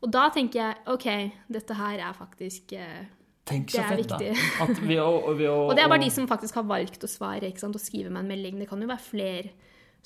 [0.00, 1.08] Og da tenker jeg OK,
[1.52, 3.04] dette her er faktisk eh,
[3.50, 4.18] Tenk Det så er fett, da.
[4.18, 4.48] viktig.
[4.64, 7.50] At ved å, å, Og det er bare de som faktisk har valgt å svare
[7.50, 8.58] og skrive meg en melding.
[8.60, 9.50] Det kan jo være flere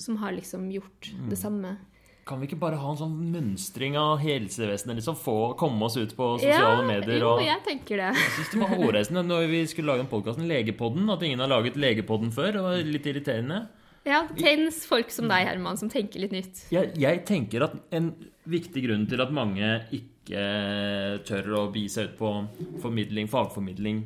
[0.01, 1.29] som har liksom gjort Mm.
[1.31, 1.77] det samme.
[2.25, 4.97] Kan vi ikke bare ha en sånn mønstring av helsevesenet?
[4.97, 7.19] liksom Få komme oss ut på sosiale medier?
[7.21, 7.43] Jo, og...
[7.45, 8.11] jeg tenker det.
[8.17, 11.53] Jeg synes det var hårreisende når vi skulle lage den podkasten Legepodden, at ingen har
[11.53, 12.51] laget Legepodden før.
[12.57, 13.61] Det var litt irriterende.
[14.09, 16.65] Ja, det trengs folk som deg, Herman, som tenker litt nytt.
[16.73, 18.11] Jeg, jeg tenker at en
[18.49, 20.49] viktig grunn til at mange ikke
[21.29, 22.35] tør å bi seg ut på
[22.81, 24.03] formidling, fagformidling,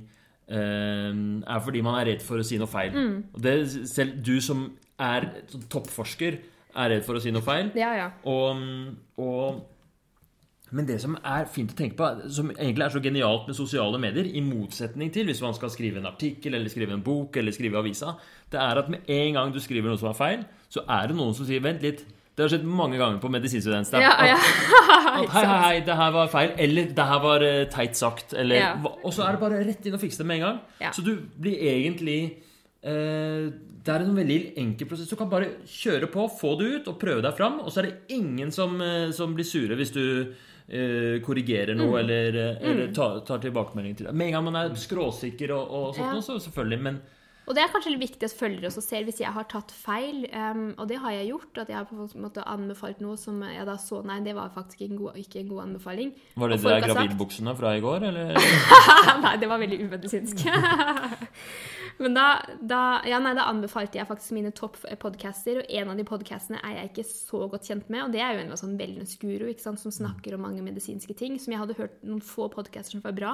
[0.50, 2.94] eh, er fordi man er redd for å si noe feil.
[3.30, 3.58] Og det,
[3.90, 5.30] selv du som er
[5.70, 6.42] toppforsker,
[6.78, 7.72] er redd for å si noe feil.
[7.78, 8.08] Ja, ja.
[8.30, 8.62] Og,
[9.18, 9.64] og
[10.70, 13.96] Men det som er fint å tenke på, som egentlig er så genialt med sosiale
[14.02, 17.56] medier, i motsetning til hvis man skal skrive en artikkel eller skrive en bok eller
[17.56, 18.12] skrive avisa,
[18.52, 21.16] det er at med en gang du skriver noe som er feil, så er det
[21.16, 22.04] noen som sier 'vent litt'.
[22.36, 23.98] Det har skjedd mange ganger på medisinstudentene.
[24.04, 24.36] Ja, ja.
[25.32, 26.52] Hei, hei, hei, det her var feil.
[26.56, 28.34] Eller det her var eh, teit sagt.
[28.36, 28.68] Eller, Ja.
[29.02, 30.60] Og så er det bare rett inn og fikse det med en gang.
[30.80, 30.92] Ja.
[30.94, 32.20] Så du blir egentlig
[32.82, 35.08] Det er en veldig enkel prosess.
[35.10, 37.58] Du kan bare kjøre på, få det ut og prøve deg fram.
[37.64, 40.34] Og så er det ingen som, eh, som blir sure hvis du
[40.70, 41.78] eh, korrigerer Mm.
[41.80, 44.14] noe eller, eh, eller tar, tar tilbakemelding til deg.
[44.14, 46.20] Med en gang man er skråsikker og, og sånt, Ja.
[46.20, 46.80] så selvfølgelig.
[46.82, 47.00] Men
[47.48, 50.26] Og det er kanskje litt viktig at følgere også ser hvis jeg har tatt feil,
[50.36, 53.40] um, og det har jeg gjort, at jeg har på en måte anbefalt noe som
[53.40, 56.12] jeg da så Nei, det var faktisk ikke en god, ikke en god anbefaling.
[56.36, 58.34] var det de gravidbuksene fra i går, eller?
[59.24, 60.44] nei, det var veldig umedisinsk.
[61.98, 62.26] Men da,
[62.62, 66.76] da, ja, nei, da anbefalte jeg faktisk mine topp-podcaster, og en av de podcastene er
[66.76, 70.36] jeg ikke så godt kjent med, og det er jo en sånn wellness-guru som snakker
[70.36, 73.32] om mange medisinske ting, som jeg hadde hørt noen få podcaster som var bra.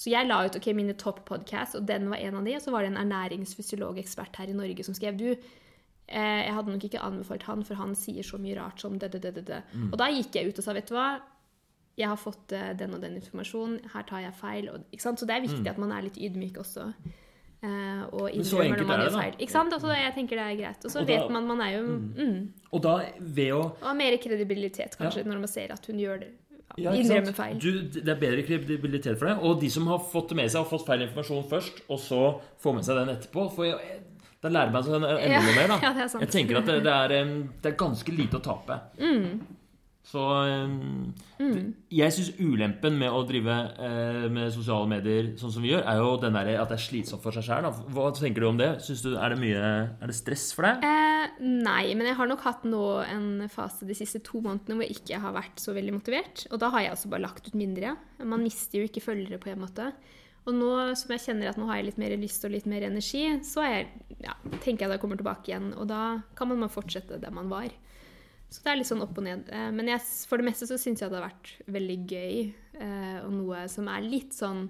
[0.00, 2.72] Så jeg la ut ok, mine topp-podcasts, og den var en av de, og så
[2.72, 7.04] var det en ernæringsfysiologekspert her i Norge som skrev du, eh, jeg hadde nok ikke
[7.04, 9.60] anbefalt han, for han sier så mye rart som det, det, det, det, det.
[9.90, 11.10] Og da gikk jeg ut og sa, vet du hva,
[12.00, 14.72] jeg har fått eh, den og den informasjonen, her tar jeg feil.
[14.72, 14.88] Og?
[14.96, 16.88] Så det er viktig at man er litt ydmyk også.
[17.62, 18.36] Eh, og Mm.
[18.36, 19.22] Men så innrømmer når man gjør da.
[19.22, 19.34] feil.
[19.38, 19.72] Ikke sant?
[19.72, 20.84] Altså, jeg tenker det er greit.
[20.84, 22.38] Og så vet man man er jo mm.
[22.72, 26.30] Og da, ved å Og mer kredibilitet, kanskje, når man ser at hun gjør det.
[26.78, 27.58] Ja, Ja, innrømmer feil.
[27.60, 29.34] Du, det er bedre kredibilitet for det.
[29.44, 32.20] Og de som har fått det med seg, har fått feil informasjon først, og så
[32.64, 33.44] får med seg den etterpå.
[33.52, 33.98] For jeg,
[34.42, 35.68] da lærer man seg enda Ja, mer.
[35.68, 35.76] da.
[36.00, 36.06] ja.
[36.24, 38.78] Jeg tenker at det, det, er, det er ganske lite å tape.
[40.02, 41.72] Så um, Mm.
[41.90, 45.98] Jeg syns ulempen med å drive uh, med sosiale medier sånn som vi gjør, er
[45.98, 47.66] jo den der, at det er slitsomt for seg sjøl.
[47.94, 48.70] Hva tenker du om det?
[48.86, 50.86] Du, er, det mye, er det stress for deg?
[50.86, 54.86] Eh, nei, men jeg har nok hatt nå en fase de siste to månedene hvor
[54.86, 56.46] jeg ikke har vært så veldig motivert.
[56.52, 57.96] Og da har jeg også bare lagt ut mindre.
[58.22, 59.90] Man mister jo ikke følgere på en måte.
[60.46, 62.82] Og nå som jeg kjenner at nå har jeg litt mer lyst og litt mer
[62.86, 63.90] energi, så jeg,
[64.24, 65.70] ja, tenker jeg da jeg kommer tilbake igjen.
[65.78, 66.02] Og da
[66.38, 67.70] kan man bare fortsette der man var.
[68.52, 69.46] Så det er litt sånn opp og ned.
[69.48, 72.34] Eh, Men jeg, for det meste så syns jeg det har vært veldig gøy.
[72.78, 74.66] eh, Og noe som er litt sånn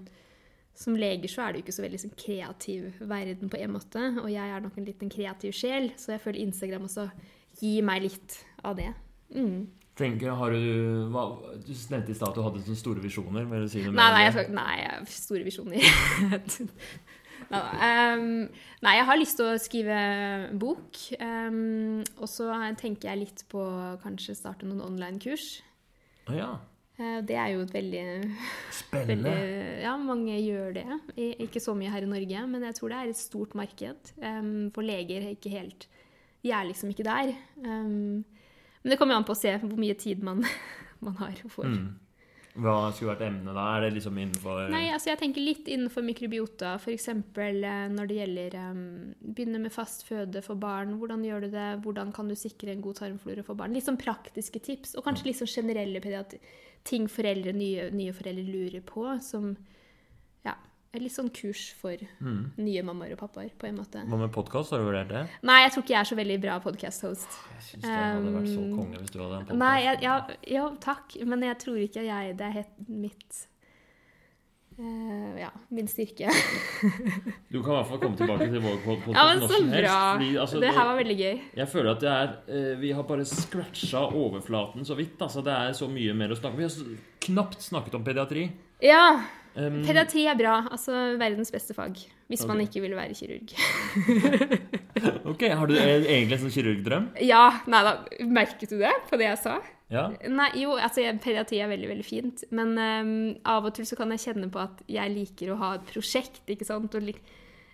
[0.73, 4.01] Som leger så er det jo ikke så veldig sånn kreativ verden på en måte.
[4.23, 7.11] Og jeg er nok en liten kreativ sjel, så jeg føler Instagram også
[7.59, 8.87] gir meg litt av det.
[9.35, 9.67] Mm.
[9.95, 11.27] Tenker, har Du hva,
[11.61, 13.45] du nevnte i stad at du hadde sånne store visjoner.
[13.69, 15.77] Si Nei, nei, jeg, nei, store visjoner.
[17.51, 18.49] Ehm,
[18.81, 19.97] nei, jeg har lyst til å skrive
[20.59, 20.99] bok.
[21.19, 23.63] Um, og så tenker jeg litt på
[24.03, 25.61] kanskje starte noen online-kurs.
[26.29, 26.51] Å ja.
[26.99, 28.03] Eh, Det er jo et veldig,
[28.71, 29.31] Spennende.
[29.33, 30.85] veldig Ja, mange gjør det.
[31.39, 34.13] Ikke så mye her i Norge, men jeg tror det er et stort marked.
[34.21, 35.87] Um, For leger er ikke helt
[36.43, 37.33] De er liksom ikke der.
[37.63, 38.23] Um,
[38.83, 40.43] Men det kommer jo an på å se hvor mye tid man,
[41.01, 41.65] man har og får.
[41.71, 41.99] Mm.
[42.53, 43.63] Hva skulle vært emnet da?
[43.73, 47.07] Er det liksom innenfor Nei, altså jeg tenker litt innenfor mikrobiota, f.eks.
[47.33, 48.83] når det gjelder um,
[49.25, 50.93] Begynne med fast føde for barn.
[50.99, 51.69] Hvordan gjør du det?
[51.81, 53.73] Hvordan kan du sikre en god tarmflora for barn?
[53.73, 56.03] Litt sånn praktiske tips, og kanskje litt sånn generelle
[56.85, 59.55] ting foreldre, nye, nye foreldre lurer på, som
[61.01, 62.51] litt sånn kurs for Mm.
[62.57, 63.97] nye mammaer og pappaer, på en måte.
[64.05, 64.69] Hva med podkast?
[64.71, 65.27] Har du vurdert det?
[65.41, 67.27] Nei, jeg tror ikke jeg er så veldig bra podkast-host.
[67.49, 69.57] Jeg syns det hadde vært så Um, konge hvis du hadde en podkast.
[69.57, 73.47] Nei, jeg, ja, ja, takk, men jeg tror ikke jeg Det er helt mitt
[74.79, 76.29] uh, Ja, min styrke.
[77.51, 79.69] Du kan i hvert fall komme tilbake til vår podkast Ja, men når så som
[79.69, 79.81] helst.
[79.89, 80.13] bra!
[80.13, 81.41] fordi, altså, Det det- her var veldig gøy.
[81.57, 85.17] Jeg føler at det er uh, Vi har bare scratcha overflaten så vidt.
[85.19, 86.57] Altså, det er så mye mer å snakke om.
[86.57, 88.51] Vi har knapt snakket om pediatri.
[88.81, 89.23] Ja,
[89.53, 90.55] Um, pediatri er bra.
[90.73, 91.99] Altså verdens beste fag.
[92.31, 93.53] Hvis man ikke vil være kirurg.
[95.31, 97.11] ok, Har du egentlig en sånn kirurgdrøm?
[97.21, 97.95] Ja, nei da.
[98.25, 99.59] Merket du det på det jeg sa?
[99.93, 100.07] Ja?
[100.25, 102.45] Nei, jo, altså pediatri er veldig, veldig fint.
[102.55, 103.13] Men um,
[103.45, 106.41] av og til så kan jeg kjenne på at jeg liker å ha et prosjekt,
[106.49, 106.97] ikke sant?
[106.97, 107.21] Og lik,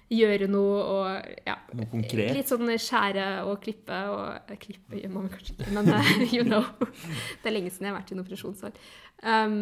[0.09, 1.55] gjøre noe og ja.
[1.77, 2.33] Noe konkret?
[2.35, 6.45] Litt sånn skjære og klippe og eh, Klippe gjør man kanskje ikke, men eh, you
[6.47, 6.65] know.
[6.81, 8.75] Det er lenge siden jeg har vært i en operasjonssal.
[9.21, 9.55] Um,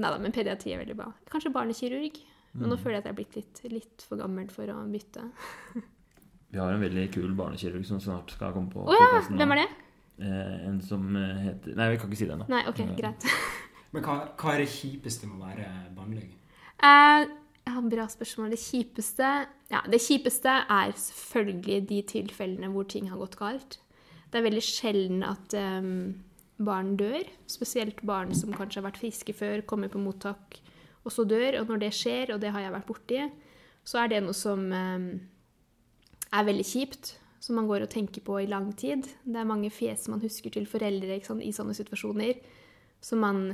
[0.00, 1.10] nei da, men pediatri er veldig bra.
[1.32, 2.20] Kanskje barnekirurg.
[2.58, 5.22] Men nå føler jeg at jeg er blitt litt, litt for gammel for å bytte.
[6.50, 9.04] Vi har en veldig kul barnekirurg som snart skal komme på Å ja!
[9.04, 9.42] podcasten nå.
[9.44, 9.68] Hvem er det?
[10.20, 12.48] Eh, en som heter Nei, vi kan ikke si det ennå.
[12.50, 13.28] Nei, OK, greit.
[13.94, 16.40] Men hva, hva er det kjipeste med å være barnelege?
[16.80, 17.30] Eh,
[17.70, 18.50] ja, bra spørsmål.
[18.54, 19.28] Det kjipeste
[19.70, 23.78] Ja, det kjipeste er selvfølgelig de tilfellene hvor ting har gått galt.
[24.30, 26.20] Det er veldig sjelden at um,
[26.58, 27.22] barn dør.
[27.50, 30.60] Spesielt barn som kanskje har vært friske før, kommer på mottak
[31.04, 31.60] og så dør.
[31.60, 33.24] Og når det skjer, og det har jeg vært borti,
[33.86, 35.08] så er det noe som um,
[36.30, 37.16] er veldig kjipt.
[37.40, 39.06] Som man går og tenker på i lang tid.
[39.24, 42.36] Det er mange fjes man husker til foreldre sant, i sånne situasjoner.
[43.00, 43.46] Som man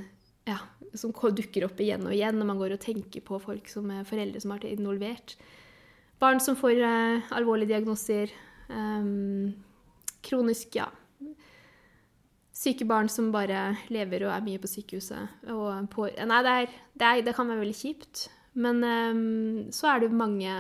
[0.47, 0.59] ja,
[0.95, 4.07] som dukker opp igjen og igjen når man går og tenker på folk som er
[4.09, 5.37] foreldre som har vært involvert.
[6.23, 8.33] Barn som får eh, alvorlige diagnoser.
[8.71, 9.53] Um,
[10.25, 10.89] kronisk, ja.
[12.57, 15.45] Syke barn som bare lever og er mye på sykehuset.
[15.93, 18.27] På, nei, det, er, det, er, det kan være veldig kjipt.
[18.57, 20.57] Men um, så er det jo mange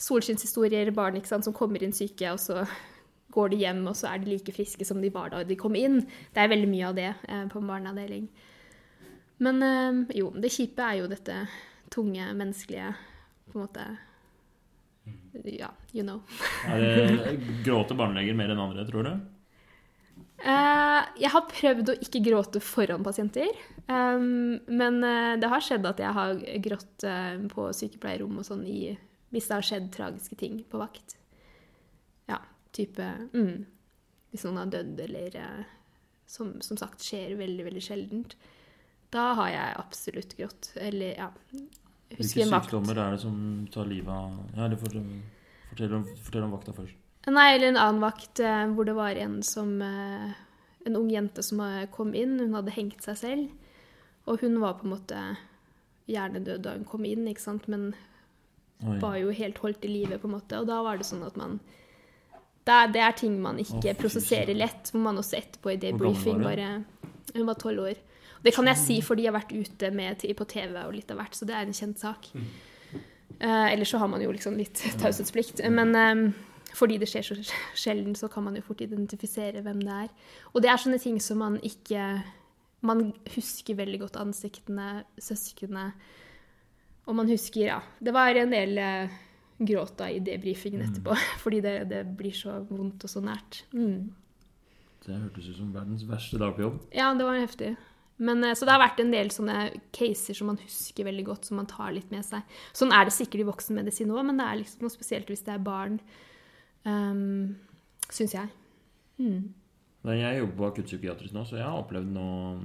[0.00, 2.64] solskinnshistorier, barn sant, som kommer inn syke, og så
[3.34, 5.76] går de hjem, og så er de like friske som de var da de kom
[5.78, 6.00] inn.
[6.32, 8.26] Det er veldig mye av det eh, på en barneavdeling.
[9.42, 11.44] Men eh, jo, det kjipe er jo dette
[11.94, 12.92] tunge, menneskelige
[13.50, 13.86] på en måte
[15.44, 16.22] Ja, you know.
[16.70, 19.12] Er Gråter barneleger mer enn andre, tror du?
[20.44, 23.50] Eh, jeg har prøvd å ikke gråte foran pasienter.
[23.88, 27.06] Um, men eh, det har skjedd at jeg har grått
[27.52, 28.94] på sykepleierrom og sånn i,
[29.34, 31.18] hvis det har skjedd tragiske ting på vakt.
[32.30, 32.38] Ja,
[32.72, 33.04] type
[33.34, 33.56] mm,
[34.32, 35.36] Hvis noen har dødd, eller
[36.26, 38.38] som, som sagt skjer veldig, veldig sjeldent.
[39.14, 40.72] Da har jeg absolutt grått.
[40.80, 41.30] Eller, ja
[42.14, 43.36] Hvilke sykdommer er det som
[43.74, 45.06] tar livet av Ja, fortell,
[45.70, 47.00] fortell, om, fortell om vakta først.
[47.24, 50.32] Nei, eller en annen vakt eh, hvor det var en som eh,
[50.84, 52.36] En ung jente som eh, kom inn.
[52.42, 53.78] Hun hadde hengt seg selv.
[54.28, 55.20] Og hun var på en måte
[56.10, 57.64] hjernedød da hun kom inn, ikke sant?
[57.72, 57.94] men
[58.84, 58.98] Oi.
[59.00, 60.60] var jo helt holdt i live, på en måte.
[60.60, 61.58] Og da var det sånn at man
[62.64, 64.92] Det er, det er ting man ikke oh, prosesserer lett.
[64.92, 66.84] Hvor man også etterpå i debriefing bare
[67.32, 68.02] Hun var tolv år.
[68.44, 71.20] Det kan jeg si fordi jeg har vært ute med, på TV og litt av
[71.22, 72.28] hvert, så det er en kjent sak.
[73.40, 75.62] Eh, ellers så har man jo liksom litt taushetsplikt.
[75.72, 76.24] Men eh,
[76.74, 77.38] fordi det skjer så
[77.78, 80.32] sjelden, så kan man jo fort identifisere hvem det er.
[80.52, 82.22] Og det er sånne ting som man ikke
[82.84, 85.86] Man husker veldig godt ansiktene, søsknene.
[87.08, 89.14] Og man husker Ja, det var en del eh,
[89.56, 93.62] gråt da i debrifingen etterpå, fordi det, det blir så vondt og så nært.
[93.72, 94.12] Mm.
[95.04, 96.78] Det hørtes ut som verdens verste dag på jobb.
[96.92, 97.74] Ja, det var heftig.
[98.16, 99.58] Men, eh, så det har vært en del sånne
[99.94, 102.46] caser som man husker veldig godt, som man tar litt med seg.
[102.76, 105.56] Sånn er det sikkert i voksenmedisin òg, men det er liksom noe spesielt hvis det
[105.56, 105.98] er barn.
[106.84, 107.56] Um,
[108.12, 108.50] Syns jeg.
[109.18, 109.54] Mm.
[110.04, 112.58] Men jeg jobber på akuttpsykiatrisk nå, så jeg har opplevd noe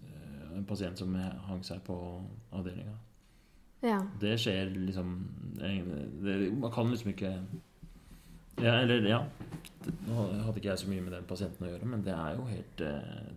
[0.00, 1.12] eh, En pasient som
[1.48, 1.96] hang seg på
[2.54, 2.94] avdelinga.
[3.84, 3.98] Ja.
[4.20, 5.10] Det skjer liksom
[5.58, 5.74] det,
[6.24, 7.34] det, Man kan liksom ikke
[8.62, 9.18] ja, Eller, ja.
[10.06, 12.46] Nå hadde ikke jeg så mye med den pasienten å gjøre, men det er jo
[12.48, 13.32] helt eh,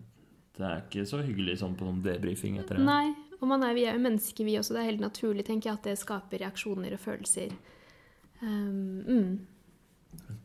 [0.57, 2.85] Det er ikke så hyggelig sånn på noen debrifing etter det.
[2.87, 3.15] Nei.
[3.37, 4.73] Og man er, vi er jo mennesker, vi også.
[4.73, 7.53] Det er helt naturlig, tenker jeg, at det skaper reaksjoner og følelser.
[8.41, 9.35] Um, mm.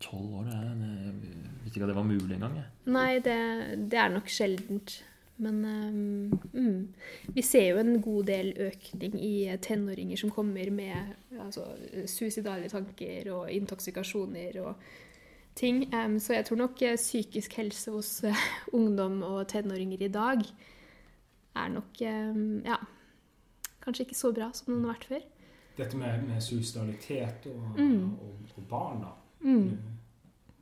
[0.02, 1.14] Tolv år, det er, jeg
[1.62, 2.58] visste ikke at det var mulig engang.
[2.60, 2.68] jeg.
[2.92, 3.38] Nei, det,
[3.88, 4.98] det er nok sjeldent.
[5.42, 6.88] Men um, mm,
[7.34, 9.34] vi ser jo en god del økning i
[9.64, 11.64] tenåringer som kommer med altså,
[12.06, 14.84] suicidale tanker og intoksikasjoner og
[15.54, 15.82] ting.
[15.94, 18.36] Um, så jeg tror nok eh, psykisk helse hos uh,
[18.72, 20.42] ungdom og tenåringer i dag
[21.56, 22.76] er nok um, ja,
[23.84, 25.24] kanskje ikke så bra som den har vært før.
[25.76, 28.12] Dette med, med suicidalitet og, Mm.
[28.20, 29.04] og, og barn.
[29.40, 29.78] Mm.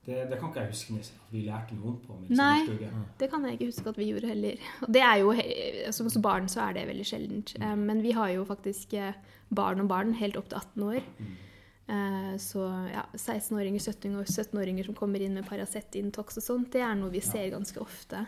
[0.07, 2.63] Det, det kan ikke jeg huske at vi lærte noen på Nei.
[3.21, 4.63] Det kan jeg ikke huske at vi gjorde heller.
[4.87, 5.33] Og det er jo,
[5.87, 7.53] altså Hos barn så er det veldig sjeldent.
[7.61, 9.13] Eh, Men vi har jo faktisk eh,
[9.55, 11.05] barn og barn helt opp til 18 år.
[11.91, 12.63] Eh, Så
[12.93, 17.21] ja, 16-åringer, 17-åringer som kommer inn med Paracet, Intox og sånt, det er noe vi
[17.25, 18.25] ser ganske ofte.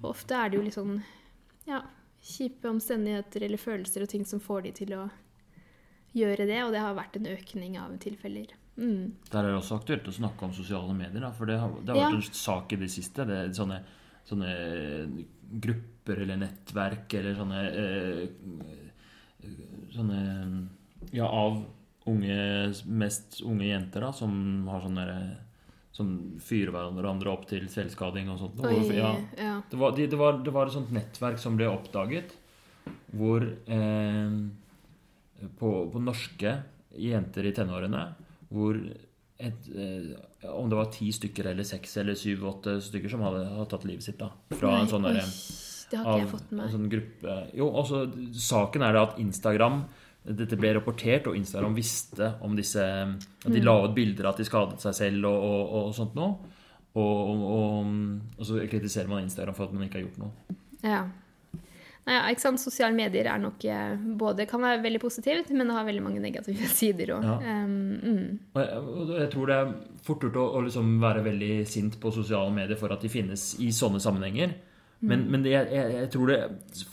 [0.00, 1.02] Og ofte er det jo litt sånn
[1.68, 1.82] ja,
[2.24, 5.02] kjipe omstendigheter eller følelser og ting som får de til å
[6.16, 8.54] gjøre det, og det har vært en økning av tilfeller.
[8.78, 9.12] Mm.
[9.30, 11.92] Der er det også aktuelt å snakke om sosiale medier, da, for det har, det
[11.92, 12.10] har Ja.
[12.10, 13.26] vært en sak i det siste.
[13.26, 13.82] Det er sånne,
[14.24, 15.26] sånne
[15.60, 18.28] grupper eller nettverk eller sånne eh,
[19.94, 20.68] Sånne
[21.14, 21.60] Ja, av
[22.08, 22.38] unge,
[22.88, 24.32] mest unge jenter da, som
[24.70, 25.36] har sånne derre
[25.98, 28.60] som fyrer hverandre opp til selvskading og sånt.
[28.62, 29.10] Oi, ja.
[29.34, 29.56] ja.
[29.66, 32.36] Det var, de, det, var, det var et sånt nettverk som ble oppdaget,
[33.18, 34.36] hvor eh,
[35.58, 36.54] på, på norske
[37.02, 38.04] jenter i tenårene,
[38.54, 40.14] hvor et, eh,
[40.50, 44.06] om det var ti stykker eller seks eller syv-åtte stykker som hadde, hadde tatt livet
[44.06, 46.72] sitt da, fra Nei, en sånn derre Det har ikke jeg fått med meg.
[46.72, 48.00] sånn gruppe Jo, også,
[48.48, 49.84] saken er det at Instagram
[50.28, 54.42] dette ble rapportert, og Instagram visste om disse At de la ut bilder av at
[54.42, 56.56] de skadet seg selv og, og, og sånt noe.
[56.98, 60.58] Og, og, så kritiserer man Instagram for at man ikke har gjort noe.
[60.82, 61.02] Ja.
[62.08, 62.60] Ja, ikke sant?
[62.62, 66.22] Sosiale medier er nok eh, både kan være veldig positivt, men det har veldig mange
[66.24, 67.26] negative sider òg.
[67.28, 67.58] Ja.
[67.68, 68.22] mm.
[68.56, 69.74] Jeg, jeg tror det er
[70.06, 73.50] fort gjort å, å liksom være veldig sint på sosiale medier for at de finnes
[73.60, 74.56] i sånne sammenhenger.
[74.98, 76.38] Men, men det, jeg, jeg tror det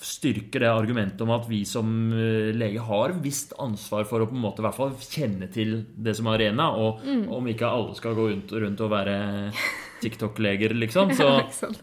[0.05, 4.37] styrker det argumentet om at vi som eh, lege har visst ansvar for å på
[4.37, 7.01] en måte i hvert fall kjenne til det som er arena, og
[7.33, 9.17] om ikke alle skal gå rundt, rundt og være
[10.05, 11.15] TikTok-leger, liksom.
[11.17, 11.73] Så?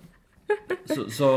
[0.93, 1.29] Så, så,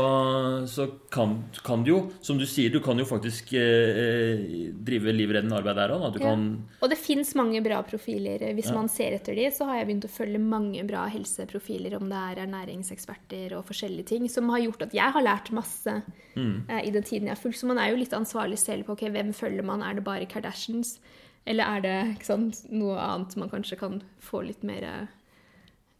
[0.68, 5.56] så kan, kan du jo, som du sier, du kan jo faktisk eh, drive livreddende
[5.58, 6.06] arbeid der òg.
[6.20, 6.30] Ja.
[6.32, 6.46] kan
[6.82, 8.42] Og det fins mange bra profiler.
[8.56, 8.74] Hvis Ja.
[8.74, 12.22] man ser etter de, så har jeg begynt å følge mange bra helseprofiler, om det
[12.22, 16.02] er ernæringseksperter og forskjellige ting, som har gjort at jeg har lært masse
[16.36, 17.60] eh, i den tiden jeg har fulgt.
[17.62, 19.82] Så man er jo litt ansvarlig selv på ok, hvem følger man.
[19.82, 20.98] Er det bare Kardashians?
[21.46, 25.06] Eller er det sant, noe annet man kanskje kan få litt mer eh,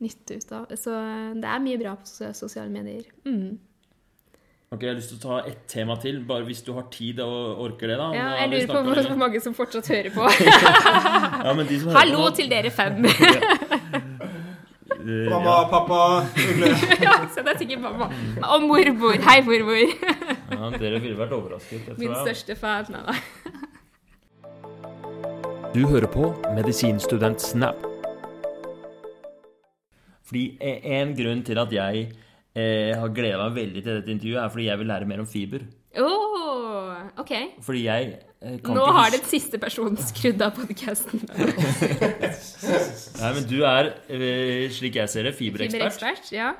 [0.04, 0.66] nytte ut av?
[0.76, 3.04] Så eh, det er mye bra på sosiale medier.
[3.24, 3.58] Mm.
[4.74, 7.20] Ok, Jeg har lyst til å ta ett tema til, bare hvis du har tid
[7.22, 7.96] og orker det.
[8.00, 10.26] da Ja, jeg lurer på hvor mange som fortsatt hører på.
[11.46, 12.98] ja, men de som hører Hallo på til dere fem!
[15.06, 16.66] Mamma, pappa, ugle.
[16.98, 18.08] ja, så det er sikkert mamma.
[18.56, 19.14] Og mormor.
[19.22, 19.78] Hei, mormor.
[20.50, 21.86] ja, Dere ville vært overrasket.
[21.92, 22.34] Jeg Min tror jeg.
[22.34, 22.90] største fan.
[22.90, 23.14] Nei, da.
[25.76, 27.86] Du hører på Medisinstudent Snap.
[30.26, 32.06] Fordi e- En grunn til at jeg
[32.56, 35.28] eh, har gleda meg veldig til dette intervjuet, er fordi jeg vil lære mer om
[35.30, 35.66] fiber.
[35.96, 37.32] Oh, OK.
[37.64, 38.08] Fordi jeg
[38.42, 41.22] eh, kan Nå ikke har den siste personen skrudd av podkasten.
[43.20, 45.96] Nei, men du er, eh, slik jeg ser det, fiberekspert.
[45.96, 46.32] Fiberekspert.
[46.36, 46.50] Ja.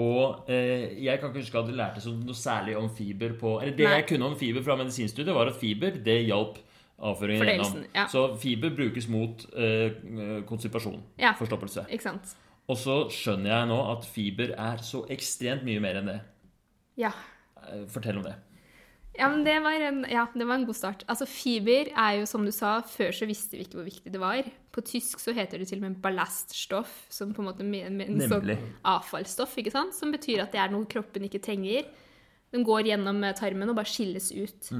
[0.00, 3.56] Og eh, jeg kan ikke huske at jeg lærte så noe særlig om fiber på
[3.60, 3.94] Eller det Nei.
[3.98, 6.60] jeg kunne om fiber fra medisinstudiet, var at fiber det hjalp
[7.00, 7.82] avføringen gjennom.
[7.96, 8.06] ja.
[8.12, 11.00] Så fiber brukes mot eh, konstipasjon.
[11.20, 11.34] Ja.
[11.38, 11.86] Forstoppelse.
[11.90, 12.34] Ikke sant.
[12.70, 16.20] Og så skjønner jeg nå at fiber er så ekstremt mye mer enn det.
[17.00, 17.10] Ja.
[17.64, 18.36] Eh, Fortell om det.
[19.18, 21.02] Ja, men det var, en, ja, det var en god start.
[21.10, 24.20] Altså, Fiber er jo, som du sa, før så visste vi ikke hvor viktig det
[24.22, 24.46] var.
[24.70, 28.12] På tysk så heter det til og med ballaststoff, som på en måte med, med
[28.14, 28.52] en sånn
[28.86, 29.96] avfallsstoff, ikke sant?
[29.98, 31.90] Som betyr at det er noe kroppen ikke trenger.
[32.54, 34.70] Den går gjennom eh, tarmen og bare skilles ut.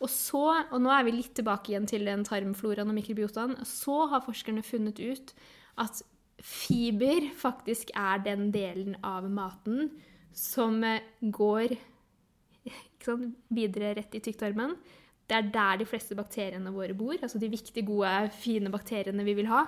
[0.00, 4.06] Og så, og nå er vi litt tilbake igjen til den tarmfloraen og mikrobiotaen, så
[4.10, 5.36] har forskerne funnet ut
[5.80, 6.02] at
[6.44, 9.88] fiber faktisk er den delen av maten
[10.34, 11.76] som eh, går
[13.04, 14.76] sant, videre rett i tykktarmen.
[15.24, 19.36] Det er der de fleste bakteriene våre bor, altså de viktige, gode, fine bakteriene vi
[19.38, 19.64] vil ha.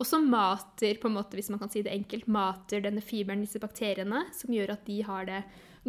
[0.00, 3.44] Og så mater, på en måte, hvis man kan si det enkelt, mater denne fiberen
[3.44, 5.40] disse bakteriene, som gjør at de har det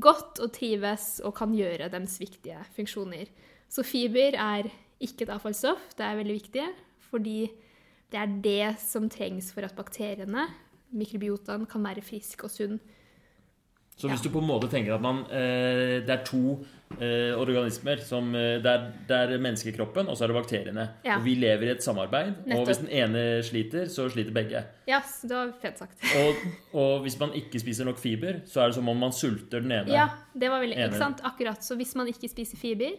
[0.03, 3.31] godt og trives og kan gjøre deres viktige funksjoner.
[3.71, 4.71] Så fiber er
[5.01, 6.65] ikke et avfallsstoff, det er veldig viktig,
[7.11, 7.37] fordi
[8.11, 10.47] det er det som trengs for at bakteriene,
[10.91, 12.79] mikrobiotaen, kan være frisk og sunn.
[14.01, 14.29] Så hvis Ja.
[14.29, 16.63] du på en måte tenker at man eh, Det er to
[16.97, 20.85] eh, organismer som eh, det, er, det er menneskekroppen, og så er det bakteriene.
[21.05, 21.17] Ja.
[21.19, 22.31] Og vi lever i et samarbeid.
[22.55, 24.63] Og hvis den ene sliter, så sliter begge.
[24.87, 26.01] Ja, yes, det var fedt sagt.
[26.17, 26.41] Og,
[26.73, 29.71] og hvis man ikke spiser nok fiber, så er det som om man sulter den
[29.75, 29.91] ene.
[29.93, 30.87] Ja, det var veldig ene.
[30.89, 31.21] Ikke sant?
[31.27, 31.61] Akkurat.
[31.63, 32.97] Så hvis man ikke spiser fiber,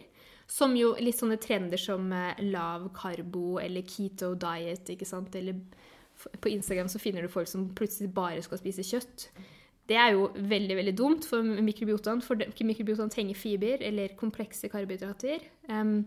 [0.53, 5.57] som jo litt sånne trender som eh, lav karbo eller keto diet, ikke sant, eller
[6.13, 9.27] på Instagram så finner du folk som plutselig bare skal spise kjøtt.
[9.89, 15.43] Det er jo veldig veldig dumt for mikrobiotaen, for mikrobiotaen trenger fiber eller komplekse karbohydrater.
[15.67, 16.05] Um,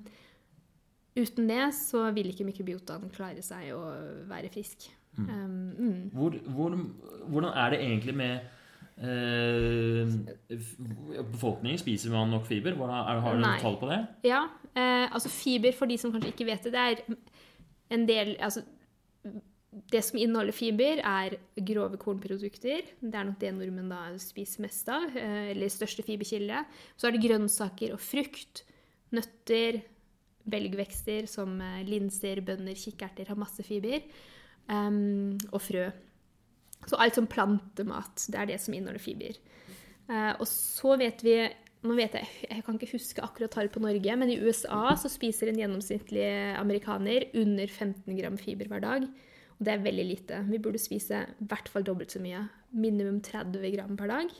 [1.18, 3.82] uten det så vil ikke mikrobiotaen klare seg å
[4.30, 4.86] være frisk.
[5.18, 6.00] Um, mm.
[6.14, 6.78] Hvor, hvor,
[7.26, 8.55] hvordan er det egentlig med
[9.00, 10.14] eh,
[11.32, 12.76] Befolkningen, spiser man nok fiber?
[12.86, 13.58] Er, har du Nei.
[13.62, 14.00] tall på det?
[14.28, 16.96] Ja, eh, altså fiber, for de som kanskje ikke vet det, det er
[17.94, 18.64] en del Altså,
[19.92, 21.36] det som inneholder fiber, er
[21.68, 22.86] grove kornprodukter.
[23.00, 26.62] Det er nok det nordmenn da spiser mest av, eh, eller største fiberkilde.
[26.96, 28.64] Så er det grønnsaker og frukt,
[29.12, 29.82] nøtter,
[30.46, 34.00] belgvekster som eh, linser, bønner, kikkerter har masse fiber,
[34.66, 35.86] Um, og frø.
[36.86, 39.38] Så alt som plantemat, det er det som inneholder fiber.
[40.06, 41.38] Eh, og så vet vi
[41.86, 45.10] nå vet jeg, jeg kan ikke huske akkurat tall på Norge, men i USA så
[45.12, 46.26] spiser en gjennomsnittlig
[46.58, 49.06] amerikaner under 15 gram fiber hver dag.
[49.56, 50.40] Og det er veldig lite.
[50.50, 52.42] Vi burde spise i hvert fall dobbelt så mye.
[52.76, 54.34] Minimum 30 gram per dag.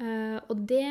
[0.00, 0.86] Eh, og det,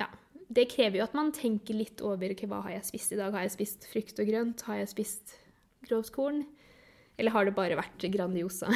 [0.00, 0.08] ja,
[0.48, 3.34] det krever jo at man tenker litt over okay, hva har jeg spist i dag.
[3.34, 4.64] Har jeg spist frukt og grønt?
[4.68, 5.36] Har jeg spist
[5.88, 6.44] grovt korn?
[7.20, 8.70] Eller har det bare vært Grandiosa?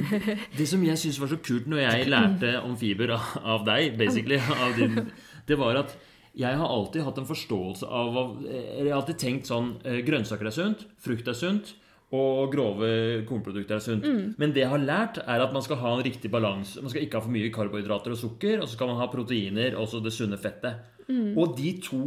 [0.58, 4.38] Det som jeg syns var så kult når jeg lærte om fiber av, deg, basically,
[4.38, 5.10] av din,
[5.48, 5.96] det var at
[6.38, 10.46] jeg har alltid hatt en forståelse av eller Jeg har alltid tenkt sånn eh, Grønnsaker
[10.46, 11.72] er sunt, frukt er sunt,
[12.14, 12.90] og grove
[13.26, 14.06] kornprodukter er sunt.
[14.38, 16.82] Men det jeg har lært, er at man skal ha en riktig balanse.
[16.82, 19.76] Man skal ikke ha for mye karbohydrater og sukker, og så skal man ha proteiner
[19.78, 20.88] og det sunne fettet.
[21.10, 22.02] Og de to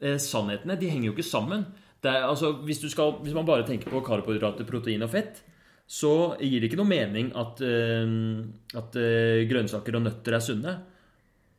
[0.00, 1.64] eh, sannhetene de henger jo ikke sammen.
[2.06, 5.42] Er, altså, hvis, du skal, hvis man bare tenker på karbohydrater, protein og fett,
[5.86, 8.44] så gir det ikke noe mening at, uh,
[8.80, 10.76] at uh, grønnsaker og nøtter er sunne.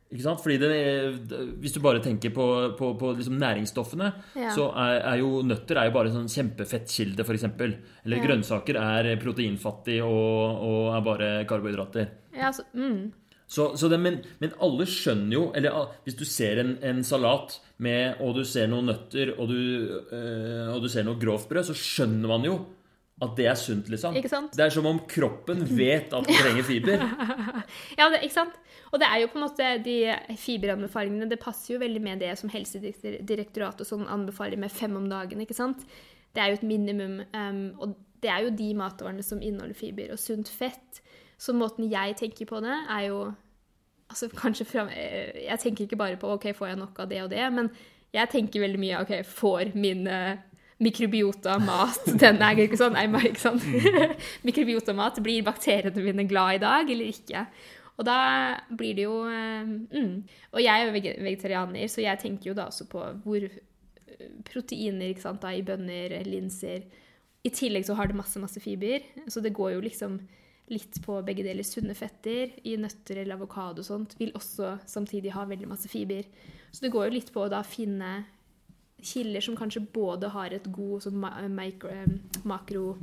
[0.08, 0.40] Ikke sant?
[0.40, 2.44] Fordi det, er- Hvis du bare tenker på,
[2.78, 4.06] på, på liksom næringsstoffene,
[4.40, 4.48] Ja.
[4.56, 7.44] så er, er jo nøtter er jo bare en sånn kjempefettkilde, f.eks.
[7.44, 8.22] Eller Ja.
[8.24, 12.08] grønnsaker er proteinfattig og, og er bare karbohydrater.
[12.34, 13.12] ja, altså, mm.
[13.48, 16.98] Så, så det, men, men alle skjønner jo Eller ah, hvis du ser en, en
[17.06, 19.60] salat med, og du ser noen nøtter og du,
[20.12, 22.58] øh, og du ser noe grovt brød, så skjønner man jo
[23.18, 24.14] at det er sunt, liksom.
[24.54, 27.00] Det er som om kroppen vet at den trenger fiber.
[27.98, 28.54] Ja, det, ikke sant?
[28.92, 29.96] Og det er jo på en måte de
[30.38, 35.08] fiberanbefalingene Det passer jo veldig med det som Helsedirektoratet og sånn anbefaler med fem om
[35.10, 35.42] dagen.
[35.42, 35.82] ikke sant?
[36.32, 37.18] Det er jo et minimum.
[37.34, 40.14] Um, og det er jo de matvarene som inneholder fiber.
[40.14, 41.02] Og sunt fett.
[41.38, 43.20] Så måten jeg tenker på det, er jo
[44.08, 47.22] altså kanskje fra, eh, Jeg tenker ikke bare på ok, får jeg nok av det
[47.22, 47.70] og det, men
[48.14, 50.38] jeg tenker veldig mye ok, får min eh,
[50.82, 53.60] mikrobiota mat den er ikke sånn, nei, ikke sånn.
[54.46, 57.44] mikrobiota mat, blir bakteriene mine glad i dag eller ikke?
[57.98, 58.18] Og da
[58.70, 60.14] blir det jo eh, mm.
[60.54, 60.94] Og jeg er jo
[61.26, 65.66] vegetarianer, så jeg tenker jo da også på hvor eh, proteiner ikke sant, da, i
[65.66, 66.86] bønner, linser
[67.42, 70.20] I tillegg så har det masse, masse fiber, så det går jo liksom
[70.72, 71.66] litt på begge deler.
[71.66, 76.26] Sunne fetter i nøtter eller avokado og sånt vil også samtidig ha veldig masse fiber.
[76.70, 78.12] Så det går jo litt på å da finne
[78.98, 82.96] kilder som kanskje både har et god sånn ma mikro, eh, makro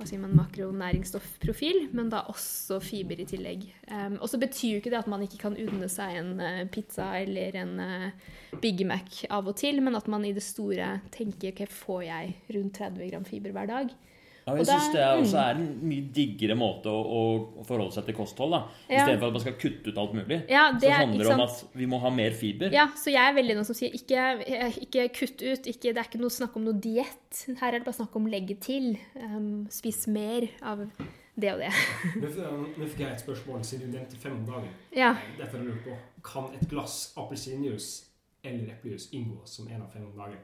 [0.00, 3.66] hva sier man, makronæringsstoffprofil, men da også fiber i tillegg.
[3.90, 6.62] Um, og så betyr jo ikke det at man ikke kan unne seg en uh,
[6.72, 8.30] pizza eller en uh,
[8.62, 12.32] Big Mac av og til, men at man i det store tenker ok, får jeg
[12.56, 13.92] rundt 30 gram fiber hver dag?
[14.50, 17.20] Ja, Og jeg syns det er, også er en mye diggere måte å,
[17.60, 18.50] å forholde seg til kosthold.
[18.56, 18.60] da
[18.90, 19.04] Ja.
[19.04, 20.40] Istedenfor at man skal kutte ut alt mulig.
[20.50, 22.72] Ja, det så er- handler det om at vi må ha mer fiber.
[22.74, 24.24] Ja, så jeg er veldig noen som sier ikke,
[24.82, 27.44] ikke kutt ut, ikke, det er ikke noe snakk om noe diett.
[27.60, 28.98] Her er det bare snakk om legge til.
[29.16, 30.82] Um, spis mer av
[31.40, 31.70] det og det.
[32.20, 34.68] Nå fikk jeg et spørsmål siden du nevnte fem dager.
[34.92, 35.14] Ja.
[35.38, 38.06] Derfor lurer jeg på, Kan et glass appelsinjuice
[38.44, 40.36] eller eplejus inngå som en av fem om dagen?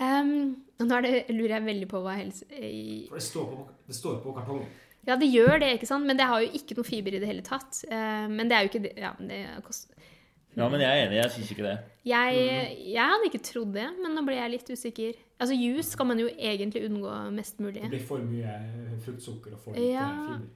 [0.00, 2.44] Um, nå er det, lurer jeg veldig på hva helse...
[2.52, 4.66] i- For det står på, det står på kartongen.
[5.06, 6.04] Ja, det gjør det, ikke sant?
[6.06, 7.84] Men det har jo ikke noe fiber i det hele tatt.
[7.88, 9.92] Uh, men det er jo ikke det Ja, det kost...
[10.56, 11.16] Ja, men jeg er enig.
[11.20, 11.74] Jeg syns ikke det.
[12.08, 12.36] Jeg,
[12.88, 15.18] jeg hadde ikke trodd det, men nå ble jeg litt usikker.
[15.36, 17.82] Altså, juice skal man jo egentlig unngå mest mulig.
[17.82, 20.06] Det blir for mye eh, fruktsukker og for lite Ja.
[20.24, 20.46] fiber.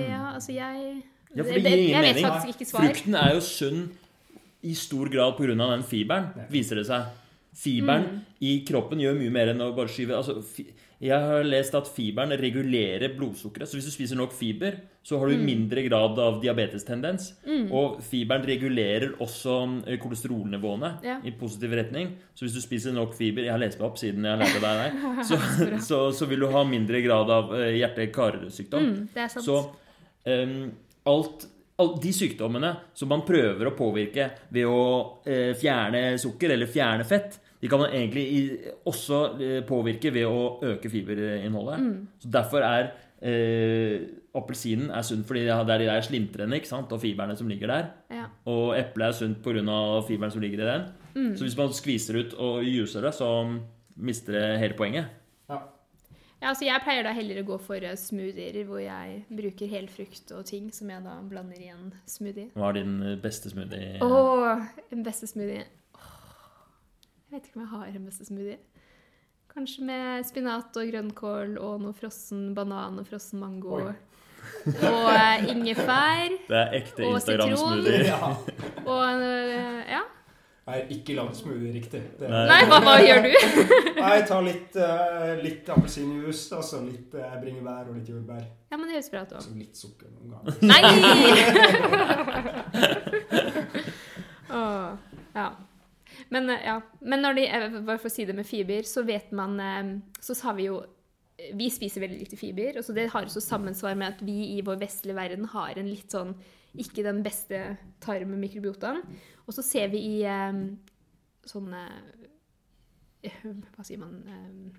[0.00, 1.02] Ja, altså, jeg
[1.36, 2.68] Ja, for det gir ingen mening.
[2.72, 3.82] Frukten er jo sunn
[4.64, 5.52] i stor grad pga.
[5.76, 7.04] den fiberen, viser det seg.
[7.56, 10.36] Fiberen i kroppen gjør mye mer enn å bare skyve altså,
[11.00, 13.66] Jeg har lest at fiberen regulerer blodsukkeret.
[13.68, 17.30] Så hvis du spiser nok fiber, så har du mindre grad av diabetestendens.
[17.72, 19.56] Og fiberen regulerer også
[19.88, 21.16] eh, kolesterolnivåene Ja.
[21.24, 22.12] i positiv retning.
[22.36, 24.82] Så hvis du spiser nok fiber Jeg har lest meg opp siden jeg lærte deg
[24.84, 25.22] der.
[25.30, 25.38] Så,
[25.88, 28.90] så, så vil du ha mindre grad av eh, hjerte-karsykdom.
[28.92, 29.44] Mm, det er sant.
[29.48, 29.62] Så
[30.26, 30.70] um,
[31.08, 31.48] alt,
[32.02, 34.82] de sykdommene som man prøver å påvirke ved å
[35.24, 38.26] eh, fjerne sukker eller fjerne fett, de kan man egentlig
[38.88, 41.82] også eh, påvirke ved å øke fiberinnholdet.
[41.84, 41.96] Mm.
[42.22, 46.92] Så derfor er eh, appelsinen er sunn fordi det er de der slimtrene ikke sant?
[46.94, 47.90] og fiberne som ligger der.
[48.14, 48.28] Ja.
[48.50, 49.82] Og eplet er sunt pga.
[50.08, 50.88] fiberen som ligger i den.
[51.14, 51.34] Mm.
[51.36, 53.28] Så hvis man skviser ut og juser det, så
[53.96, 55.12] mister det hele poenget.
[55.50, 55.60] Ja.
[56.40, 60.30] Ja, altså jeg pleier da heller å gå for eh, smoothier, hvor jeg bruker helfrukt
[60.32, 62.48] og ting som jeg da blander i en smoothie.
[62.56, 63.98] Hva er din eh, beste smoothie?
[64.00, 64.62] Åh,
[64.96, 65.66] en beste smoothie.
[65.98, 66.06] Åh,
[67.26, 68.56] jeg vet ikke om jeg har en beste smoothie.
[69.50, 73.82] Kanskje med spinat og grønnkål og noe frossen banan og frossen mango.
[73.82, 73.92] Oi.
[74.64, 76.38] Og eh, ingefær.
[76.48, 78.00] Det er ekte Instagram-smoothie.
[78.14, 78.32] ja.
[78.88, 79.28] Og
[79.92, 80.00] ja.
[80.68, 82.02] Har ikke lagd smoothie riktig.
[82.18, 82.42] Det, Nei.
[82.50, 83.30] Nei, hva, hva gjør du?
[84.02, 88.44] Nei, jeg tar litt, uh, litt appelsinjuice, altså litt uh, bringebær og litt jordbær.
[88.70, 89.40] Ja, men det høres bra ut òg.
[89.40, 90.52] Altså litt sukker noen ganger.
[90.68, 90.80] Nei!
[94.52, 94.88] oh,
[95.40, 95.48] ja.
[96.30, 96.76] Men, eh, ja.
[97.00, 97.48] Men når de,
[97.80, 99.56] bare for å si det med fiber, så vet man
[100.20, 100.82] Så har vi jo
[101.56, 104.60] Vi spiser veldig lite fiber, og så det har også sammensvar med at vi i
[104.66, 106.34] vår vestlige verden har en litt sånn
[106.78, 109.02] ikke den beste tarmmikrobiotaren.
[109.46, 110.60] Og så ser vi i eh,
[111.50, 111.80] sånne
[113.26, 113.40] eh,
[113.74, 114.78] Hva sier man eh,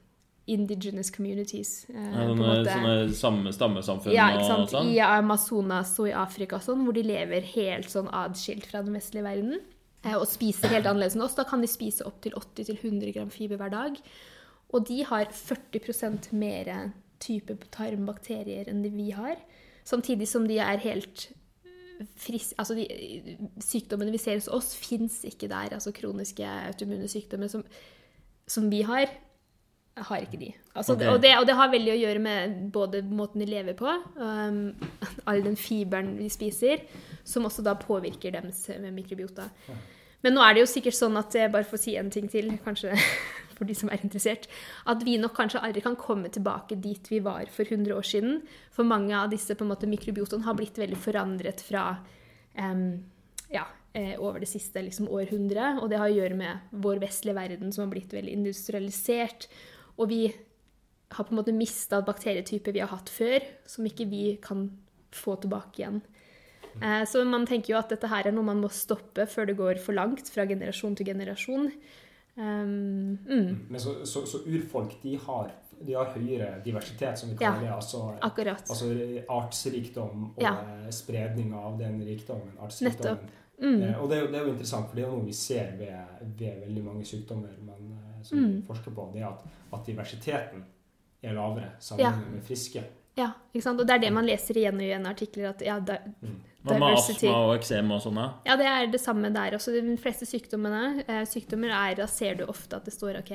[0.52, 1.86] Indigenous communities.
[1.90, 4.90] eh, Ja, på en sånne, samme stammesamfunn Ja, og sånn.
[4.94, 8.98] I Amazonas og i Afrika og sånn, hvor de lever helt sånn adskilt fra den
[8.98, 9.60] vestlige verden.
[10.18, 11.36] Og spiser helt annerledes enn oss.
[11.38, 14.00] Da kan de spise opptil 80-100 gram fiber hver dag.
[14.74, 16.72] Og de har 40% mer
[17.22, 19.38] type tarmbakterier enn det vi har.
[19.86, 21.28] Samtidig som de er helt
[22.20, 22.86] friske Altså de
[23.64, 25.76] sykdommene vi ser hos oss, fins ikke der.
[25.78, 27.64] Altså kroniske autoimmune sykdommer som,
[28.50, 29.12] som vi har,
[29.98, 30.52] har ikke de.
[30.74, 31.10] Altså, okay.
[31.12, 34.62] og, det, og det har veldig å gjøre med både måten de lever på, um,
[35.28, 36.86] all den fiberen vi spiser,
[37.28, 39.50] som også da påvirker deres mikrobiota.
[40.22, 42.30] Men nå er det jo sikkert sånn at, jeg bare for å si en ting
[42.32, 42.94] til, kanskje
[43.62, 44.48] for de som er interessert,
[44.90, 48.42] at vi nok kanskje aldri kan komme tilbake dit vi var for 100 år siden.
[48.74, 51.86] For mange av disse på en måte, mikrobiotaene har blitt veldig forandret fra
[52.58, 52.86] um,
[53.54, 55.82] ja, eh, over det siste liksom, århundret.
[55.82, 59.46] Og det har å gjøre med vår vestlige verden som har blitt veldig industrialisert.
[60.00, 60.24] Og vi
[61.12, 64.70] har på en måte mista bakterietyper vi har hatt før, som ikke vi kan
[65.12, 66.02] få tilbake igjen.
[66.80, 69.58] Eh, Så man tenker jo at dette her er noe man må stoppe før det
[69.60, 71.72] går for langt fra generasjon til generasjon.
[72.36, 75.52] Um, mm, Men så, så, så urfolk, de har,
[75.82, 77.52] de har høyere diversitet, som vi Ja.
[77.52, 77.74] kaller det.
[77.76, 78.62] Altså, akkurat.
[78.70, 78.86] altså
[79.30, 80.56] artsrikdom og Ja.
[80.92, 82.58] spredning av den rikdommen.
[82.62, 83.30] Artsrikdommen.
[83.62, 85.34] Mm, Eh, Og det er, jo, det er jo interessant, for det er noe vi
[85.34, 85.94] ser ved,
[86.40, 88.56] ved veldig mange sykdommer man, eh, som Mm.
[88.56, 89.12] vi forsker på.
[89.14, 89.44] Det er at,
[89.74, 90.64] at diversiteten
[91.24, 92.84] er lavere sammenlignet med friske.
[93.18, 93.80] ja, ikke sant?
[93.82, 95.50] Og det er det man leser igjen og igjen i artikler.
[95.50, 95.98] At ja, da,
[96.62, 98.28] Hva med astma og eksem og sånne?
[98.46, 99.74] ja, det er det samme der også.
[99.74, 103.32] De fleste sykdommene, eh, sykdommer er, da ser du ofte at det står ok,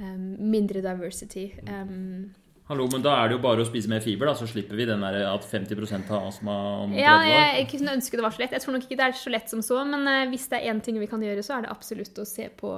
[0.00, 1.50] um, mindre diversity.
[1.68, 2.30] Um,
[2.68, 4.84] Hallo, men Da er det jo bare å spise mer fiber, da, så slipper vi
[4.88, 8.34] den der at 50% har astma om 30 Ja, jeg, jeg kunne ønske det var
[8.36, 8.56] så lett.
[8.56, 10.72] Jeg tror nok ikke det er så lett som så, men eh, hvis det er
[10.72, 12.74] én ting vi kan gjøre, så er det absolutt å se på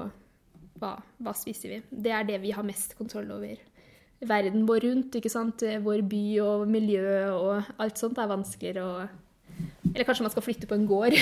[0.83, 0.93] hva,
[1.23, 1.81] hva spiser vi.
[1.91, 3.59] Det er det vi har mest kontroll over.
[4.31, 5.63] Verden vår rundt, ikke sant.
[5.83, 8.95] Vår by og miljø og alt sånt er vanskeligere å
[9.91, 11.17] Eller kanskje man skal flytte på en gård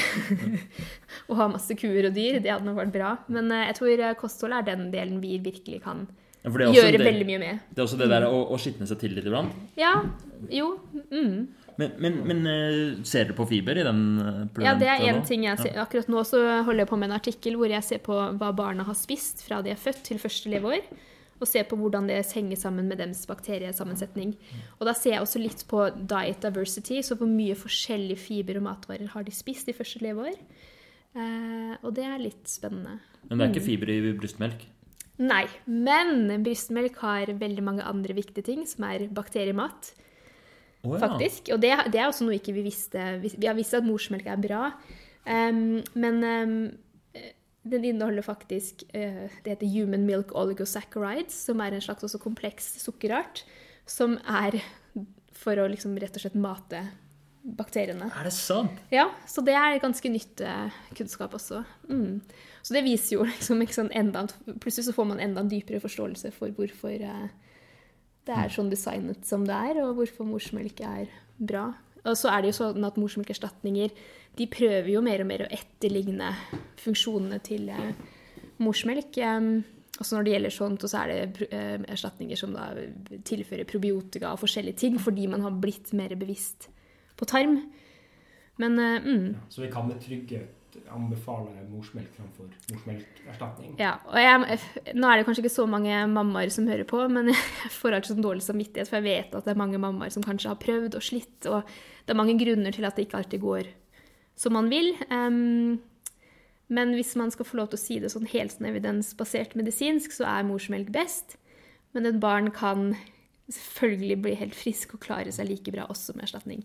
[1.29, 2.41] og ha masse kuer og dyr.
[2.45, 3.13] Det hadde nok vært bra.
[3.33, 6.07] Men eh, jeg tror eh, kosthold er den delen vi virkelig kan
[6.45, 7.63] Ja, det gjøre en veldig mye med.
[7.71, 9.55] Det er også det der å, å skitne seg til litt iblant.
[9.81, 9.95] Ja,
[10.53, 10.75] jo.
[11.11, 11.49] Mm.
[11.79, 14.01] Men, men, men eh, ser dere på fiber i den
[14.65, 15.79] Ja, det er én ting jeg ser.
[15.79, 18.87] Akkurat nå så holder jeg på med en artikkel hvor jeg ser på hva barna
[18.89, 20.83] har spist fra de er født til første leveår.
[21.39, 24.33] Og se på hvordan det henger sammen med deres bakteriesammensetning.
[24.79, 28.67] Og da ser jeg også litt på diet diversity, så hvor mye forskjellige fiber og
[28.67, 30.35] matvarer har de spist i første leveår.
[31.15, 32.99] Eh, og det er litt spennende.
[33.29, 34.67] Men det er ikke fiber i brystmelk.
[35.19, 39.95] Nei, men brystmelk har veldig mange andre viktige ting, som er bakteriemat
[40.87, 41.01] Oh, ja.
[41.03, 41.51] faktisk.
[41.55, 43.03] Og det, det er også noe ikke vi visste.
[43.23, 44.69] Vi, vi har visst at morsmelk er bra,
[45.27, 46.53] um, men eh,
[47.71, 53.45] den inneholder faktisk eh, Det heter human milk oligosaccharides, som er en slags kompleks sukkerart,
[53.89, 54.61] som er
[55.39, 56.83] for å liksom rett og slett mate
[57.57, 58.11] bakteriene.
[58.13, 58.81] Er det sant?
[58.93, 61.63] Ja, så det er ganske nytt eh, kunnskap også.
[61.89, 62.21] Mm.
[62.63, 64.27] Så det viser jo liksom sånn enda,
[64.61, 67.29] Plutselig så får man enda en dypere forståelse for hvorfor eh,
[68.29, 71.09] det er sånn designet som det er, og hvorfor morsmelk er
[71.39, 71.71] bra.
[72.09, 73.95] Og så er det jo sånn at morsmelkerstatninger
[74.39, 76.31] de prøver jo mer og mer å etterligne
[76.81, 77.91] funksjonene til eh,
[78.63, 79.19] morsmelk.
[79.99, 82.71] Også når det gjelder sånt, så er det eh, erstatninger som da
[83.27, 86.71] tilfører probiotika og forskjellige ting, fordi man har blitt mer bevisst
[87.19, 87.61] på tarm.
[88.59, 89.27] Men mm.
[89.35, 90.58] ja, Så vi kan med trygghet
[90.93, 93.75] anbefale morsmelk framfor morsmelkerstatning.
[93.81, 94.61] Ja, og jeg,
[94.95, 98.15] nå er det kanskje ikke så mange mammaer som hører på, men jeg får alltid
[98.15, 100.99] sånn dårlig samvittighet, for jeg vet at det er mange mammaer som kanskje har prøvd
[100.99, 101.69] og slitt, og
[102.05, 103.71] det er mange grunner til at det ikke alltid går
[104.39, 104.93] som man vil.
[105.11, 105.79] Um,
[106.69, 110.15] men hvis man skal få lov til å si det sånn helt sånn evidensbasert medisinsk,
[110.15, 111.39] så er morsmelk best.
[111.97, 112.93] Men et barn kan
[113.49, 116.65] selvfølgelig bli helt frisk og klare seg like bra også med erstatning.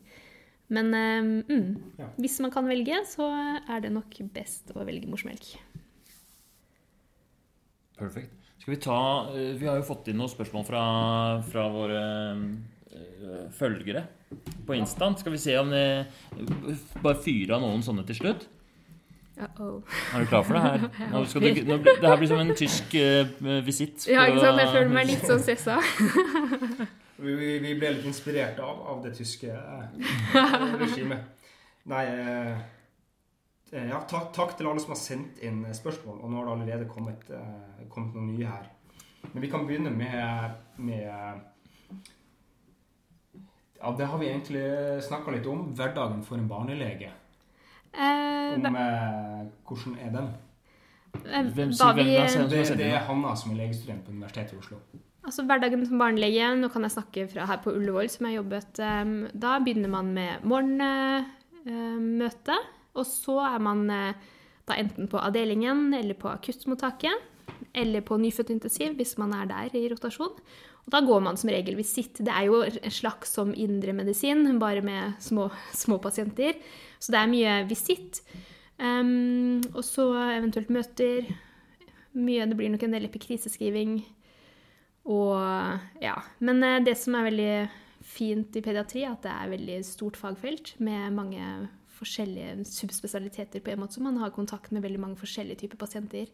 [0.74, 1.68] Men em, mm,
[2.00, 2.08] Ja.
[2.18, 3.28] hvis man kan velge, så
[3.70, 5.54] er det nok best å velge morsmelk.
[8.00, 8.34] Perfekt.
[8.64, 9.00] Skal vi ta
[9.36, 10.84] eh, Vi har jo fått inn noen spørsmål fra,
[11.46, 12.02] fra våre
[12.32, 14.06] eh, følgere
[14.66, 15.20] på Instant.
[15.20, 16.08] Skal vi se om det
[17.04, 18.48] Bare fyre av noen sånne til slutt.
[19.34, 19.82] Uh-oh.
[20.14, 20.84] Er du klar for det her?
[21.14, 24.06] Nå skal du, nå, det her blir som en tysk uh, visitt.
[24.06, 24.62] Ja, ikke sant?
[24.62, 25.80] Jeg føler meg litt sånn stressa.
[27.24, 27.34] Vi,
[27.64, 29.86] vi, ble litt inspirert av, av det tyske eh,
[30.84, 31.24] regimet.
[31.92, 32.58] Nei eh,
[33.72, 36.54] eh, ja, takk, takk til alle som har sendt inn spørsmål, og nå har det
[36.58, 38.68] allerede kommet, eh, kommet noen nye her.
[39.32, 41.04] Men vi kan begynne med, med
[43.84, 44.66] Ja, det har vi egentlig
[45.04, 45.66] snakka litt om.
[45.76, 47.10] Hverdagen for en barnelege.
[47.94, 50.30] Eh, Om eh, hvordan er den?
[51.26, 52.06] eh, Hvem da vi-
[52.50, 54.78] Det, det er Hanna som er legestudent på Universitetet i Oslo.
[55.24, 58.80] Altså Hverdagen som barnelege, nå kan jeg snakke fra her på Ullevål, som jeg jobbet
[58.84, 61.26] um, Da begynner man med morgenmøte,
[62.94, 64.14] og så er man uh,
[64.68, 67.16] da enten på avdelingen eller på akuttmottaket.
[67.74, 70.36] Eller på nyfødtintensiv, hvis man er der i rotasjon.
[70.84, 72.20] Og da går man som regel visitt.
[72.20, 76.54] Det er jo en slags som indremedisin, bare med små, små pasienter.
[77.00, 78.22] Så det er mye visitt.
[78.78, 81.32] Um, og så eventuelt møter.
[82.14, 84.04] Mye, det blir nok en del epikriseskriving.
[85.10, 85.36] Og
[86.04, 86.18] ja.
[86.40, 87.54] Men eh, det som er veldig
[88.04, 91.48] fint i pediatri, er at det er et veldig stort fagfelt med mange
[91.94, 96.32] forskjellige subspesialiteter på en måte, så man har kontakt med veldig mange forskjellige typer pasienter.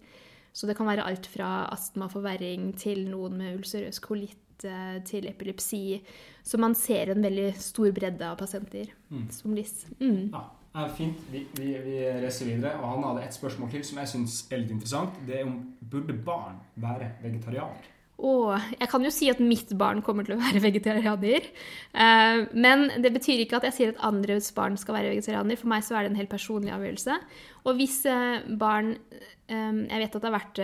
[0.54, 6.00] Så det kan være alt fra astmaforverring til noen med ulcerøs kolitt eh, til epilepsi.
[6.42, 8.90] Så man ser en veldig stor bredde av pasienter
[9.34, 9.84] som LIS.
[10.00, 10.32] Mm.
[10.34, 10.48] Ja,
[10.82, 11.22] er Fint.
[11.30, 12.80] Vi, vi, vi reiser videre.
[12.82, 15.22] Og han hadde et spørsmål til som jeg syns er litt interessant.
[15.30, 17.99] Det er om burde barn være vegetarianer?
[18.20, 21.46] Og jeg kan jo si at mitt barn kommer til å være vegetarianer.
[21.94, 25.60] Eh, men det betyr ikke at jeg sier at andres barn skal være vegetarianer.
[25.60, 27.18] For meg så er det en helt personlig avgjørelse.
[27.64, 30.60] Og hvis eh, barn eh, Jeg vet at det har vært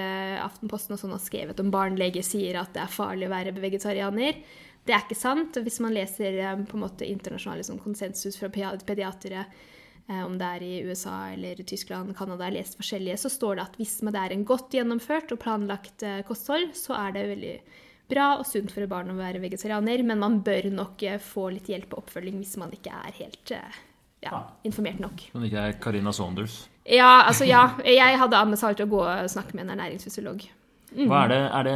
[0.45, 4.43] Aftenposten og sånn har skrevet om barnleger sier at det er farlig å være vegetarianer.
[4.85, 5.55] Det er ikke sant.
[5.63, 9.47] Hvis man leser på en måte internasjonal liksom, konsensus fra pediatere,
[10.07, 13.63] om det er i USA eller Tyskland, Canada, jeg har lest forskjellige, så står det
[13.63, 17.55] at hvis det er en godt gjennomført og planlagt eh, kosthold, så er det veldig
[18.11, 21.49] bra og sunt for et barn å være vegetarianer, men man bør nok eh, få
[21.55, 23.79] litt hjelp og oppfølging hvis man ikke er helt eh,
[24.27, 25.25] ja, informert nok.
[25.33, 26.65] Som ikke er Carina Saunders.
[26.85, 27.71] Ja, altså ja.
[27.81, 30.45] Jeg hadde anbefalt å gå og snakke med en ernæringsfysiolog.
[30.95, 31.75] Hva er det, er det,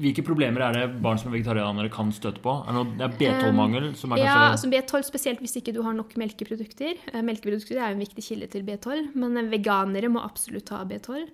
[0.00, 2.54] hvilke problemer er det barn som er vegetarianere kan støte på?
[2.62, 3.90] Er det, noe, det er B12-mangel?
[4.00, 4.50] som er Ja, kanskje...
[4.54, 7.00] altså B12 spesielt hvis ikke du har nok melkeprodukter.
[7.12, 11.28] Eh, Melkeprodukter er jo en viktig kilde til B12, men veganere må absolutt ha B12.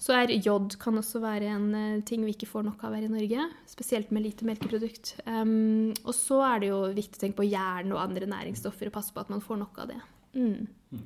[0.00, 3.04] Så er jod kan også være en eh, ting vi ikke får nok av her
[3.04, 5.18] i Norge, spesielt med lite melkeprodukt.
[5.26, 8.96] Um, og så er det jo viktig å tenke på jern og andre næringsstoffer og
[8.96, 10.00] passe på at man får nok av det.
[10.40, 11.04] Mm.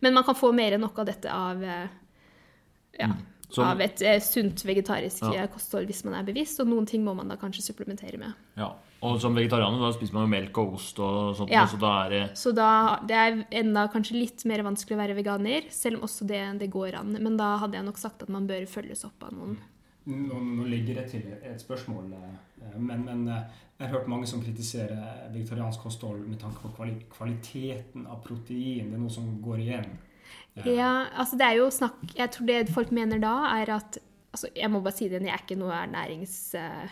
[0.00, 1.92] Men man kan få mer enn nok av dette av, eh,
[3.00, 3.12] ja,
[3.50, 5.42] Som- av et eh, sunt vegetarisk Ja.
[5.44, 8.32] eh, kosthold hvis man er bevisst, og noen ting må man da kanskje supplementere med.
[8.56, 8.72] Ja.
[9.02, 11.66] Og som vegetarianer da spiser man jo melk og ost og sånt, Ja.
[11.66, 15.14] så da er det Så da, det er enda kanskje litt mer vanskelig å være
[15.22, 17.12] veganer, selv om også det, det går an.
[17.20, 19.58] Men da hadde jeg nok sagt at man bør følges opp av noen.
[20.06, 24.40] Nå, nå ligger det til et spørsmål, eh, men, men jeg har hørt mange som
[24.42, 28.90] kritiserer vegetariansk kosthold med tanke på kvali kvaliteten av protein.
[28.90, 29.86] Det er noe som går igjen.
[30.64, 33.98] Ja, altså det er jo snakk Jeg tror det folk mener da, er at
[34.30, 36.36] altså Jeg må bare si det, jeg er ikke noe ernærings...
[36.54, 36.84] eh,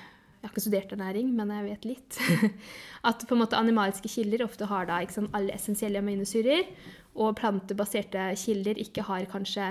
[0.42, 2.18] Jeg har ikke studert ernæring, men jeg vet litt.
[3.08, 6.66] At på en måte animalske kilder ofte har da ikke sant, alle essensielle aminosyrer,
[7.14, 9.68] og plantebaserte kilder ikke har kanskje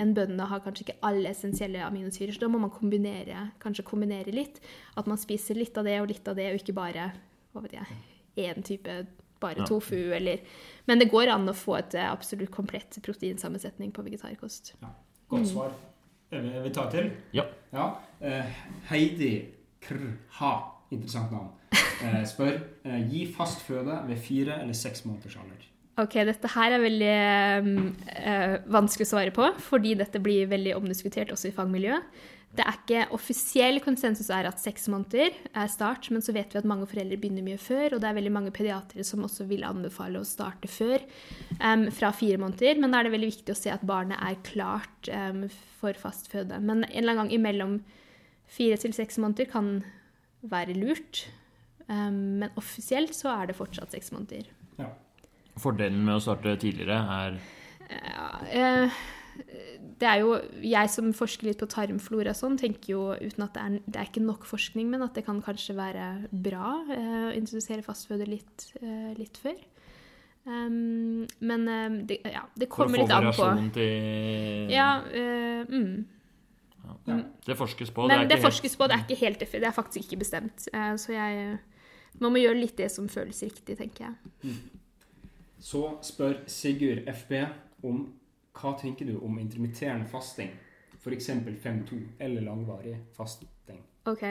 [0.00, 4.32] en bønde har kanskje ikke alle essensielle aminosyrer, så da må man kombinere, kanskje kombinere
[4.32, 4.60] litt.
[4.96, 7.10] At man spiser litt av det og litt av det, og ikke bare
[7.52, 7.98] hva vet jeg,
[8.40, 8.94] én type
[9.42, 9.66] bare Ja.
[9.68, 10.40] tofu eller
[10.86, 14.72] Men det går an å få et eh, absolutt komplett proteinsammensetning på vegetarkost.
[14.82, 14.88] Ja,
[15.30, 15.70] godt svar.
[16.32, 16.42] Mm.
[16.42, 17.10] Vi jeg vil ta et til.
[17.36, 17.44] Ja.
[17.72, 17.90] Ja.
[18.20, 18.44] eh,
[18.88, 19.34] Heidi
[19.82, 20.52] Krha,
[20.90, 22.56] interessant navn, eh, spør
[23.10, 25.68] gi fast føde ved fire eller seks måneders alder.
[26.00, 27.16] Ok, dette her er veldig
[28.26, 32.02] øh, vanskelig å svare på, fordi dette blir veldig omdiskutert også i fagmiljøet.
[32.52, 36.58] Det er ikke offisiell konsensus er at seks måneder er start, men så vet vi
[36.60, 39.64] at mange foreldre begynner mye før, og det er veldig mange pediatere som også vil
[39.64, 41.00] anbefale å starte før,
[41.62, 42.76] um, fra fire måneder.
[42.76, 45.46] Men da er det veldig viktig å se at barnet er klart um,
[45.80, 46.58] for fast føde.
[46.60, 47.78] Men en eller annen gang imellom
[48.52, 49.72] fire til seks måneder kan
[50.52, 51.24] være lurt.
[51.88, 54.52] Um, men offisielt så er det fortsatt seks måneder.
[54.76, 54.92] Ja.
[55.60, 57.40] Fordelen med å starte tidligere er
[57.92, 59.02] Ja, eh,
[59.98, 63.54] det er jo Jeg som forsker litt på tarmflora og sånn, tenker jo uten at
[63.56, 67.20] det er, det er ikke nok forskning, men at det kan kanskje være bra eh,
[67.28, 69.58] å introdusere fastføde litt, eh, litt før.
[70.44, 73.44] Um, men eh, det, ja, det kommer litt an på.
[73.44, 75.92] variasjon til Ja, eh, mm.
[77.06, 77.18] Ja.
[77.46, 78.08] Det forskes på.
[78.10, 80.66] Men er det forskes helt- på, det er ikke helt Det er faktisk ikke bestemt.
[80.72, 81.58] Eh, så jeg
[82.20, 84.52] Man må gjøre litt det som føles riktig, tenker jeg.
[85.62, 87.46] Så spør Sigurd FB
[87.84, 88.12] om
[88.58, 90.52] hva tenker du om intermitterende fasting?
[91.02, 91.30] F.eks.
[91.62, 93.48] 5-2 eller langvarig fasting.
[94.08, 94.22] Ok.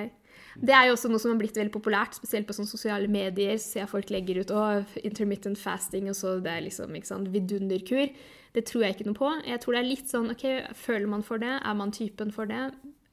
[0.59, 3.55] Det er jo også noe som har blitt veldig populært, spesielt på sånne sosiale medier.
[3.55, 4.63] Så ser jeg folk legger ut å,
[4.99, 8.11] intermittent fasting, og så det er liksom ikke sant, vidunderkur.
[8.51, 9.29] Det tror jeg ikke noe på.
[9.47, 10.45] Jeg tror det er litt sånn OK,
[10.75, 11.53] føler man for det?
[11.55, 12.65] Er man typen for det?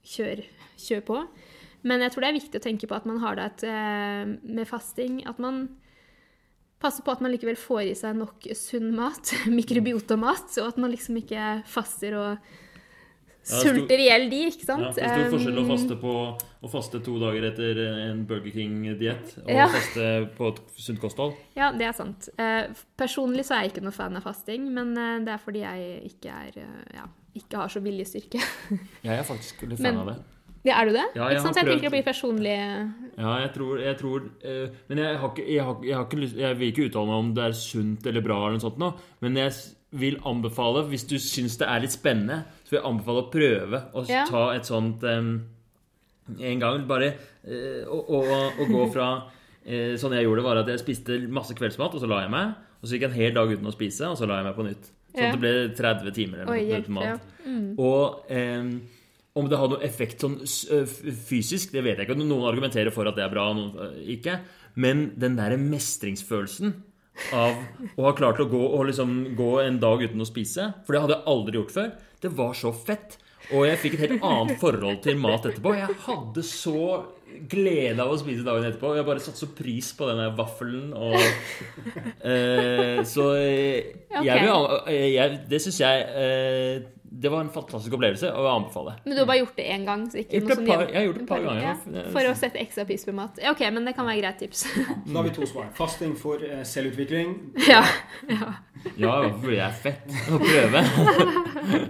[0.09, 0.43] Kjør,
[0.83, 1.21] kjør på.
[1.87, 4.33] Men jeg tror det er viktig å tenke på at man har det et, eh,
[4.51, 5.69] med fasting At man
[6.81, 10.91] passer på at man likevel får i seg nok sunn mat, mikrobiotomat, og at man
[10.95, 12.55] liksom ikke faster og
[13.49, 14.97] sulter i hjel de, ikke Ja, sant?
[14.99, 17.79] det er stor forskjell å Um, faste, på, å faste to dager etter
[18.11, 19.69] en Burger King-diett og Ja.
[19.73, 21.33] faste på et sunt kosthold.
[21.57, 22.29] Ja, det er sant.
[22.37, 22.69] Eh,
[22.99, 26.13] personlig så er jeg ikke noe fan av fasting, men eh, det er fordi jeg
[26.13, 27.07] ikke er eh, ja,
[27.41, 28.43] ikke har så viljestyrke.
[29.07, 30.19] Jeg er faktisk litt Men- fan av det.
[30.67, 31.05] Ja, er du det?
[31.15, 31.55] Ja, jeg har sant?
[31.57, 35.31] Så jeg tenker å bli personlig Ja, jeg tror, jeg tror uh, Men jeg, har
[35.33, 37.57] ikke, jeg, har, jeg, har ikke lyst, jeg vil ikke uttale meg om det er
[37.61, 38.91] sunt eller bra, eller noe sånt nå,
[39.25, 39.55] men jeg
[40.03, 43.83] vil anbefale, hvis du syns det er litt spennende, så vil jeg anbefale å prøve
[43.97, 44.27] å Ja.
[44.29, 45.31] ta et sånt um,
[46.39, 47.15] En gang bare
[47.47, 51.57] uh, å, å, å gå fra uh, Sånn jeg gjorde, var at jeg spiste masse
[51.57, 52.53] kveldsmat, og så la jeg meg.
[52.79, 54.55] Og så gikk jeg en hel dag uten å spise, og så la jeg meg
[54.59, 54.93] på nytt.
[55.09, 57.07] Sånn at det ble 30 timer eller noe.
[57.09, 57.17] Ja.
[57.49, 57.67] Mm.
[57.81, 58.69] Og em,
[59.39, 62.19] om det har noen effekt sånn fysisk, det vet jeg ikke.
[62.19, 64.41] Noen argumenterer for at det er bra, noen ikke.
[64.79, 66.75] Men den derre mestringsfølelsen
[67.35, 67.55] av
[67.99, 71.05] å ha klart å gå, og liksom gå en dag uten å spise, for det
[71.05, 71.89] hadde jeg aldri gjort før,
[72.23, 73.19] det var så fett.
[73.49, 75.73] Og jeg fikk et helt annet forhold til mat etterpå.
[75.79, 76.83] Jeg hadde så
[77.49, 78.93] glede av å spise dagen etterpå.
[78.99, 81.17] Jeg bare satte så pris på denne vaffelen og
[82.29, 84.45] eh, Så jeg okay.
[84.45, 88.99] jeg, jeg, Det syns jeg eh, Det var en fantastisk opplevelse og jeg anbefaler.
[89.05, 90.03] Men du har bare gjort det én gang?
[90.13, 91.63] Så ikke Jeg noe sånn det par- jeg har gjort det et par ganger.
[91.63, 93.39] Ja, for å sette ekstra pris på mat.
[93.43, 94.65] Ja, OK, men det kan være greit tips.
[95.07, 95.71] Da har vi to svar.
[95.79, 97.33] Fasting for eh, selvutvikling.
[97.73, 97.83] ja.
[98.99, 100.85] Ja, fordi det er fett å prøve.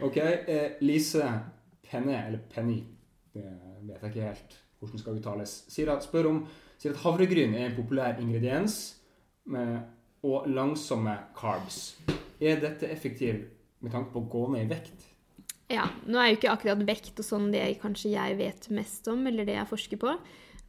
[0.00, 1.26] Ok, eh, Lise
[1.90, 2.78] Penne, eller Penny,
[3.34, 3.44] det
[3.84, 6.38] vet jeg ikke helt hvordan skal uttales, sier at, spør om,
[6.80, 8.78] sier at havregryn er en populær ingrediens
[9.52, 9.74] med,
[10.24, 11.98] og langsomme carbs.
[12.40, 13.44] Er dette effektivt
[13.80, 15.08] med tanke på å gå ned i vekt?
[15.70, 19.22] Ja, Nå er jo ikke akkurat vekt og sånn det kanskje jeg vet mest om,
[19.30, 20.16] eller det jeg forsker på.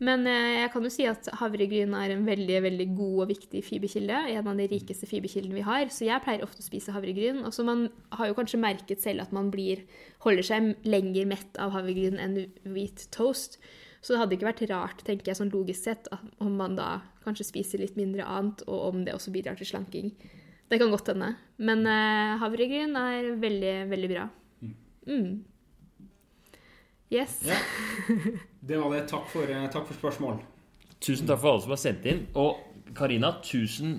[0.02, 3.62] Men eh, jeg kan jo si at havregryn er en veldig veldig god og viktig
[3.66, 4.18] fiberkilde.
[4.34, 5.92] En av de rikeste fiberkildene vi har.
[5.94, 7.44] Så jeg pleier ofte å spise havregryn.
[7.46, 7.86] Og så man
[8.18, 9.84] har jo kanskje merket selv at man blir,
[10.26, 12.40] holder seg lenger mett av havregryn enn
[12.74, 13.60] hvit toast.
[14.02, 16.10] Så det hadde ikke vært rart, tenker jeg sånn logisk sett,
[16.42, 20.10] om man da kanskje spiser litt mindre annet, og om det også bidrar til slanking.
[20.72, 21.34] Det kan godt hende.
[21.60, 24.28] Men uh, havregryn er veldig, veldig bra.
[25.12, 25.32] Mm.
[27.12, 27.42] Yes.
[27.44, 27.58] Ja.
[28.70, 29.02] Det var det.
[29.10, 30.36] Takk for, eh, takk for spørsmål.
[31.02, 32.20] Tusen takk for alle som har sendt inn.
[32.38, 32.60] Og
[32.96, 33.96] Karina, tusen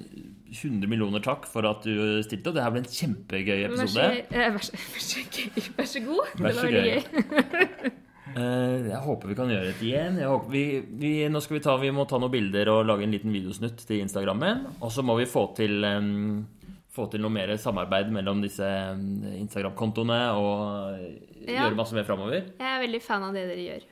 [0.52, 2.52] 100 millioner takk for at du stilte.
[2.54, 4.06] Det her ble en kjempegøy episode.
[4.30, 5.66] eh, vær, så, vær, så, gøy.
[5.80, 6.32] vær så god.
[6.38, 7.02] Vær det så var veldig gøy.
[7.02, 7.92] gøy.
[8.32, 10.16] Eh, Jeg håper vi kan gjøre det igjen.
[10.22, 10.64] Jeg håper vi,
[11.02, 13.82] vi, nå skal vi, ta, vi må ta noen bilder og lage en liten videosnutt
[13.84, 14.62] til Instagrammen.
[14.80, 16.46] Og så må vi få til, em,
[16.92, 18.66] få til noe mer samarbeid mellom disse
[19.38, 20.98] Instagram-kontoene og
[21.48, 21.64] Ja.
[21.64, 22.42] gjøre masse mer framover.
[22.60, 23.82] Jeg er veldig fan av det dere gjør.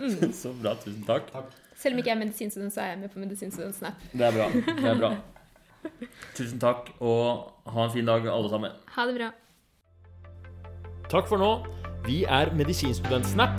[0.42, 0.74] Så bra.
[0.80, 1.30] Tusen takk.
[1.80, 3.94] Selv om ikke jeg er medisinstudent, så er jeg med på medisinstudent Snap.
[4.12, 4.48] Det er bra.
[4.52, 5.14] Det er bra.
[6.36, 8.70] Tusen takk, og ha en fin dag, alle sammen.
[8.96, 9.30] Ha det bra.
[11.10, 11.50] Takk for nå.
[12.04, 13.56] Vi er Medisinstudent Snap.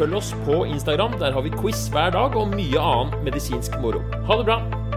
[0.00, 1.18] Følg oss på Instagram.
[1.20, 4.00] Der har vi quiz hver dag og mye annen medisinsk moro.
[4.28, 4.87] Ha det bra!